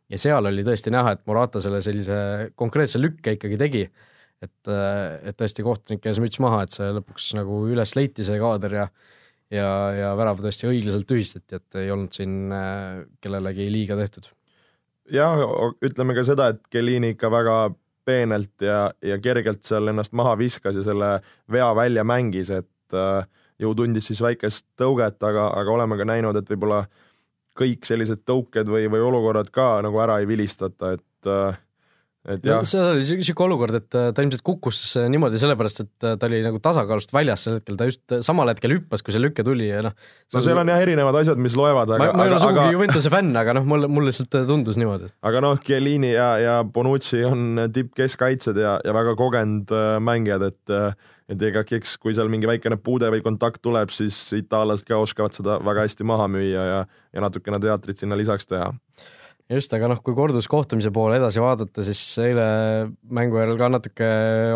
ja 0.09 0.17
seal 0.17 0.49
oli 0.49 0.63
tõesti 0.65 0.91
näha, 0.91 1.13
et 1.13 1.21
Morata 1.29 1.61
selle 1.61 1.83
sellise 1.85 2.17
konkreetse 2.57 2.99
lükke 2.99 3.35
ikkagi 3.38 3.59
tegi, 3.61 3.83
et, 4.41 4.71
et 4.71 5.38
tõesti 5.38 5.63
kohtunike 5.63 6.09
ees 6.09 6.19
müts 6.23 6.41
maha, 6.41 6.63
et 6.65 6.73
see 6.73 6.89
lõpuks 6.97 7.35
nagu 7.38 7.61
üles 7.69 7.93
leiti, 7.95 8.25
see 8.25 8.41
kaader 8.41 8.75
ja 8.81 8.88
ja, 9.53 9.69
ja 9.95 10.11
värav 10.17 10.41
tõesti 10.43 10.69
õiglaselt 10.69 11.07
tühistati, 11.09 11.59
et 11.59 11.79
ei 11.81 11.91
olnud 11.93 12.15
siin 12.15 12.53
äh, 12.53 13.03
kellelegi 13.23 13.69
liiga 13.71 13.97
tehtud. 13.99 14.29
jah, 15.11 15.39
ütleme 15.85 16.15
ka 16.17 16.25
seda, 16.27 16.51
et 16.53 16.63
Kellini 16.71 17.13
ikka 17.15 17.31
väga 17.31 17.57
peenelt 18.07 18.63
ja, 18.63 18.87
ja 19.03 19.17
kergelt 19.19 19.65
seal 19.67 19.91
ennast 19.91 20.15
maha 20.15 20.37
viskas 20.39 20.77
ja 20.79 20.83
selle 20.85 21.17
vea 21.51 21.67
välja 21.75 22.03
mängis, 22.07 22.51
et 22.51 22.95
äh, 22.95 23.27
ju 23.59 23.73
tundis 23.75 24.09
siis 24.11 24.21
väikest 24.23 24.65
tõuget, 24.79 25.19
aga, 25.23 25.49
aga 25.57 25.73
oleme 25.73 25.97
ka 25.99 26.07
näinud, 26.07 26.37
et 26.39 26.49
võib-olla 26.51 26.85
kõik 27.57 27.87
sellised 27.89 28.21
tõuked 28.27 28.69
või, 28.69 28.85
või 28.91 29.01
olukorrad 29.01 29.49
ka 29.53 29.77
nagu 29.85 29.99
ära 30.03 30.19
ei 30.21 30.29
vilistata, 30.29 30.97
et 30.97 31.31
äh. 31.31 31.63
See 32.28 32.82
oli 32.82 33.05
siuke 33.24 33.43
olukord, 33.45 33.78
et 33.78 33.95
äh, 33.95 34.09
ta 34.15 34.24
ilmselt 34.24 34.43
kukkus 34.45 34.80
äh, 34.99 35.05
niimoodi 35.11 35.39
sellepärast, 35.39 35.84
et 35.86 36.07
äh, 36.07 36.15
ta 36.20 36.28
oli 36.28 36.41
nagu 36.43 36.59
tasakaalust 36.63 37.13
väljas 37.15 37.45
sel 37.45 37.57
hetkel, 37.59 37.78
ta 37.80 37.88
just 37.88 38.15
samal 38.26 38.49
hetkel 38.51 38.74
hüppas, 38.76 39.03
kui 39.05 39.15
see 39.15 39.22
lüke 39.22 39.45
tuli 39.47 39.70
ja 39.70 39.84
noh. 39.86 39.95
no 40.36 40.41
seal 40.43 40.59
on 40.59 40.72
jah 40.72 40.84
erinevad 40.84 41.15
asjad, 41.22 41.39
mis 41.39 41.55
loevad, 41.57 41.93
aga. 41.95 42.09
ma 42.18 42.26
ei 42.26 42.34
ole 42.34 42.39
sugugi 42.41 42.63
aga... 42.65 42.74
Juventuse 42.76 43.11
fänn, 43.13 43.32
aga 43.39 43.55
noh, 43.55 43.68
mulle, 43.70 43.89
mulle 43.91 44.11
lihtsalt 44.11 44.39
tundus 44.49 44.80
niimoodi. 44.82 45.11
aga 45.30 45.43
noh, 45.45 45.59
Chiellini 45.63 46.11
ja, 46.15 46.32
ja 46.43 46.57
Bonucci 46.68 47.24
on 47.28 47.68
tippkeskkaitsjad 47.76 48.59
ja, 48.63 48.78
ja 48.84 48.97
väga 48.97 49.15
kogenud 49.20 49.72
mängijad, 50.03 50.49
et 50.51 50.76
et 51.28 51.41
ega 51.43 51.63
eks, 51.76 51.97
kui 51.99 52.15
seal 52.15 52.30
mingi 52.32 52.47
väikene 52.47 52.78
puude 52.80 53.09
või 53.11 53.20
kontakt 53.24 53.59
tuleb, 53.63 53.91
siis 53.91 54.15
itaallased 54.36 54.88
ka 54.88 54.99
oskavad 55.03 55.36
seda 55.36 55.57
väga 55.63 55.84
hästi 55.84 56.07
maha 56.07 56.28
müüa 56.32 56.68
ja, 56.72 56.84
ja 56.88 57.24
natukene 57.24 57.59
teatrit 57.63 57.99
sinna 58.03 58.20
lisaks 58.20 58.47
teha 58.47 58.70
just, 59.51 59.73
aga 59.75 59.89
noh, 59.91 59.99
kui 60.03 60.15
korduskohtumise 60.17 60.91
poole 60.95 61.17
edasi 61.21 61.41
vaadata, 61.43 61.83
siis 61.85 62.01
eile 62.23 62.47
mängu 63.15 63.39
järel 63.39 63.59
ka 63.59 63.69
natuke 63.71 64.07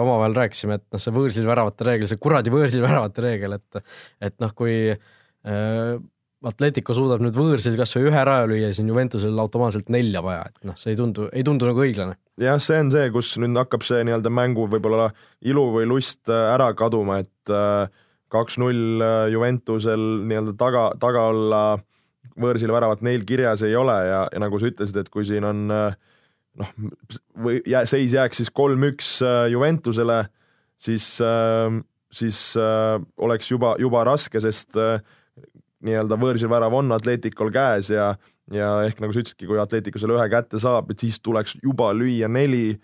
omavahel 0.01 0.35
rääkisime, 0.37 0.79
et 0.79 0.87
noh, 0.91 1.01
see 1.01 1.13
võõrsilväravate 1.15 1.87
reegel, 1.87 2.09
see 2.11 2.21
kuradi 2.21 2.53
võõrsilväravate 2.53 3.27
reegel, 3.27 3.59
et 3.59 3.83
et 4.31 4.35
noh, 4.43 4.51
kui 4.57 4.75
äh, 4.91 5.93
Atletico 6.41 6.95
suudab 6.97 7.21
nüüd 7.21 7.35
võõrsil 7.37 7.75
kas 7.77 7.93
või 7.93 8.07
ühe 8.09 8.21
raja 8.25 8.47
lüüa, 8.49 8.71
siis 8.71 8.81
on 8.81 8.89
Juventusel 8.89 9.41
automaatselt 9.43 9.91
nelja 9.93 10.23
vaja, 10.25 10.47
et 10.49 10.67
noh, 10.67 10.77
see 10.79 10.95
ei 10.95 10.99
tundu, 10.99 11.27
ei 11.31 11.45
tundu 11.47 11.69
nagu 11.69 11.83
õiglane. 11.85 12.17
jah, 12.41 12.59
see 12.59 12.79
on 12.81 12.91
see, 12.93 13.11
kus 13.13 13.35
nüüd 13.41 13.59
hakkab 13.61 13.85
see 13.87 14.01
nii-öelda 14.07 14.33
mängu 14.33 14.67
võib-olla 14.71 15.11
ilu 15.45 15.69
või 15.77 15.87
lust 15.87 16.31
äh, 16.33 16.49
ära 16.55 16.71
kaduma, 16.75 17.21
et 17.23 17.53
äh, 17.53 17.87
kaks-null 18.31 19.05
äh, 19.05 19.29
Juventusel 19.31 20.03
nii-öelda 20.27 20.57
taga, 20.59 20.89
taga 20.99 21.29
olla 21.31 21.63
äh, 21.77 21.87
võõrsil 22.39 22.71
väravat 22.73 23.03
neil 23.05 23.25
kirjas 23.27 23.63
ei 23.67 23.75
ole 23.75 23.95
ja, 24.07 24.23
ja 24.31 24.41
nagu 24.41 24.59
sa 24.59 24.69
ütlesid, 24.69 24.97
et 25.01 25.11
kui 25.11 25.25
siin 25.27 25.45
on 25.47 25.63
äh, 25.73 25.95
noh, 26.61 26.73
või 27.45 27.61
jää, 27.67 27.85
seis 27.89 28.15
jääks 28.15 28.41
siis 28.41 28.51
kolm-üks 28.55 29.17
äh, 29.25 29.45
Juventusele, 29.53 30.23
siis, 30.81 31.13
äh, 31.25 31.79
siis 32.11 32.41
oleks 33.17 33.51
juba, 33.51 33.75
juba 33.79 34.05
raske, 34.07 34.41
sest 34.43 34.77
nii-öelda 35.81 36.17
võõrsil 36.19 36.51
värav 36.51 36.75
on 36.77 36.93
Atleticul 36.93 37.51
käes 37.53 37.89
ja, 37.93 38.11
ja 38.53 38.73
ehk 38.85 39.01
nagu 39.01 39.15
sa 39.15 39.23
ütlesidki, 39.23 39.49
kui 39.49 39.59
Atletico 39.61 40.01
selle 40.01 40.19
ühe 40.19 40.27
kätte 40.31 40.61
saab, 40.61 40.91
et 40.91 41.01
siis 41.01 41.19
tuleks 41.23 41.57
juba 41.63 41.91
lüüa 41.95 42.29
neli, 42.31 42.75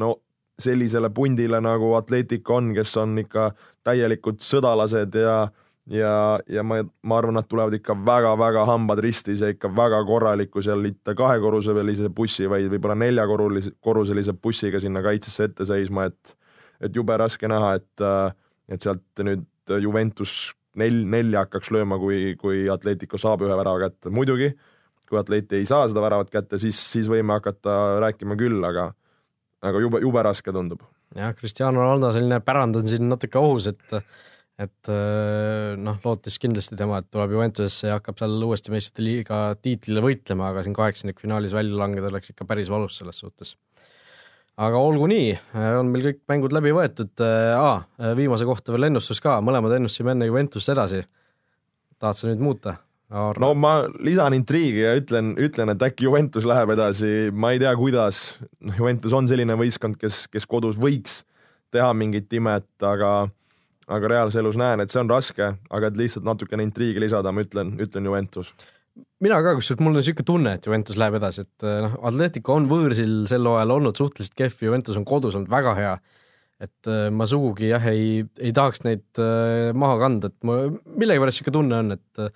no 0.00 0.16
sellisele 0.60 1.08
pundile 1.14 1.60
nagu 1.64 1.94
Atletico 1.96 2.58
on, 2.58 2.74
kes 2.76 2.92
on 3.00 3.16
ikka 3.22 3.50
täielikud 3.86 4.42
sõdalased 4.44 5.16
ja 5.16 5.36
ja, 5.90 6.12
ja 6.48 6.64
ma, 6.66 6.80
ma 7.02 7.18
arvan, 7.18 7.36
nad 7.38 7.48
tulevad 7.50 7.74
ikka 7.76 7.96
väga-väga 8.06 8.64
hambad 8.68 9.02
ristis 9.04 9.42
ja 9.44 9.50
ikka 9.52 9.72
väga 9.76 10.02
korraliku 10.08 10.62
seal 10.64 10.82
mitte 10.84 11.14
kahekorruselise 11.18 12.10
bussi, 12.14 12.48
vaid 12.50 12.70
võib-olla 12.72 12.98
neljakorruselise, 13.02 13.74
korruselise 13.82 14.36
bussiga 14.36 14.80
sinna 14.82 15.02
kaitsesse 15.06 15.50
ette 15.50 15.68
seisma, 15.68 16.08
et 16.10 16.36
et 16.80 16.94
jube 16.96 17.12
raske 17.20 17.44
näha, 17.44 17.74
et, 17.76 18.02
et 18.72 18.80
sealt 18.80 19.20
nüüd 19.20 19.42
Juventus 19.84 20.54
nel-, 20.80 21.02
nelja 21.12 21.42
hakkaks 21.44 21.68
lööma, 21.76 21.98
kui, 22.00 22.36
kui 22.40 22.62
Atletico 22.72 23.20
saab 23.20 23.44
ühe 23.44 23.52
värava 23.52 23.82
kätte, 23.82 24.08
muidugi 24.08 24.54
kui 25.10 25.18
Atleti 25.18 25.58
ei 25.58 25.66
saa 25.66 25.88
seda 25.90 26.02
väravat 26.04 26.30
kätte, 26.30 26.58
siis, 26.62 26.78
siis 26.92 27.10
võime 27.10 27.34
hakata 27.34 27.98
rääkima 28.04 28.38
küll, 28.38 28.62
aga 28.64 28.92
aga 29.66 29.82
jube, 29.82 30.00
jube 30.00 30.22
raske 30.24 30.54
tundub. 30.54 30.86
jah, 31.18 31.34
Cristiano 31.36 31.82
Ronaldo 31.82 32.12
selline 32.14 32.38
pärand 32.46 32.78
on 32.80 32.86
siin 32.88 33.08
natuke 33.10 33.38
ohus, 33.42 33.66
et 33.74 33.96
et 34.60 34.90
äh, 34.92 35.76
noh, 35.80 35.96
lootis 36.04 36.36
kindlasti 36.42 36.76
tema, 36.76 37.00
et 37.00 37.08
tuleb 37.12 37.32
Juventusesse 37.36 37.88
ja 37.88 37.96
hakkab 37.96 38.18
seal 38.20 38.36
uuesti 38.44 38.72
meistrite 38.74 39.04
liiga 39.06 39.40
tiitlile 39.62 40.02
võitlema, 40.04 40.50
aga 40.52 40.64
siin 40.66 40.76
kaheksandikfinaalis 40.76 41.56
välja 41.56 41.78
langeda 41.80 42.10
oleks 42.10 42.34
ikka 42.34 42.46
päris 42.48 42.68
valus 42.72 42.98
selles 43.00 43.22
suhtes. 43.22 43.54
aga 44.60 44.76
olgu 44.76 45.08
nii, 45.08 45.32
on 45.80 45.88
meil 45.88 46.10
kõik 46.10 46.20
mängud 46.28 46.52
läbi 46.52 46.74
võetud 46.76 47.24
ah,, 47.24 47.86
viimase 48.18 48.44
kohta 48.44 48.74
veel 48.74 48.90
ennustus 48.90 49.22
ka, 49.24 49.38
mõlemad 49.40 49.78
ennustasime 49.78 50.12
enne 50.12 50.28
Juventust 50.28 50.68
edasi. 50.68 51.02
tahad 51.98 52.18
sa 52.18 52.28
nüüd 52.28 52.44
muuta? 52.44 52.76
no 53.10 53.54
ma 53.58 53.72
lisan 53.98 54.36
intriigi 54.36 54.84
ja 54.84 54.94
ütlen, 54.98 55.32
ütlen, 55.40 55.72
et 55.72 55.82
äkki 55.82 56.06
Juventus 56.06 56.46
läheb 56.46 56.76
edasi, 56.76 57.30
ma 57.32 57.54
ei 57.54 57.62
tea, 57.62 57.72
kuidas, 57.78 58.38
noh, 58.60 58.76
Juventus 58.78 59.16
on 59.16 59.26
selline 59.30 59.56
võistkond, 59.58 59.98
kes, 59.98 60.26
kes 60.30 60.46
kodus 60.46 60.78
võiks 60.80 61.22
teha 61.74 61.90
mingit 61.94 62.30
imet, 62.38 62.68
aga 62.86 63.30
aga 63.90 64.10
reaalses 64.12 64.40
elus 64.40 64.58
näen, 64.60 64.82
et 64.82 64.92
see 64.92 65.00
on 65.02 65.10
raske, 65.10 65.48
aga 65.70 65.90
et 65.90 65.98
lihtsalt 65.98 66.26
natukene 66.26 66.64
intriigi 66.66 67.02
lisada, 67.02 67.32
ma 67.34 67.44
ütlen, 67.44 67.74
ütlen 67.82 68.06
Juventus. 68.06 68.52
mina 69.22 69.38
ka, 69.44 69.54
kusjuures 69.56 69.80
mul 69.80 69.94
on 69.94 70.00
niisugune 70.00 70.26
tunne, 70.26 70.54
et 70.58 70.66
Juventus 70.66 70.98
läheb 71.00 71.18
edasi, 71.20 71.44
et 71.46 71.66
eh, 71.66 71.80
noh, 71.86 71.98
Atletico 72.10 72.56
on 72.58 72.68
võõrsil 72.70 73.26
sel 73.30 73.46
hooajal 73.48 73.76
olnud 73.76 73.98
suhteliselt 73.98 74.36
kehv, 74.38 74.64
Juventus 74.68 74.98
on 74.98 75.06
kodus 75.08 75.36
olnud 75.38 75.52
väga 75.52 75.76
hea. 75.78 75.98
et 76.60 76.88
eh, 76.92 77.08
ma 77.08 77.24
sugugi 77.24 77.70
jah, 77.70 77.84
ei, 77.88 78.24
ei 78.38 78.52
tahaks 78.52 78.82
neid 78.84 79.22
eh, 79.22 79.70
maha 79.72 79.98
kanda, 80.02 80.28
et 80.28 80.44
ma 80.44 80.58
millegipärast 80.68 81.40
niisugune 81.40 81.56
tunne 81.56 81.78
on, 81.84 81.94
et 81.96 82.34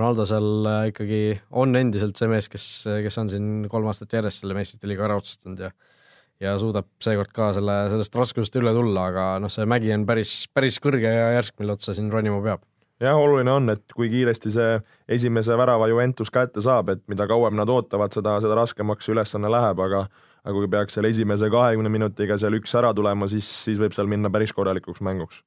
Ronaldo 0.00 0.24
seal 0.26 0.66
ikkagi 0.90 1.22
on 1.58 1.74
endiselt 1.78 2.18
see 2.18 2.28
mees, 2.30 2.46
kes, 2.50 2.66
kes 3.06 3.16
on 3.18 3.30
siin 3.30 3.46
kolm 3.70 3.88
aastat 3.90 4.12
järjest 4.14 4.44
selle 4.44 4.54
meistrite 4.54 4.90
liiga 4.90 5.06
ära 5.06 5.16
otsustanud 5.18 5.64
ja 5.64 5.70
ja 6.40 6.56
suudab 6.60 6.88
seekord 7.02 7.32
ka 7.36 7.50
selle, 7.56 7.76
sellest 7.92 8.16
raskusest 8.16 8.56
üle 8.60 8.72
tulla, 8.76 9.06
aga 9.12 9.26
noh, 9.42 9.52
see 9.52 9.66
mägi 9.68 9.92
on 9.94 10.06
päris, 10.08 10.34
päris 10.54 10.80
kõrge 10.82 11.12
ja 11.12 11.34
järsk, 11.36 11.58
mille 11.60 11.76
otsa 11.76 11.94
siin 11.96 12.10
ronima 12.12 12.40
peab. 12.44 12.64
jah, 13.00 13.16
oluline 13.16 13.52
on, 13.52 13.68
et 13.74 13.84
kui 13.96 14.10
kiiresti 14.12 14.52
see 14.54 14.80
esimese 15.18 15.56
värava 15.56 15.88
Juventus 15.90 16.32
kätte 16.32 16.64
saab, 16.64 16.94
et 16.94 17.04
mida 17.08 17.28
kauem 17.28 17.56
nad 17.56 17.68
ootavad, 17.68 18.12
seda, 18.16 18.38
seda 18.44 18.56
raskemaks 18.58 19.06
see 19.06 19.16
ülesanne 19.16 19.52
läheb, 19.52 19.86
aga 19.86 20.06
aga 20.40 20.56
kui 20.56 20.70
peaks 20.72 20.96
seal 20.96 21.04
esimese 21.04 21.50
kahekümne 21.52 21.90
minutiga 21.92 22.38
seal 22.40 22.54
üks 22.56 22.72
ära 22.78 22.94
tulema, 22.96 23.28
siis, 23.28 23.44
siis 23.66 23.76
võib 23.80 23.92
seal 23.92 24.08
minna 24.08 24.30
päris 24.32 24.54
korralikuks 24.56 25.02
mänguks. 25.04 25.42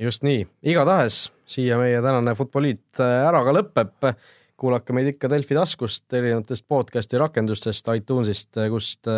just 0.00 0.24
nii, 0.26 0.44
igatahes 0.68 1.30
siia 1.48 1.78
meie 1.80 2.02
tänane 2.04 2.34
Futboliit 2.36 3.00
äh, 3.00 3.22
ära 3.28 3.40
ka 3.46 3.56
lõpeb 3.56 4.12
kuulake 4.62 4.94
meid 4.94 5.08
ikka 5.14 5.30
Delfi 5.32 5.56
taskust, 5.56 6.04
erinevatest 6.14 6.68
podcast'i 6.70 7.18
rakendustest, 7.18 7.88
iTunesist, 7.96 8.60
kust 8.70 9.08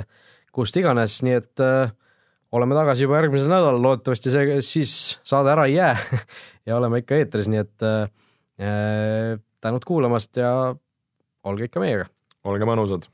kust 0.55 0.77
iganes, 0.79 1.19
nii 1.27 1.37
et 1.41 1.63
äh, 1.63 1.93
oleme 2.55 2.77
tagasi 2.79 3.07
juba 3.07 3.19
järgmisel 3.19 3.51
nädalal, 3.51 3.81
loodetavasti 3.83 4.33
see 4.35 4.59
siis 4.65 4.95
saade 5.27 5.53
ära 5.55 5.67
ei 5.71 5.77
jää 5.79 5.97
ja 6.69 6.79
oleme 6.79 7.03
ikka 7.03 7.19
eetris, 7.19 7.51
nii 7.51 7.63
et 7.65 7.87
äh, 7.87 8.09
äh, 8.63 9.35
tänud 9.65 9.87
kuulamast 9.89 10.37
ja 10.41 10.75
olge 11.45 11.71
ikka 11.71 11.83
meiega. 11.83 12.09
olge 12.45 12.69
mõnusad. 12.69 13.09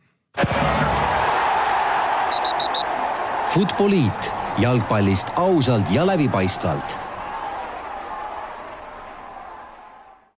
Futboliit 3.51 4.33
jalgpallist 4.63 5.33
ausalt 5.39 5.91
ja 5.91 6.05
läbipaistvalt 6.07 7.10